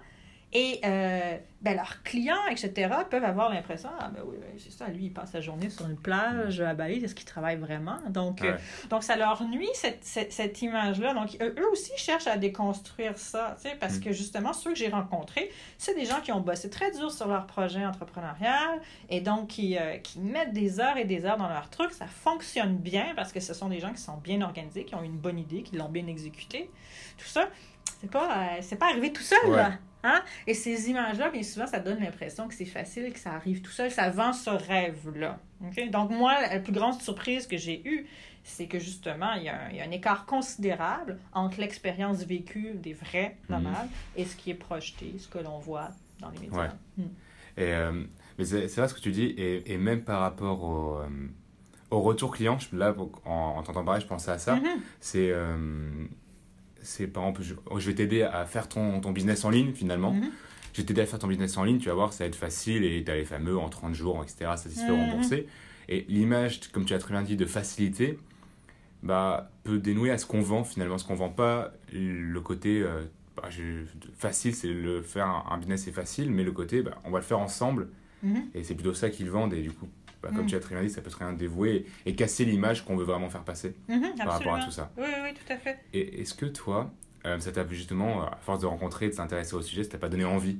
Et 0.56 0.80
euh, 0.84 1.36
ben, 1.62 1.74
leurs 1.74 2.04
clients, 2.04 2.46
etc., 2.48 2.88
peuvent 3.10 3.24
avoir 3.24 3.52
l'impression 3.52 3.88
Ah, 3.98 4.08
ben 4.14 4.20
oui, 4.24 4.36
c'est 4.56 4.70
ça, 4.70 4.86
lui, 4.86 5.06
il 5.06 5.12
passe 5.12 5.32
sa 5.32 5.40
journée 5.40 5.68
sur 5.68 5.84
une 5.84 5.96
plage 5.96 6.60
à 6.60 6.74
Bali, 6.74 7.02
est-ce 7.02 7.16
qu'il 7.16 7.26
travaille 7.26 7.56
vraiment? 7.56 7.98
Donc, 8.08 8.42
euh, 8.42 8.56
donc 8.88 9.02
ça 9.02 9.16
leur 9.16 9.42
nuit, 9.48 9.68
cette, 9.74 10.04
cette, 10.04 10.62
image-là. 10.62 11.12
Donc, 11.12 11.36
eux 11.40 11.68
aussi 11.72 11.90
cherchent 11.96 12.28
à 12.28 12.36
déconstruire 12.36 13.18
ça, 13.18 13.56
tu 13.56 13.68
sais, 13.68 13.76
parce 13.80 13.96
mm. 13.96 14.00
que 14.00 14.12
justement, 14.12 14.52
ceux 14.52 14.70
que 14.70 14.78
j'ai 14.78 14.90
rencontrés, 14.90 15.50
c'est 15.76 15.94
des 15.94 16.04
gens 16.04 16.20
qui 16.20 16.30
ont 16.30 16.40
bossé 16.40 16.70
très 16.70 16.92
dur 16.92 17.10
sur 17.10 17.26
leur 17.26 17.46
projet 17.46 17.84
entrepreneurial 17.84 18.80
et 19.08 19.20
donc 19.20 19.48
qui, 19.48 19.76
euh, 19.76 19.96
qui 19.98 20.20
mettent 20.20 20.52
des 20.52 20.78
heures 20.78 20.96
et 20.96 21.04
des 21.04 21.24
heures 21.24 21.36
dans 21.36 21.48
leur 21.48 21.68
truc. 21.68 21.90
Ça 21.90 22.06
fonctionne 22.06 22.76
bien 22.76 23.06
parce 23.16 23.32
que 23.32 23.40
ce 23.40 23.54
sont 23.54 23.70
des 23.70 23.80
gens 23.80 23.92
qui 23.92 24.00
sont 24.00 24.18
bien 24.18 24.40
organisés, 24.40 24.84
qui 24.84 24.94
ont 24.94 25.02
une 25.02 25.18
bonne 25.18 25.40
idée, 25.40 25.64
qui 25.64 25.74
l'ont 25.74 25.88
bien 25.88 26.06
exécuté. 26.06 26.70
Tout 27.18 27.26
ça, 27.26 27.48
c'est 28.00 28.10
pas, 28.10 28.60
c'est 28.60 28.76
pas 28.76 28.90
arrivé 28.90 29.12
tout 29.12 29.22
seul, 29.22 29.50
là. 29.50 29.72
Hein? 30.04 30.22
Et 30.46 30.54
ces 30.54 30.90
images-là, 30.90 31.30
bien 31.30 31.42
souvent, 31.42 31.66
ça 31.66 31.80
donne 31.80 31.98
l'impression 32.00 32.46
que 32.46 32.54
c'est 32.54 32.66
facile, 32.66 33.12
que 33.12 33.18
ça 33.18 33.32
arrive 33.32 33.62
tout 33.62 33.70
seul. 33.70 33.90
Ça 33.90 34.10
vend 34.10 34.32
ce 34.32 34.50
rêve-là. 34.50 35.40
Donc, 35.90 36.10
moi, 36.10 36.40
la 36.42 36.60
plus 36.60 36.72
grande 36.72 37.00
surprise 37.00 37.46
que 37.46 37.56
j'ai 37.56 37.82
eue, 37.88 38.06
c'est 38.42 38.66
que 38.66 38.78
justement, 38.78 39.32
il 39.32 39.44
y, 39.44 39.48
a 39.48 39.84
un, 39.84 39.90
écart 39.90 40.26
considérable 40.26 41.18
entre 41.32 41.58
l'expérience 41.60 42.22
vécue 42.22 42.74
des 42.74 42.92
vrais 42.92 43.38
mhm. 43.48 43.56
nomades 43.56 43.88
et 44.16 44.26
ce 44.26 44.36
qui 44.36 44.50
est 44.50 44.54
projeté, 44.54 45.14
ce 45.18 45.26
que 45.26 45.38
l'on 45.38 45.58
voit 45.58 45.88
dans 46.20 46.28
les 46.28 46.40
médias. 46.40 46.74
Hmm. 46.98 47.02
Et, 47.56 47.72
euh, 47.72 48.04
mais 48.38 48.44
c'est 48.44 48.76
vrai 48.76 48.88
ce 48.88 48.94
que 48.94 49.00
tu 49.00 49.12
dis, 49.12 49.24
et, 49.24 49.72
et 49.72 49.78
même 49.78 50.02
par 50.02 50.20
rapport 50.20 50.62
au, 50.62 50.96
euh, 50.98 51.08
au 51.90 52.00
retour 52.00 52.32
client, 52.32 52.58
là, 52.72 52.94
en, 53.24 53.30
en 53.30 53.62
t'entendant 53.62 53.84
parler, 53.84 54.00
je 54.00 54.06
pensais 54.06 54.30
à 54.30 54.38
ça. 54.38 54.56
Mhm. 54.56 54.80
C'est. 55.00 55.30
Euh, 55.30 56.06
c'est 56.84 57.06
par 57.06 57.24
exemple, 57.24 57.42
je, 57.42 57.86
vais 57.86 57.94
t'aider 57.94 58.22
à 58.22 58.44
faire 58.46 58.68
ton, 58.68 59.00
ton, 59.00 59.12
business 59.12 59.44
en 59.44 59.50
ligne 59.50 59.72
finalement. 59.72 60.12
Mhm. 60.12 60.30
Je 60.72 60.80
vais 60.80 60.86
t'aider 60.86 61.00
à 61.00 61.06
faire 61.06 61.18
ton 61.18 61.28
business 61.28 61.56
en 61.56 61.64
ligne, 61.64 61.78
tu 61.78 61.88
vas 61.88 61.94
voir, 61.94 62.12
ça 62.12 62.24
va 62.24 62.28
être 62.28 62.36
facile 62.36 62.84
et 62.84 63.02
tu 63.04 63.10
as 63.10 63.14
les 63.14 63.24
fameux 63.24 63.56
en 63.58 63.68
30 63.68 63.94
jours, 63.94 64.22
etc. 64.22 64.52
Ça 64.56 64.56
se 64.56 64.68
fait 64.70 64.90
mhm. 64.90 65.10
rembourser. 65.10 65.46
Et 65.88 66.04
l'image, 66.08 66.60
comme 66.72 66.84
tu 66.84 66.94
as 66.94 66.98
très 66.98 67.12
bien 67.12 67.22
dit, 67.22 67.36
de 67.36 67.46
facilité, 67.46 68.18
bah, 69.02 69.50
peut 69.64 69.78
dénouer 69.78 70.10
à 70.10 70.18
ce 70.18 70.26
qu'on 70.26 70.40
vend 70.40 70.64
finalement. 70.64 70.98
Ce 70.98 71.04
qu'on 71.04 71.14
vend 71.14 71.28
pas, 71.28 71.72
le 71.92 72.38
côté 72.40 72.82
euh, 72.82 73.02
bah, 73.36 73.48
facile, 74.16 74.54
c'est 74.54 74.68
le 74.68 75.02
faire 75.02 75.44
un, 75.50 75.58
business 75.58 75.84
c'est 75.84 75.92
facile, 75.92 76.30
mais 76.30 76.42
le 76.42 76.52
côté, 76.52 76.82
bah, 76.82 76.98
on 77.04 77.10
va 77.10 77.18
le 77.18 77.24
faire 77.24 77.38
ensemble. 77.38 77.88
Mhm. 78.22 78.44
Et 78.54 78.64
c'est 78.64 78.74
plutôt 78.74 78.94
ça 78.94 79.10
qu'ils 79.10 79.30
vendent. 79.30 79.54
Et 79.54 79.62
du 79.62 79.70
coup, 79.70 79.88
bah, 80.24 80.30
comme 80.34 80.44
mm. 80.44 80.48
tu 80.48 80.56
as 80.56 80.60
très 80.60 80.74
bien 80.74 80.84
dit, 80.84 80.90
ça 80.90 81.02
peut 81.02 81.10
se 81.10 81.16
rien 81.16 81.32
dévouer 81.32 81.86
et, 82.06 82.14
casser 82.14 82.44
l'image 82.44 82.84
qu'on 82.84 82.96
veut 82.96 83.04
vraiment 83.04 83.28
faire 83.28 83.44
passer 83.44 83.74
mm-hmm, 83.88 84.16
par 84.16 84.32
rapport 84.34 84.54
à 84.54 84.60
tout 84.60 84.70
ça. 84.70 84.90
Oui, 84.96 85.04
oui, 85.22 85.34
tout 85.34 85.52
à 85.52 85.56
fait. 85.56 85.78
Et 85.92 86.22
est-ce 86.22 86.34
que 86.34 86.46
toi, 86.46 86.92
euh, 87.26 87.38
ça 87.40 87.52
t'a 87.52 87.66
justement, 87.68 88.22
à 88.22 88.38
force 88.40 88.60
de 88.60 88.66
rencontrer 88.66 89.06
et 89.06 89.08
de 89.10 89.14
s'intéresser 89.14 89.54
au 89.54 89.62
sujet, 89.62 89.84
ça 89.84 89.90
t'a 89.90 89.98
pas 89.98 90.08
donné 90.08 90.24
envie 90.24 90.58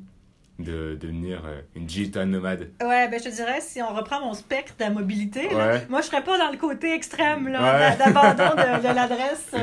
de, 0.58 0.96
devenir 1.00 1.42
euh, 1.44 1.60
une 1.74 1.86
digital 1.86 2.28
nomade? 2.28 2.70
Ouais, 2.80 3.08
ben 3.08 3.18
je 3.18 3.28
te 3.28 3.34
dirais, 3.34 3.60
si 3.60 3.82
on 3.82 3.92
reprend 3.92 4.20
mon 4.20 4.34
spectre 4.34 4.74
de 4.78 4.84
la 4.84 4.90
mobilité, 4.90 5.48
moi 5.88 6.00
je 6.00 6.06
serais 6.06 6.22
pas 6.22 6.38
dans 6.38 6.50
le 6.50 6.56
côté 6.56 6.94
extrême 6.94 7.50
d'abandon 7.52 8.54
de, 8.54 8.94
l'adresse. 8.94 9.50
Euh, 9.54 9.58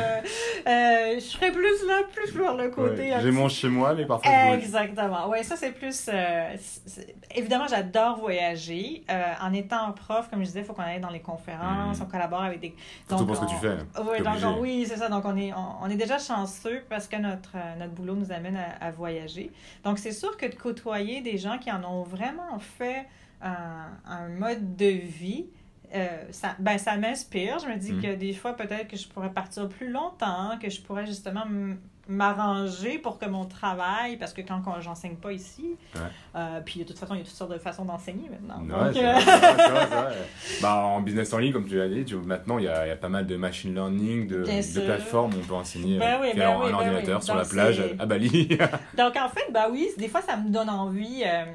euh, 0.68 1.16
je 1.16 1.20
serais 1.20 1.52
plus 1.52 1.88
là, 1.88 2.02
plus 2.14 2.32
vers 2.34 2.56
le 2.56 2.70
côté. 2.70 3.14
J'ai 3.22 3.32
mon 3.32 3.48
chez 3.48 3.70
moi, 3.70 3.94
mais 3.96 4.06
parfois. 4.06 4.56
Exactement. 4.56 5.30
Ouais, 5.30 5.44
ça 5.44 5.56
c'est 5.56 5.72
plus. 5.72 6.10
Évidemment, 7.34 7.68
j'adore 7.70 8.20
voyager. 8.20 9.04
en 9.42 9.54
étant 9.54 9.92
prof, 9.94 10.30
comme 10.30 10.40
je 10.40 10.48
disais, 10.48 10.60
il 10.60 10.66
faut 10.66 10.74
qu'on 10.74 10.84
aille 10.84 11.00
dans 11.00 11.10
les 11.10 11.22
conférences, 11.22 12.00
mm. 12.00 12.04
on 12.04 12.06
collabore 12.06 12.44
avec 12.44 12.60
des. 12.60 12.76
Surtout 13.08 13.26
pour 13.26 13.36
ce 13.38 13.42
que 13.42 13.50
tu 13.50 13.56
fais. 13.56 13.78
Oui, 14.00 14.22
donc, 14.22 14.58
oui, 14.60 14.86
c'est 14.88 14.98
ça. 14.98 15.08
Donc 15.08 15.24
on 15.26 15.38
est, 15.38 15.54
on, 15.54 15.90
est 15.90 15.96
déjà 15.96 16.18
chanceux 16.18 16.84
parce 16.90 17.08
que 17.08 17.16
notre, 17.16 17.56
notre 17.80 17.92
boulot 17.94 18.16
nous 18.16 18.32
amène 18.32 18.58
à, 18.58 18.86
à 18.86 18.92
voyager. 18.92 19.52
Donc 19.84 19.98
c'est 19.98 20.12
sûr 20.12 20.36
que 20.36 20.46
de 20.46 20.56
côté 20.56 20.81
des 21.22 21.38
gens 21.38 21.58
qui 21.58 21.72
en 21.72 21.84
ont 21.84 22.04
vraiment 22.04 22.60
fait 22.60 23.08
un, 23.42 24.30
mode 24.30 24.76
de 24.76 24.88
vie, 24.88 25.48
euh, 25.94 26.08
ça, 26.32 26.56
ben, 26.60 26.78
ça 26.78 26.96
m'inspire. 26.98 27.60
Je 27.60 27.68
me 27.68 27.76
dis 27.76 27.94
mm. 27.94 28.02
que 28.02 28.16
des 28.16 28.34
fois, 28.34 28.56
peut-être 28.56 28.88
que 28.88 28.98
je 28.98 29.08
pourrais 29.08 29.32
partir 29.32 29.68
plus 29.68 29.90
longtemps, 29.90 30.58
que 30.62 30.70
je 30.70 30.82
pourrais 30.82 31.06
justement 31.06 31.46
m'arranger 32.08 32.98
pour 32.98 33.20
que 33.20 33.26
mon 33.26 33.46
travail, 33.46 34.18
parce 34.18 34.34
que 34.34 34.42
quand, 34.42 34.62
quand 34.62 34.82
j'enseigne 34.82 35.16
pas 35.16 35.32
ici, 35.32 35.78
euh, 36.36 36.60
puis 36.66 36.80
de 36.80 36.86
toute 36.86 36.98
façon, 36.98 37.14
il 37.14 37.20
y 37.20 37.22
a 37.22 37.24
toutes 37.24 37.36
sortes 37.36 37.52
de 37.52 37.58
façons 37.58 37.86
d'enseigner 37.86 38.30
maintenant. 38.30 38.62
Ouais, 38.64 38.92
euh, 38.98 40.12
bah, 40.62 40.78
en 40.78 41.02
business 41.02 41.32
en 41.34 41.38
ligne, 41.38 41.54
comme 41.54 41.68
tu 41.68 41.78
l'as 41.78 41.88
dit, 41.88 42.06
maintenant, 42.26 42.58
il 42.58 42.66
y, 42.66 42.68
a, 42.68 42.86
il 42.86 42.90
y, 42.90 42.92
a, 42.92 42.96
pas 42.96 43.10
mal 43.10 43.28
de 43.28 43.36
machine 43.36 43.74
learning, 43.74 44.28
de, 44.28 44.44
de 44.44 44.80
plateformes 44.82 45.34
où 45.34 45.38
on 45.42 45.48
peut 45.48 45.54
enseigner 45.54 46.00
ben 46.00 46.18
oui, 46.22 46.30
ben 46.36 46.50
un 46.50 46.60
ben 46.60 46.74
ordinateur 46.74 47.24
sur 47.24 47.36
la 47.36 47.46
plage 47.46 47.82
à 48.00 48.06
Bali. 48.06 48.48
Donc, 48.98 49.16
en 49.16 49.30
fait, 49.30 49.52
bah 49.52 49.68
oui, 49.72 49.90
des 49.98 50.08
fois, 50.08 50.22
ça 50.22 50.38
me 50.38 50.50
donne 50.50 50.70
envie 50.70 51.24
euh, 51.26 51.46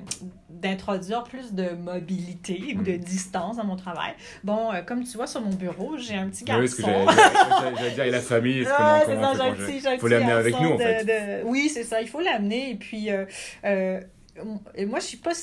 d'introduire 0.49 1.25
plus 1.25 1.53
de 1.53 1.71
mobilité 1.71 2.77
ou 2.79 2.83
de 2.83 2.93
mm. 2.93 2.99
distance 2.99 3.57
dans 3.57 3.65
mon 3.65 3.77
travail. 3.77 4.15
Bon, 4.45 4.71
comme 4.87 5.05
tu 5.05 5.17
vois 5.17 5.27
sur 5.27 5.41
mon 5.41 5.55
bureau, 5.55 5.97
j'ai 5.99 6.15
un 6.15 6.29
petit 6.29 6.45
garçon. 6.45 6.63
Oui, 6.63 6.69
ce 6.69 6.77
que 6.77 6.83
j'allais 6.83 7.91
dire, 7.95 8.05
et 8.05 8.11
la 8.11 8.21
famille, 8.21 8.65
comment, 8.65 9.01
comment 9.07 9.33
on 9.33 9.99
faut 9.99 10.09
l'amener 10.09 10.36
avec 10.37 10.59
nous, 10.61 10.71
en 10.71 10.79
fait. 10.79 11.43
Oui, 11.45 11.71
c'est 11.73 11.85
ça, 11.85 12.01
il 12.01 12.09
faut 12.09 12.21
l'amener. 12.21 12.71
Et 12.71 12.75
puis, 12.75 13.11
euh, 13.11 13.25
euh, 13.65 14.01
moi, 14.87 15.01
je 15.01 15.05
suis 15.05 15.17
pas 15.19 15.35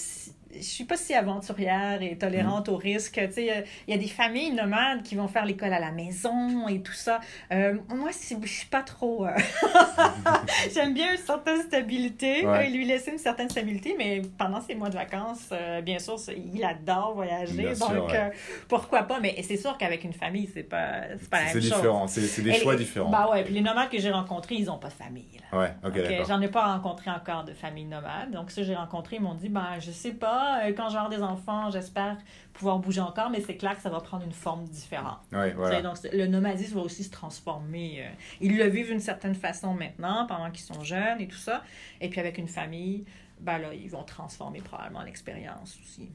je 0.56 0.64
suis 0.64 0.84
pas 0.84 0.98
si 0.98 1.14
aventurière 1.14 2.02
et 2.02 2.18
tolérante 2.18 2.70
au 2.70 2.78
risque. 2.78 3.20
Tu 3.28 3.34
sais, 3.34 3.66
il 3.88 3.94
y 3.94 3.98
a 3.98 4.00
des 4.00 4.08
familles 4.08 4.52
nomades 4.52 5.04
qui 5.04 5.16
vont 5.16 5.28
faire 5.28 5.46
l'école 5.46 5.74
à 5.74 5.80
la 5.80 5.92
maison 5.92 6.68
et 6.68 6.82
tout 6.82 6.94
ça. 6.94 7.20
Euh, 7.52 7.76
moi, 7.90 8.10
je 8.12 8.48
suis 8.48 8.68
pas 8.68 8.82
trop. 8.82 9.26
J'aime 10.74 10.94
bien 10.94 11.12
une 11.12 11.18
certaine 11.18 11.62
stabilité, 11.62 12.46
ouais. 12.46 12.70
lui 12.70 12.86
laisser 12.86 13.12
une 13.12 13.18
certaine 13.18 13.50
stabilité, 13.50 13.96
mais 13.98 14.22
pendant 14.38 14.62
ces 14.62 14.76
mois 14.76 14.90
de 14.90 14.96
vacances, 14.96 15.50
euh, 15.52 15.82
bien 15.82 16.00
sûr, 16.00 16.16
il 16.36 16.64
adore 16.64 17.14
voyager, 17.16 17.74
donc 17.76 18.14
euh, 18.14 18.30
pourquoi 18.68 19.04
pas, 19.04 19.20
mais 19.20 19.36
c'est 19.44 19.58
sûr 19.58 19.78
qu'avec 19.78 20.04
une 20.04 20.14
famille, 20.14 20.50
c'est 20.54 20.64
pas, 20.64 21.02
pas 21.30 21.40
la 21.40 21.44
même 21.46 21.54
chose. 21.54 21.64
C'est 21.64 21.76
différent, 21.76 22.08
c'est 22.08 22.42
des 22.42 22.54
choix 22.54 22.76
différents. 22.76 23.10
Bah 23.10 23.30
ouais, 23.32 23.44
puis 23.44 23.54
les 23.54 23.62
nomades 23.62 23.90
que 23.90 24.00
j'ai 24.00 24.12
rencontrés, 24.12 24.56
ils 24.56 24.70
ont 24.70 24.78
pas 24.78 24.90
de 24.90 24.94
famille. 24.94 25.40
Là. 25.52 25.60
Ouais, 25.60 25.74
ok. 25.86 26.26
J'en 26.28 26.42
ai 26.42 26.48
pas 26.48 26.74
rencontré 26.74 27.12
encore 27.12 27.44
de 27.44 27.54
famille 27.54 27.86
nomade, 27.86 28.32
donc 28.32 28.52
ceux 28.52 28.62
que 28.62 28.68
j'ai 28.68 28.76
rencontrés, 28.76 29.18
ils 29.18 29.22
m'ont 29.22 29.36
dit, 29.36 29.50
ben 29.50 29.80
je 29.80 29.92
sais 29.92 30.12
pas, 30.12 30.43
euh, 30.44 30.74
quand 30.74 30.90
j'aurai 30.90 31.16
des 31.16 31.22
enfants, 31.22 31.70
j'espère 31.72 32.18
pouvoir 32.54 32.80
bouger 32.80 33.02
encore, 33.02 33.30
mais 33.30 33.42
c'est 33.42 33.58
clair 33.58 33.76
que 33.76 33.82
ça 33.82 33.90
va 33.90 34.00
prendre 34.00 34.24
une 34.24 34.32
forme 34.32 34.66
différente. 34.66 35.20
Ouais, 35.32 35.54
voilà. 35.54 35.82
Donc, 35.82 35.98
le 36.12 36.28
nomadisme 36.28 36.76
va 36.76 36.82
aussi 36.82 37.04
se 37.04 37.12
transformer. 37.12 38.06
Ils 38.42 38.58
le 38.58 38.66
vivent 38.66 38.90
d'une 38.90 39.00
certaine 39.00 39.36
façon 39.36 39.74
maintenant, 39.74 40.28
pendant 40.28 40.52
qu'ils 40.52 40.66
sont 40.66 40.84
jeunes 40.84 41.20
et 41.20 41.28
tout 41.28 41.38
ça. 41.38 41.64
Et 42.00 42.10
puis 42.10 42.20
avec 42.20 42.38
une 42.38 42.48
famille, 42.48 43.06
ben 43.40 43.58
là, 43.58 43.74
ils 43.74 43.90
vont 43.90 44.04
transformer 44.04 44.62
probablement 44.62 45.04
l'expérience 45.04 45.78
aussi. 45.82 46.12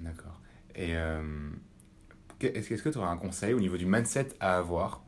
D'accord. 0.00 0.40
Et 0.74 0.96
euh, 0.96 1.50
est-ce 2.40 2.82
que 2.82 2.88
tu 2.88 2.98
aurais 2.98 3.08
un 3.08 3.16
conseil 3.16 3.54
au 3.54 3.60
niveau 3.60 3.76
du 3.76 3.86
mindset 3.86 4.28
à 4.40 4.58
avoir 4.58 5.04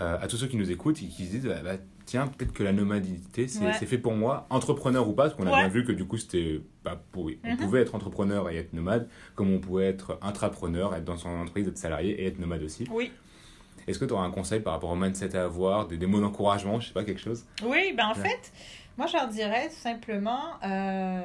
euh, 0.00 0.18
à 0.20 0.28
tous 0.28 0.36
ceux 0.36 0.46
qui 0.46 0.56
nous 0.56 0.70
écoutent 0.70 1.02
et 1.02 1.06
qui 1.06 1.26
se 1.26 1.30
disent 1.30 1.46
bah, 1.46 1.60
bah 1.62 1.76
tiens, 2.08 2.26
peut-être 2.26 2.54
que 2.54 2.62
la 2.62 2.72
nomadité, 2.72 3.48
c'est 3.48 3.86
fait 3.86 3.98
pour 3.98 4.14
moi, 4.14 4.46
entrepreneur 4.48 5.06
ou 5.06 5.12
pas, 5.12 5.24
parce 5.24 5.34
qu'on 5.34 5.46
a 5.46 5.54
bien 5.54 5.68
vu 5.68 5.84
que 5.84 5.92
du 5.92 6.06
coup, 6.06 6.16
c'était 6.16 6.62
pas 6.82 6.96
pour. 6.96 7.26
On 7.26 7.28
mm-hmm. 7.28 7.56
pouvait 7.56 7.82
être 7.82 7.94
entrepreneur 7.94 8.48
et 8.48 8.56
être 8.56 8.72
nomade, 8.72 9.08
comme 9.34 9.52
on 9.52 9.58
pouvait 9.58 9.86
être 9.86 10.18
intrapreneur, 10.22 10.94
être 10.94 11.04
dans 11.04 11.18
son 11.18 11.28
entreprise, 11.28 11.68
être 11.68 11.76
salarié 11.76 12.22
et 12.22 12.26
être 12.26 12.38
nomade 12.38 12.62
aussi. 12.62 12.88
Oui. 12.90 13.12
Est-ce 13.86 13.98
que 13.98 14.06
tu 14.06 14.14
auras 14.14 14.24
un 14.24 14.30
conseil 14.30 14.60
par 14.60 14.72
rapport 14.72 14.90
au 14.90 14.96
mindset 14.96 15.36
à 15.36 15.44
avoir, 15.44 15.86
des, 15.86 15.98
des 15.98 16.06
mots 16.06 16.20
d'encouragement, 16.20 16.80
je 16.80 16.88
sais 16.88 16.94
pas, 16.94 17.04
quelque 17.04 17.20
chose? 17.20 17.44
Oui, 17.62 17.92
ben 17.94 18.06
en 18.06 18.14
fait, 18.14 18.52
moi 18.96 19.06
je 19.06 19.12
leur 19.14 19.28
dirais 19.28 19.68
tout 19.68 19.74
simplement 19.74 20.54
euh, 20.64 21.20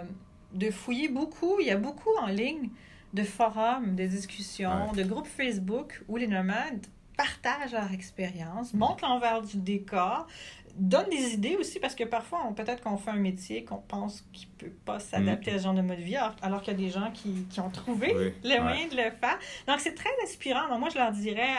de 0.53 0.69
fouiller 0.69 1.07
beaucoup. 1.07 1.59
Il 1.61 1.67
y 1.67 1.71
a 1.71 1.77
beaucoup 1.77 2.13
en 2.21 2.27
ligne 2.27 2.69
de 3.13 3.23
forums, 3.23 3.95
de 3.95 4.05
discussions, 4.05 4.91
de 4.93 5.03
groupes 5.03 5.27
Facebook 5.27 6.03
où 6.09 6.17
les 6.17 6.27
nomades 6.27 6.85
partagent 7.17 7.73
leur 7.73 7.91
expérience, 7.91 8.73
montrent 8.73 9.05
l'envers 9.05 9.41
du 9.41 9.57
décor, 9.57 10.27
donnent 10.75 11.09
des 11.09 11.33
idées 11.33 11.55
aussi 11.55 11.79
parce 11.79 11.95
que 11.95 12.03
parfois, 12.03 12.51
peut-être 12.55 12.81
qu'on 12.81 12.97
fait 12.97 13.11
un 13.11 13.15
métier 13.15 13.63
qu'on 13.63 13.77
pense 13.77 14.25
qu'il 14.33 14.47
ne 14.49 14.69
peut 14.69 14.75
pas 14.85 14.99
s'adapter 14.99 15.51
mm. 15.51 15.55
à 15.55 15.57
ce 15.59 15.63
genre 15.63 15.73
de 15.73 15.81
mode 15.81 15.97
de 15.97 16.03
vie, 16.03 16.17
alors, 16.41 16.61
qu'il 16.61 16.73
y 16.73 16.75
a 16.75 16.79
des 16.79 16.89
gens 16.89 17.11
qui, 17.13 17.45
qui 17.49 17.59
ont 17.59 17.69
trouvé 17.69 18.33
le 18.43 18.61
moyen 18.61 18.87
de 18.87 18.95
le 18.95 19.11
faire. 19.11 19.39
Donc, 19.67 19.79
c'est 19.79 19.93
très 19.93 20.09
inspirant. 20.23 20.67
Donc, 20.69 20.79
moi, 20.79 20.89
je 20.89 20.97
leur 20.97 21.11
dirais, 21.11 21.49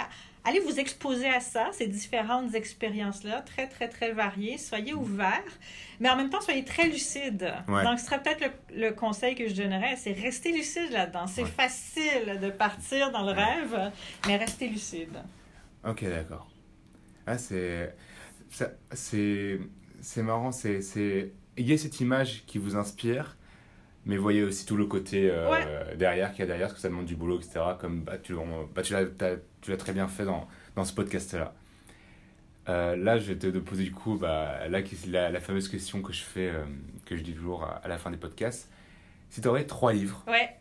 allez 0.45 0.61
vous 0.61 0.79
exposer 0.81 1.29
à 1.29 1.41
ça, 1.41 1.71
ces 1.73 1.87
différentes 1.87 2.55
expériences-là, 2.55 3.43
très, 3.43 3.69
très, 3.69 3.89
très 3.89 4.13
variées. 4.13 4.59
Soyez 4.59 4.95
ouverts, 4.95 5.43
mais 6.01 6.11
en 6.11 6.17
même 6.17 6.31
temps, 6.31 6.41
soyez 6.41 6.65
très 6.65 6.89
lucides. 6.89 7.53
Donc, 7.69 7.99
ce 7.99 8.07
serait 8.07 8.23
peut-être 8.23 8.53
le, 8.75 8.91
conseil 8.91 9.35
que 9.35 9.49
je 9.49 9.55
donnerais, 9.55 9.97
c'est 9.97 10.13
rester 10.13 10.53
lucide 10.53 10.91
là-dedans. 10.91 11.27
C'est 11.27 11.47
facile 11.47 12.41
de 12.41 12.51
partir 12.51 13.13
dans 13.13 13.23
le 13.23 13.33
rêve, 13.33 13.93
mais 14.27 14.37
rester 14.37 14.69
lucide. 14.69 15.17
Ok, 15.87 16.05
d'accord. 16.05 16.49
Ah, 17.27 17.39
c'est... 17.39 17.95
C'est 18.91 20.23
marrant, 20.23 20.53
c'est... 20.53 21.33
Il 21.57 21.69
y 21.69 21.73
a 21.73 21.79
cette 21.79 22.01
image 22.01 22.45
qui 22.47 22.59
vous 22.59 22.77
inspire, 22.77 23.37
mais 24.07 24.17
voyez 24.17 24.43
aussi 24.43 24.67
tout 24.67 24.77
le 24.77 24.87
côté 24.87 25.31
euh, 25.31 25.95
derrière 25.95 26.33
qu'il 26.33 26.41
y 26.41 26.43
a 26.43 26.47
derrière, 26.47 26.67
parce 26.67 26.75
que 26.75 26.81
ça 26.81 26.89
demande 26.89 27.07
du 27.07 27.17
boulot, 27.17 27.39
etc. 27.39 27.61
Comme 27.81 28.01
bah, 28.03 28.19
tu, 28.19 28.35
bah, 28.75 28.83
tu 28.83 29.71
l'as 29.71 29.77
très 29.77 29.93
bien 29.93 30.09
fait 30.09 30.25
dans, 30.25 30.49
dans 30.75 30.85
ce 30.85 30.93
podcast-là. 30.93 31.55
Euh, 32.69 32.97
là, 32.97 33.19
je 33.19 33.33
vais 33.33 33.39
te 33.39 33.47
poser 33.59 33.85
du 33.85 33.93
coup 33.93 34.17
bah, 34.17 34.67
là, 34.69 34.81
la, 35.09 35.31
la 35.31 35.41
fameuse 35.41 35.69
question 35.69 36.03
que 36.03 36.13
je 36.13 36.23
fais, 36.23 36.49
euh, 36.49 36.65
que 37.07 37.17
je 37.17 37.23
dis 37.23 37.35
toujours 37.35 37.65
à, 37.65 37.87
la 37.87 37.99
fin 37.99 38.11
des 38.11 38.17
podcasts. 38.17 38.71
Si 39.31 39.41
tu 39.41 39.49
aurais 39.49 39.65
trois 39.65 39.93
livres 39.93 40.25
ouais. 40.27 40.57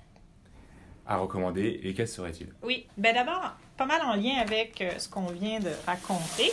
à 1.07 1.17
recommander, 1.17 1.79
et 1.83 1.93
quels 1.93 2.07
seraient-ils? 2.07 2.53
Oui, 2.61 2.87
ben 2.97 3.15
d'abord, 3.15 3.55
pas 3.77 3.85
mal 3.85 4.01
en 4.01 4.15
lien 4.15 4.35
avec 4.39 4.83
ce 4.97 5.07
qu'on 5.07 5.27
vient 5.27 5.59
de 5.59 5.71
raconter. 5.85 6.51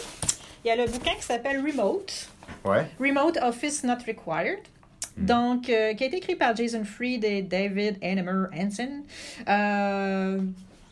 Il 0.64 0.68
y 0.68 0.70
a 0.70 0.76
le 0.76 0.86
bouquin 0.86 1.14
qui 1.14 1.22
s'appelle 1.22 1.60
Remote. 1.60 2.28
Ouais. 2.64 2.86
Remote 2.98 3.38
Office 3.42 3.84
Not 3.84 3.98
Required. 4.06 4.60
Mm. 5.16 5.24
Donc, 5.24 5.70
euh, 5.70 5.94
qui 5.94 6.04
a 6.04 6.06
été 6.06 6.18
écrit 6.18 6.36
par 6.36 6.54
Jason 6.54 6.84
Fried 6.84 7.24
et 7.24 7.42
David 7.42 7.98
Animer 8.02 8.46
Hansen. 8.54 9.02
Euh, 9.48 10.40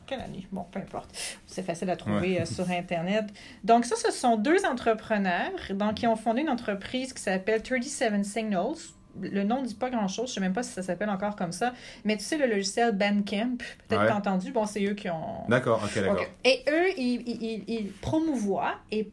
quelle 0.07 0.21
année? 0.21 0.47
Bon, 0.51 0.65
peu 0.71 0.81
importe. 0.81 1.11
C'est 1.47 1.63
facile 1.63 1.91
à 1.91 1.97
trouver 1.97 2.41
euh, 2.41 2.47
sur 2.47 2.71
Internet. 2.71 3.27
Donc, 3.63 3.85
ça, 3.85 3.97
ce 3.97 4.11
sont 4.11 4.37
deux 4.37 4.65
entrepreneurs 4.65 5.53
donc, 5.75 5.95
qui 5.95 6.07
ont 6.07 6.17
fondé 6.17 6.41
une 6.41 6.51
entreprise 6.51 7.13
qui 7.13 7.23
s'appelle 7.23 7.63
37 7.63 8.25
Signals. 8.25 8.79
Le 9.21 9.45
nom 9.45 9.63
ne 9.63 9.67
dit 9.67 9.75
pas 9.75 9.91
grand-chose, 9.91 10.27
je 10.27 10.31
ne 10.31 10.35
sais 10.35 10.41
même 10.41 10.53
pas 10.53 10.63
si 10.63 10.73
ça 10.73 10.83
s'appelle 10.83 11.11
encore 11.11 11.37
comme 11.37 11.53
ça. 11.53 11.73
Mais 12.05 12.17
tu 12.17 12.25
sais, 12.25 12.39
le 12.39 12.47
logiciel 12.47 12.93
Bandcamp, 12.93 13.57
peut-être 13.89 14.03
que 14.03 14.07
tu 14.07 14.13
as 14.13 14.17
entendu, 14.17 14.53
bon, 14.53 14.67
c'est 14.67 14.85
eux 14.85 14.95
qui 14.95 15.11
ont. 15.11 15.47
D'accord, 15.49 15.83
ok, 15.85 16.03
d'accord. 16.03 16.25
Et 16.45 16.65
eux, 16.69 16.91
ils, 16.97 17.23
ils, 17.27 17.65
ils 17.67 17.93
promouvoient 17.93 18.77
et 18.91 19.09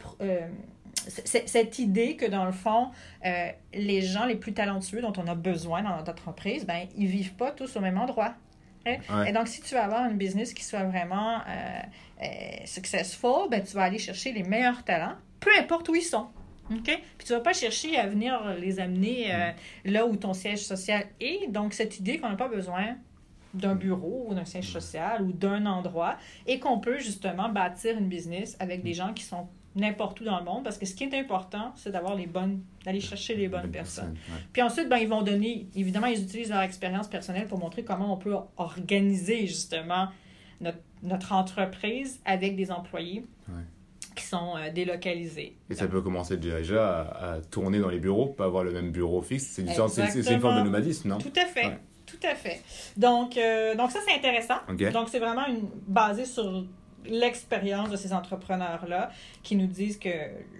cette 1.09 1.79
idée 1.79 2.15
que 2.15 2.25
dans 2.25 2.45
le 2.45 2.51
fond, 2.51 2.89
euh, 3.25 3.49
les 3.73 4.01
gens 4.01 4.25
les 4.25 4.35
plus 4.35 4.53
talentueux 4.53 5.01
dont 5.01 5.13
on 5.17 5.27
a 5.27 5.35
besoin 5.35 5.83
dans 5.83 5.95
notre 5.97 6.11
entreprise, 6.11 6.65
ben, 6.65 6.87
ils 6.97 7.07
vivent 7.07 7.35
pas 7.35 7.51
tous 7.51 7.75
au 7.75 7.79
même 7.79 7.97
endroit. 7.97 8.33
Hein? 8.85 9.25
Et 9.25 9.31
donc, 9.31 9.47
si 9.47 9.61
tu 9.61 9.73
veux 9.73 9.81
avoir 9.81 10.09
une 10.09 10.17
business 10.17 10.53
qui 10.53 10.63
soit 10.63 10.83
vraiment 10.83 11.37
euh, 11.37 11.81
euh, 12.23 12.25
successful, 12.65 13.49
ben, 13.49 13.63
tu 13.63 13.75
vas 13.75 13.83
aller 13.83 13.97
chercher 13.97 14.31
les 14.31 14.43
meilleurs 14.43 14.83
talents, 14.83 15.15
peu 15.39 15.49
importe 15.59 15.89
où 15.89 15.95
ils 15.95 16.03
sont. 16.03 16.27
OK? 16.71 16.83
Puis 17.17 17.27
tu 17.27 17.33
vas 17.33 17.39
pas 17.39 17.53
chercher 17.53 17.97
à 17.97 18.07
venir 18.07 18.55
les 18.59 18.79
amener 18.79 19.27
mm. 19.85 19.91
là 19.91 20.05
où 20.05 20.15
ton 20.15 20.33
siège 20.33 20.63
social 20.63 21.05
est. 21.19 21.51
Donc, 21.51 21.73
cette 21.73 21.99
idée 21.99 22.17
qu'on 22.17 22.29
n'a 22.29 22.35
pas 22.35 22.47
besoin 22.47 22.95
d'un 23.53 23.75
bureau 23.75 24.27
ou 24.29 24.33
d'un 24.33 24.45
siège 24.45 24.71
social 24.71 25.21
ou 25.21 25.31
d'un 25.31 25.65
endroit 25.65 26.17
et 26.45 26.59
qu'on 26.59 26.79
peut 26.79 26.99
justement 26.99 27.49
bâtir 27.49 27.97
une 27.97 28.09
business 28.09 28.57
avec 28.59 28.83
des 28.83 28.91
mm. 28.91 28.95
gens 28.95 29.13
qui 29.13 29.23
sont 29.23 29.47
n'importe 29.75 30.21
où 30.21 30.23
dans 30.23 30.39
le 30.39 30.45
monde 30.45 30.63
parce 30.63 30.77
que 30.77 30.85
ce 30.85 30.95
qui 30.95 31.03
est 31.03 31.13
important, 31.13 31.73
c'est 31.75 31.91
d'avoir 31.91 32.15
les 32.15 32.27
bonnes, 32.27 32.61
d'aller 32.85 33.01
chercher 33.01 33.35
les 33.35 33.49
bonnes 33.49 33.69
personnes. 33.69 34.15
Puis 34.53 34.61
ensuite, 34.61 34.87
ben, 34.87 34.97
ils 34.97 35.07
vont 35.07 35.21
donner, 35.21 35.67
évidemment, 35.75 36.07
ils 36.07 36.23
utilisent 36.23 36.49
leur 36.49 36.61
expérience 36.61 37.07
personnelle 37.07 37.47
pour 37.47 37.59
montrer 37.59 37.83
comment 37.83 38.13
on 38.13 38.17
peut 38.17 38.35
organiser 38.57 39.47
justement 39.47 40.07
notre, 40.61 40.79
notre 41.03 41.33
entreprise 41.33 42.21
avec 42.25 42.55
des 42.55 42.71
employés. 42.71 43.25
Qui 44.15 44.25
sont 44.25 44.55
euh, 44.57 44.71
délocalisés. 44.71 45.57
Et 45.69 45.75
ça 45.75 45.87
peut 45.87 46.01
commencer 46.01 46.37
déjà 46.37 47.01
à, 47.01 47.41
tourner 47.41 47.79
dans 47.79 47.89
les 47.89 47.99
bureaux, 47.99 48.27
pas 48.27 48.45
avoir 48.45 48.63
le 48.63 48.71
même 48.71 48.91
bureau 48.91 49.21
fixe. 49.21 49.45
C'est 49.45 49.61
une, 49.61 50.39
forme 50.39 50.59
de 50.59 50.63
nomadisme, 50.63 51.09
non? 51.09 51.17
Tout 51.17 51.33
à 51.35 51.45
fait. 51.45 51.77
Tout 52.05 52.27
à 52.27 52.35
fait. 52.35 52.61
Donc, 52.97 53.37
euh, 53.37 53.75
donc 53.75 53.91
ça, 53.91 53.99
c'est 54.07 54.15
intéressant. 54.15 54.59
Donc, 54.93 55.09
c'est 55.09 55.19
vraiment 55.19 55.45
une, 55.47 55.67
basé 55.87 56.25
sur 56.25 56.65
l'expérience 57.09 57.89
de 57.89 57.95
ces 57.95 58.13
entrepreneurs-là 58.13 59.09
qui 59.43 59.55
nous 59.55 59.67
disent 59.67 59.97
que 59.97 60.09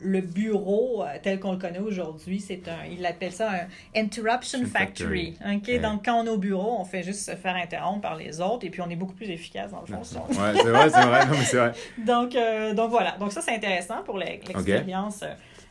le 0.02 0.22
bureau 0.22 1.04
euh, 1.04 1.18
tel 1.22 1.40
qu'on 1.40 1.54
le 1.54 1.58
connaît 1.58 1.80
aujourd'hui, 1.80 2.40
c'est 2.40 2.68
un, 2.68 2.86
ils 2.90 3.02
l'appellent 3.02 3.32
ça 3.32 3.52
un 3.52 4.00
interruption 4.00 4.66
factory. 4.66 5.38
Donc, 5.82 6.06
quand 6.06 6.22
on 6.22 6.26
est 6.26 6.30
au 6.30 6.38
bureau, 6.38 6.78
on 6.80 6.86
fait 6.86 7.04
juste 7.04 7.26
se 7.26 7.36
faire 7.36 7.56
interrompre 7.56 8.02
par 8.02 8.16
les 8.16 8.42
autres 8.42 8.66
et 8.66 8.70
puis 8.70 8.82
on 8.82 8.90
est 8.90 8.96
beaucoup 8.96 9.14
plus 9.14 9.30
efficace 9.30 9.72
dans 9.72 9.82
le 9.82 9.88
fond. 9.88 10.02
Oui, 10.30 10.36
c'est 10.56 10.70
vrai, 10.70 10.90
c'est 10.90 11.06
vrai. 11.06 11.22
c'est 11.46 11.58
vrai. 11.58 11.72
donc, 12.06 12.36
euh, 12.36 12.74
donc, 12.74 12.90
voilà. 12.90 13.12
Donc, 13.18 13.32
ça, 13.32 13.42
c'est 13.42 13.56
intéressant 13.56 14.04
pour 14.04 14.18
l'expérience. 14.18 15.24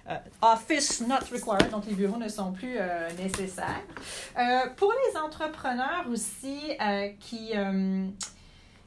Euh, 0.06 0.16
office 0.42 1.00
not 1.00 1.24
required, 1.32 1.70
donc 1.70 1.86
les 1.86 1.94
bureaux 1.94 2.18
ne 2.18 2.28
sont 2.28 2.52
plus 2.52 2.76
nécessaires. 3.18 3.80
pour 4.76 4.92
les 4.92 5.18
entrepreneurs 5.18 6.04
aussi 6.10 6.60
qui 7.20 7.52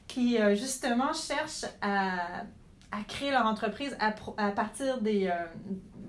qui 0.08 0.38
euh, 0.38 0.56
justement 0.56 1.12
cherchent 1.12 1.66
à, 1.80 2.42
à, 2.90 3.02
créer 3.06 3.30
leur 3.30 3.46
entreprise 3.46 3.96
à, 4.00 4.14
à 4.38 4.50
partir 4.50 5.00
des, 5.00 5.28
euh, 5.28 5.34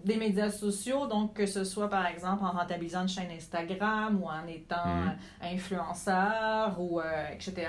des 0.05 0.15
médias 0.15 0.49
sociaux, 0.49 1.05
donc 1.05 1.35
que 1.35 1.45
ce 1.45 1.63
soit 1.63 1.89
par 1.89 2.07
exemple 2.07 2.43
en 2.43 2.51
rentabilisant 2.51 3.03
une 3.03 3.09
chaîne 3.09 3.29
Instagram 3.29 4.19
ou 4.23 4.27
en 4.27 4.47
étant 4.47 4.87
mhm. 4.87 5.15
influenceur 5.53 6.79
ou 6.79 6.99
euh, 6.99 7.03
etc. 7.33 7.67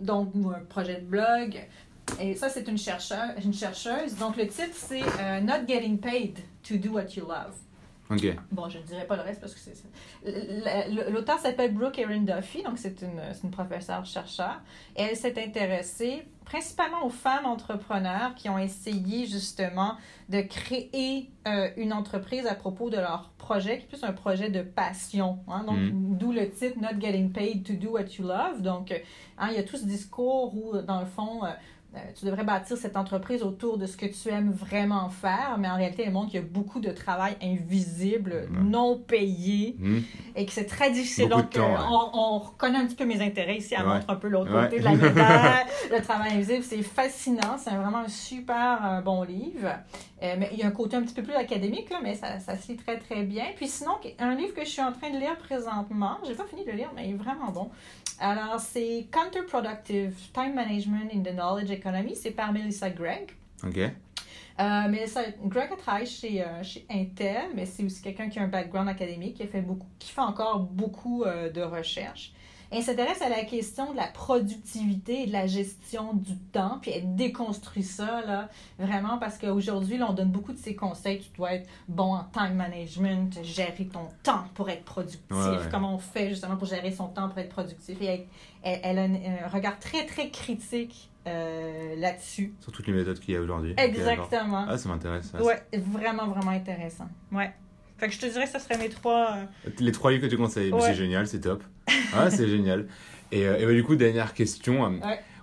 donc 0.00 0.32
un 0.36 0.64
projet 0.64 1.00
de 1.00 1.06
blog. 1.06 1.60
Et 2.20 2.36
ça, 2.36 2.48
c'est 2.48 2.68
une 2.68 2.78
chercheuse, 2.78 3.44
une 3.44 3.52
chercheuse. 3.52 4.14
Donc 4.14 4.36
le 4.36 4.46
titre, 4.46 4.74
c'est 4.74 5.02
Not 5.42 5.66
Getting 5.66 5.98
Paid 5.98 6.38
to 6.62 6.76
Do 6.76 6.92
What 6.92 7.16
You 7.16 7.26
Love. 7.26 7.56
Bon, 8.52 8.68
je 8.68 8.78
ne 8.78 8.82
dirai 8.84 9.06
pas 9.06 9.16
le 9.16 9.22
reste 9.22 9.40
parce 9.40 9.54
que 9.54 9.60
c'est. 9.60 9.74
L'auteur 11.10 11.38
s'appelle 11.38 11.74
Brooke 11.74 11.98
Erin 11.98 12.22
Duffy, 12.22 12.62
donc 12.62 12.78
c'est 12.78 13.02
une, 13.02 13.20
une 13.42 13.50
professeure 13.50 14.04
chercheur. 14.04 14.60
Et 14.96 15.02
elle 15.02 15.16
s'est 15.16 15.42
intéressée 15.42 16.24
principalement 16.46 17.04
aux 17.04 17.10
femmes 17.10 17.44
entrepreneurs 17.44 18.34
qui 18.36 18.48
ont 18.48 18.56
essayé 18.56 19.26
justement 19.26 19.96
de 20.28 20.40
créer 20.40 21.28
euh, 21.46 21.68
une 21.76 21.92
entreprise 21.92 22.46
à 22.46 22.54
propos 22.54 22.88
de 22.88 22.96
leur 22.96 23.30
projet, 23.36 23.78
qui 23.78 23.84
est 23.84 23.88
plus 23.88 24.04
un 24.04 24.12
projet 24.12 24.48
de 24.48 24.62
passion. 24.62 25.40
Hein. 25.48 25.64
donc, 25.64 25.78
mm. 25.78 26.18
d'où 26.18 26.32
le 26.32 26.48
titre 26.48 26.78
Not 26.80 27.00
Getting 27.00 27.32
Paid 27.32 27.64
to 27.64 27.72
Do 27.74 27.94
What 27.94 28.06
You 28.18 28.28
Love. 28.28 28.62
Donc, 28.62 28.92
hein, 29.38 29.48
il 29.50 29.56
y 29.56 29.58
a 29.58 29.64
tout 29.64 29.76
ce 29.76 29.84
discours 29.84 30.54
où, 30.56 30.80
dans 30.80 31.00
le 31.00 31.06
fond, 31.06 31.44
euh, 31.44 31.48
euh, 31.48 31.52
tu 32.18 32.24
devrais 32.24 32.44
bâtir 32.44 32.76
cette 32.76 32.96
entreprise 32.96 33.42
autour 33.42 33.78
de 33.78 33.86
ce 33.86 33.96
que 33.96 34.06
tu 34.06 34.28
aimes 34.28 34.50
vraiment 34.50 35.08
faire, 35.08 35.56
mais 35.58 35.68
en 35.68 35.76
réalité, 35.76 36.04
elle 36.06 36.12
montre 36.12 36.30
qu'il 36.30 36.40
y 36.40 36.42
a 36.42 36.46
beaucoup 36.46 36.80
de 36.80 36.90
travail 36.90 37.36
invisible, 37.42 38.48
non 38.50 38.98
payé, 38.98 39.76
hmm. 39.78 39.98
et 40.34 40.46
que 40.46 40.52
c'est 40.52 40.66
très 40.66 40.90
difficile. 40.90 41.28
Donc, 41.28 41.56
on, 41.58 42.38
reconnaît 42.38 42.78
un 42.78 42.86
petit 42.86 42.96
peu 42.96 43.04
mes 43.04 43.20
intérêts 43.20 43.56
ici, 43.56 43.74
elle 43.76 43.86
montre 43.86 44.08
un 44.08 44.16
peu 44.16 44.28
l'autre 44.28 44.50
côté 44.50 44.78
de 44.78 44.84
la 44.84 44.90
médaille, 44.96 45.64
le 45.90 46.02
travail 46.02 46.32
invisible. 46.32 46.62
C'est 46.62 46.82
fascinant, 46.82 47.58
c'est 47.58 47.70
vraiment 47.70 47.98
un 47.98 48.08
super 48.08 48.78
euh, 48.84 49.00
bon 49.00 49.22
livre. 49.22 49.70
Euh, 50.22 50.34
mais 50.38 50.48
il 50.52 50.58
y 50.58 50.62
a 50.62 50.66
un 50.66 50.70
côté 50.70 50.96
un 50.96 51.02
petit 51.02 51.14
peu 51.14 51.22
plus 51.22 51.34
académique, 51.34 51.90
là, 51.90 51.98
mais 52.02 52.14
ça, 52.14 52.38
ça 52.38 52.56
se 52.56 52.72
lit 52.72 52.78
très, 52.78 52.98
très 52.98 53.22
bien. 53.22 53.44
Puis 53.56 53.68
sinon, 53.68 53.92
un 54.18 54.34
livre 54.34 54.54
que 54.54 54.64
je 54.64 54.70
suis 54.70 54.82
en 54.82 54.92
train 54.92 55.10
de 55.10 55.18
lire 55.18 55.36
présentement, 55.36 56.18
j'ai 56.26 56.34
pas 56.34 56.44
fini 56.44 56.64
de 56.64 56.70
le 56.70 56.76
lire, 56.76 56.90
mais 56.94 57.08
il 57.08 57.14
est 57.14 57.18
vraiment 57.18 57.50
bon. 57.50 57.70
Alors, 58.18 58.60
c'est 58.60 59.06
Counterproductive 59.10 60.14
Time 60.32 60.54
Management 60.54 61.10
in 61.12 61.20
the 61.20 61.34
Knowledge 61.34 61.70
Economy. 61.70 62.14
C'est 62.16 62.30
par 62.30 62.52
Melissa 62.52 62.90
Gregg. 62.90 63.32
OK. 63.64 63.78
Euh, 64.58 64.88
Melissa 64.88 65.20
Gregg 65.44 65.70
a 65.72 65.76
travaillé 65.76 66.06
chez, 66.06 66.42
euh, 66.42 66.62
chez 66.62 66.86
Intel, 66.90 67.50
mais 67.54 67.66
c'est 67.66 67.84
aussi 67.84 68.00
quelqu'un 68.00 68.28
qui 68.30 68.38
a 68.38 68.42
un 68.42 68.48
background 68.48 68.88
académique, 68.88 69.34
qui, 69.36 69.42
a 69.42 69.46
fait, 69.46 69.60
beaucoup, 69.60 69.86
qui 69.98 70.10
fait 70.10 70.22
encore 70.22 70.60
beaucoup 70.60 71.24
euh, 71.24 71.50
de 71.50 71.60
recherches. 71.60 72.32
Elle 72.70 72.82
s'intéresse 72.82 73.22
à 73.22 73.28
la 73.28 73.44
question 73.44 73.92
de 73.92 73.96
la 73.96 74.06
productivité 74.08 75.22
et 75.22 75.26
de 75.26 75.32
la 75.32 75.46
gestion 75.46 76.14
du 76.14 76.36
temps, 76.36 76.78
puis 76.82 76.90
elle 76.90 77.14
déconstruit 77.14 77.82
ça, 77.82 78.22
là, 78.26 78.48
vraiment, 78.78 79.18
parce 79.18 79.38
qu'aujourd'hui, 79.38 80.00
on 80.02 80.12
donne 80.12 80.30
beaucoup 80.30 80.52
de 80.52 80.58
ces 80.58 80.74
conseils. 80.74 81.20
Tu 81.20 81.30
dois 81.36 81.54
être 81.54 81.68
bon 81.88 82.14
en 82.14 82.24
time 82.24 82.54
management, 82.54 83.38
gérer 83.42 83.86
ton 83.86 84.08
temps 84.22 84.44
pour 84.54 84.68
être 84.68 84.84
productif. 84.84 85.68
Comment 85.70 85.94
on 85.94 85.98
fait 85.98 86.30
justement 86.30 86.56
pour 86.56 86.66
gérer 86.66 86.90
son 86.90 87.08
temps 87.08 87.28
pour 87.28 87.38
être 87.38 87.50
productif. 87.50 88.00
Et 88.00 88.26
elle, 88.62 88.98
a 88.98 89.02
un 89.04 89.48
regard 89.48 89.78
très, 89.78 90.06
très 90.06 90.30
critique 90.30 91.10
euh, 91.26 91.96
là-dessus. 91.96 92.54
Sur 92.60 92.72
toutes 92.72 92.86
les 92.86 92.92
méthodes 92.92 93.18
qu'il 93.18 93.34
y 93.34 93.36
a 93.36 93.40
aujourd'hui. 93.40 93.74
Exactement. 93.76 94.66
ah, 94.68 94.78
ça 94.78 94.88
m'intéresse. 94.88 95.32
Ouais, 95.40 95.62
vraiment, 95.72 96.28
vraiment 96.28 96.52
intéressant. 96.52 97.08
Ouais. 97.32 97.52
Fait 97.98 98.08
que 98.08 98.14
je 98.14 98.20
te 98.20 98.26
dirais 98.26 98.44
que 98.44 98.52
ce 98.52 98.58
serait 98.58 98.78
mes 98.78 98.88
trois. 98.88 99.36
Euh, 99.36 99.44
les 99.78 99.92
trois 99.92 100.10
livres 100.10 100.24
que 100.24 100.30
tu 100.30 100.36
conseilles. 100.36 100.72
C'est 100.80 100.94
génial, 100.94 101.26
c'est 101.26 101.40
top. 101.40 101.62
Ah, 102.14 102.30
c'est 102.30 102.48
génial. 102.48 102.86
Et, 103.32 103.46
euh, 103.46 103.58
et 103.58 103.66
bah, 103.66 103.72
du 103.72 103.82
coup, 103.84 103.96
dernière 103.96 104.34
question. 104.34 104.84
Euh, 104.84 104.90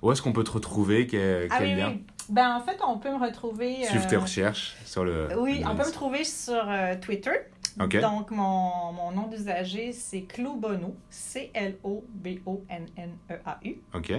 où 0.01 0.11
est-ce 0.11 0.21
qu'on 0.21 0.33
peut 0.33 0.43
te 0.43 0.51
retrouver? 0.51 1.07
Quel, 1.07 1.47
ah, 1.49 1.57
oui, 1.61 1.73
Oui. 1.75 2.03
Ben, 2.29 2.55
en 2.55 2.61
fait, 2.61 2.77
on 2.87 2.99
peut 2.99 3.09
me 3.09 3.19
retrouver. 3.19 3.83
Suivre 3.85 4.07
tes 4.07 4.17
recherches 4.17 4.75
sur 4.85 5.03
le. 5.03 5.27
Oui, 5.37 5.63
on 5.65 5.75
peut 5.75 5.85
me 5.85 5.91
trouver 5.91 6.23
sur 6.23 6.63
Twitter. 7.01 7.31
Donc, 7.77 8.29
mon, 8.31 8.91
mon 8.93 9.11
nom 9.11 9.27
d'usager, 9.27 9.91
c'est 9.93 10.21
Clou 10.21 10.55
Bono. 10.55 10.95
C-L-O-B-O-N-N-E-A-U. 11.09 13.75
OK. 13.95 14.13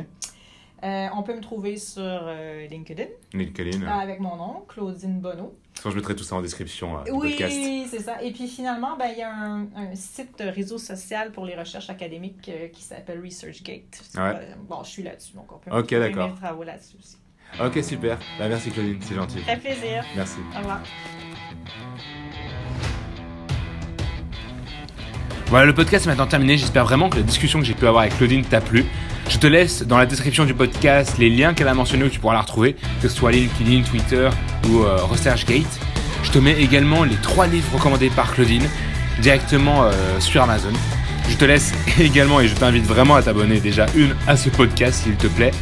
Euh, 0.85 1.07
on 1.17 1.23
peut 1.23 1.35
me 1.35 1.41
trouver 1.41 1.79
sur 1.79 2.03
euh, 2.03 2.67
LinkedIn. 2.67 3.07
LinkedIn. 3.33 3.87
avec 3.87 4.21
mon 4.21 4.37
nom, 4.37 4.65
Claudine 4.69 5.19
Bonneau. 5.19 5.57
je 5.83 5.89
mettrai 5.89 6.15
tout 6.15 6.25
ça 6.25 6.37
en 6.37 6.43
description 6.43 6.99
euh, 6.99 7.11
oui, 7.11 7.37
Oui, 7.41 7.87
c'est 7.91 8.01
ça. 8.01 8.23
Et 8.23 8.33
puis 8.33 8.49
finalement, 8.49 8.95
ben, 8.99 9.09
il 9.11 9.19
y 9.19 9.23
a 9.23 9.33
un, 9.33 9.95
site 9.95 10.43
réseau 10.55 10.77
social 10.77 11.33
pour 11.33 11.47
les 11.47 11.57
recherches 11.57 11.89
académiques 11.89 12.51
qui 12.73 12.83
s'appelle 12.83 13.23
ResearchGate. 13.25 14.03
bon, 14.69 14.83
je 14.85 14.91
suis 14.91 15.03
là-dessus, 15.03 15.35
donc 15.35 15.51
on 15.53 15.59
peut 15.59 15.71
Ok, 15.75 15.91
d'accord. 15.95 16.29
mes 16.29 16.35
travaux 16.35 16.65
là-dessus 16.65 16.97
aussi. 16.99 17.17
Ok, 17.65 17.83
super. 17.83 18.19
Bah, 18.39 18.49
merci 18.49 18.71
Claudine, 18.71 18.99
c'est 19.01 19.15
gentil. 19.15 19.41
Très 19.41 19.57
plaisir. 19.57 20.05
Merci. 20.15 20.39
Au 20.55 20.59
revoir. 20.59 20.83
Voilà, 25.47 25.67
le 25.67 25.75
podcast 25.75 26.05
est 26.05 26.09
maintenant 26.09 26.27
terminé. 26.27 26.59
J'espère 26.59 26.85
vraiment 26.85 27.09
que 27.09 27.17
la 27.17 27.23
discussion 27.23 27.61
que 27.61 27.65
j'ai 27.65 27.75
pu 27.75 27.87
avoir 27.87 28.03
avec 28.03 28.17
Claudine 28.17 28.45
t'a 28.45 28.61
plu. 28.61 28.85
Je 29.29 29.39
te 29.39 29.47
laisse 29.47 29.83
dans 29.83 29.99
la 29.99 30.07
description 30.07 30.45
du 30.45 30.55
podcast 30.55 31.17
les 31.19 31.31
liens 31.31 31.55
qu'elle 31.55 31.69
a 31.69 31.75
mentionnés 31.75 32.05
où 32.05 32.09
tu 32.09 32.21
pourras 32.21 32.35
la 32.35 32.43
retrouver, 32.43 32.75
que 33.01 33.09
ce 33.09 33.15
soit 33.15 33.33
LinkedIn, 33.33 33.83
Twitter 33.83 34.29
ou 34.69 34.83
euh, 34.83 34.97
ResearchGate. 35.05 35.81
Je 36.23 36.31
te 36.31 36.39
mets 36.39 36.61
également 36.61 37.05
les 37.05 37.17
trois 37.17 37.47
livres 37.47 37.75
recommandés 37.75 38.11
par 38.11 38.33
Claudine 38.33 38.67
directement 39.21 39.85
euh, 39.85 39.93
sur 40.21 40.43
Amazon. 40.43 40.73
Je 41.29 41.37
te 41.37 41.45
laisse 41.45 41.73
également 42.01 42.41
et 42.41 42.49
je 42.49 42.55
t'invite 42.55 42.85
vraiment 42.85 43.15
à 43.15 43.23
t'abonner 43.23 43.61
déjà 43.61 43.87
une 43.95 44.15
à 44.27 44.37
ce 44.37 44.51
podcast 44.51 45.03
s'il 45.03 45.17
te 45.17 45.27
plaît 45.27 45.53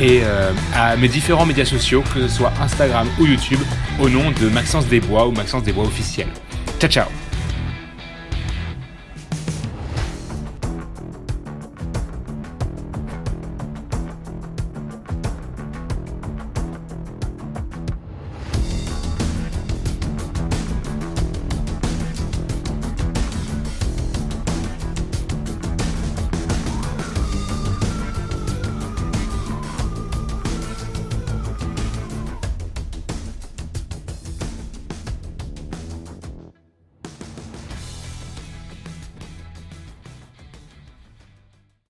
et 0.00 0.20
euh, 0.24 0.52
à 0.74 0.96
mes 0.96 1.08
différents 1.08 1.46
médias 1.46 1.64
sociaux, 1.66 2.02
que 2.14 2.22
ce 2.22 2.28
soit 2.28 2.52
Instagram 2.60 3.06
ou 3.18 3.26
YouTube, 3.26 3.60
au 4.00 4.08
nom 4.08 4.30
de 4.30 4.48
Maxence 4.48 4.86
Desbois 4.86 5.26
ou 5.26 5.32
Maxence 5.32 5.62
Desbois 5.62 5.84
officiel. 5.84 6.28
Ciao 6.78 6.90
ciao 6.90 7.19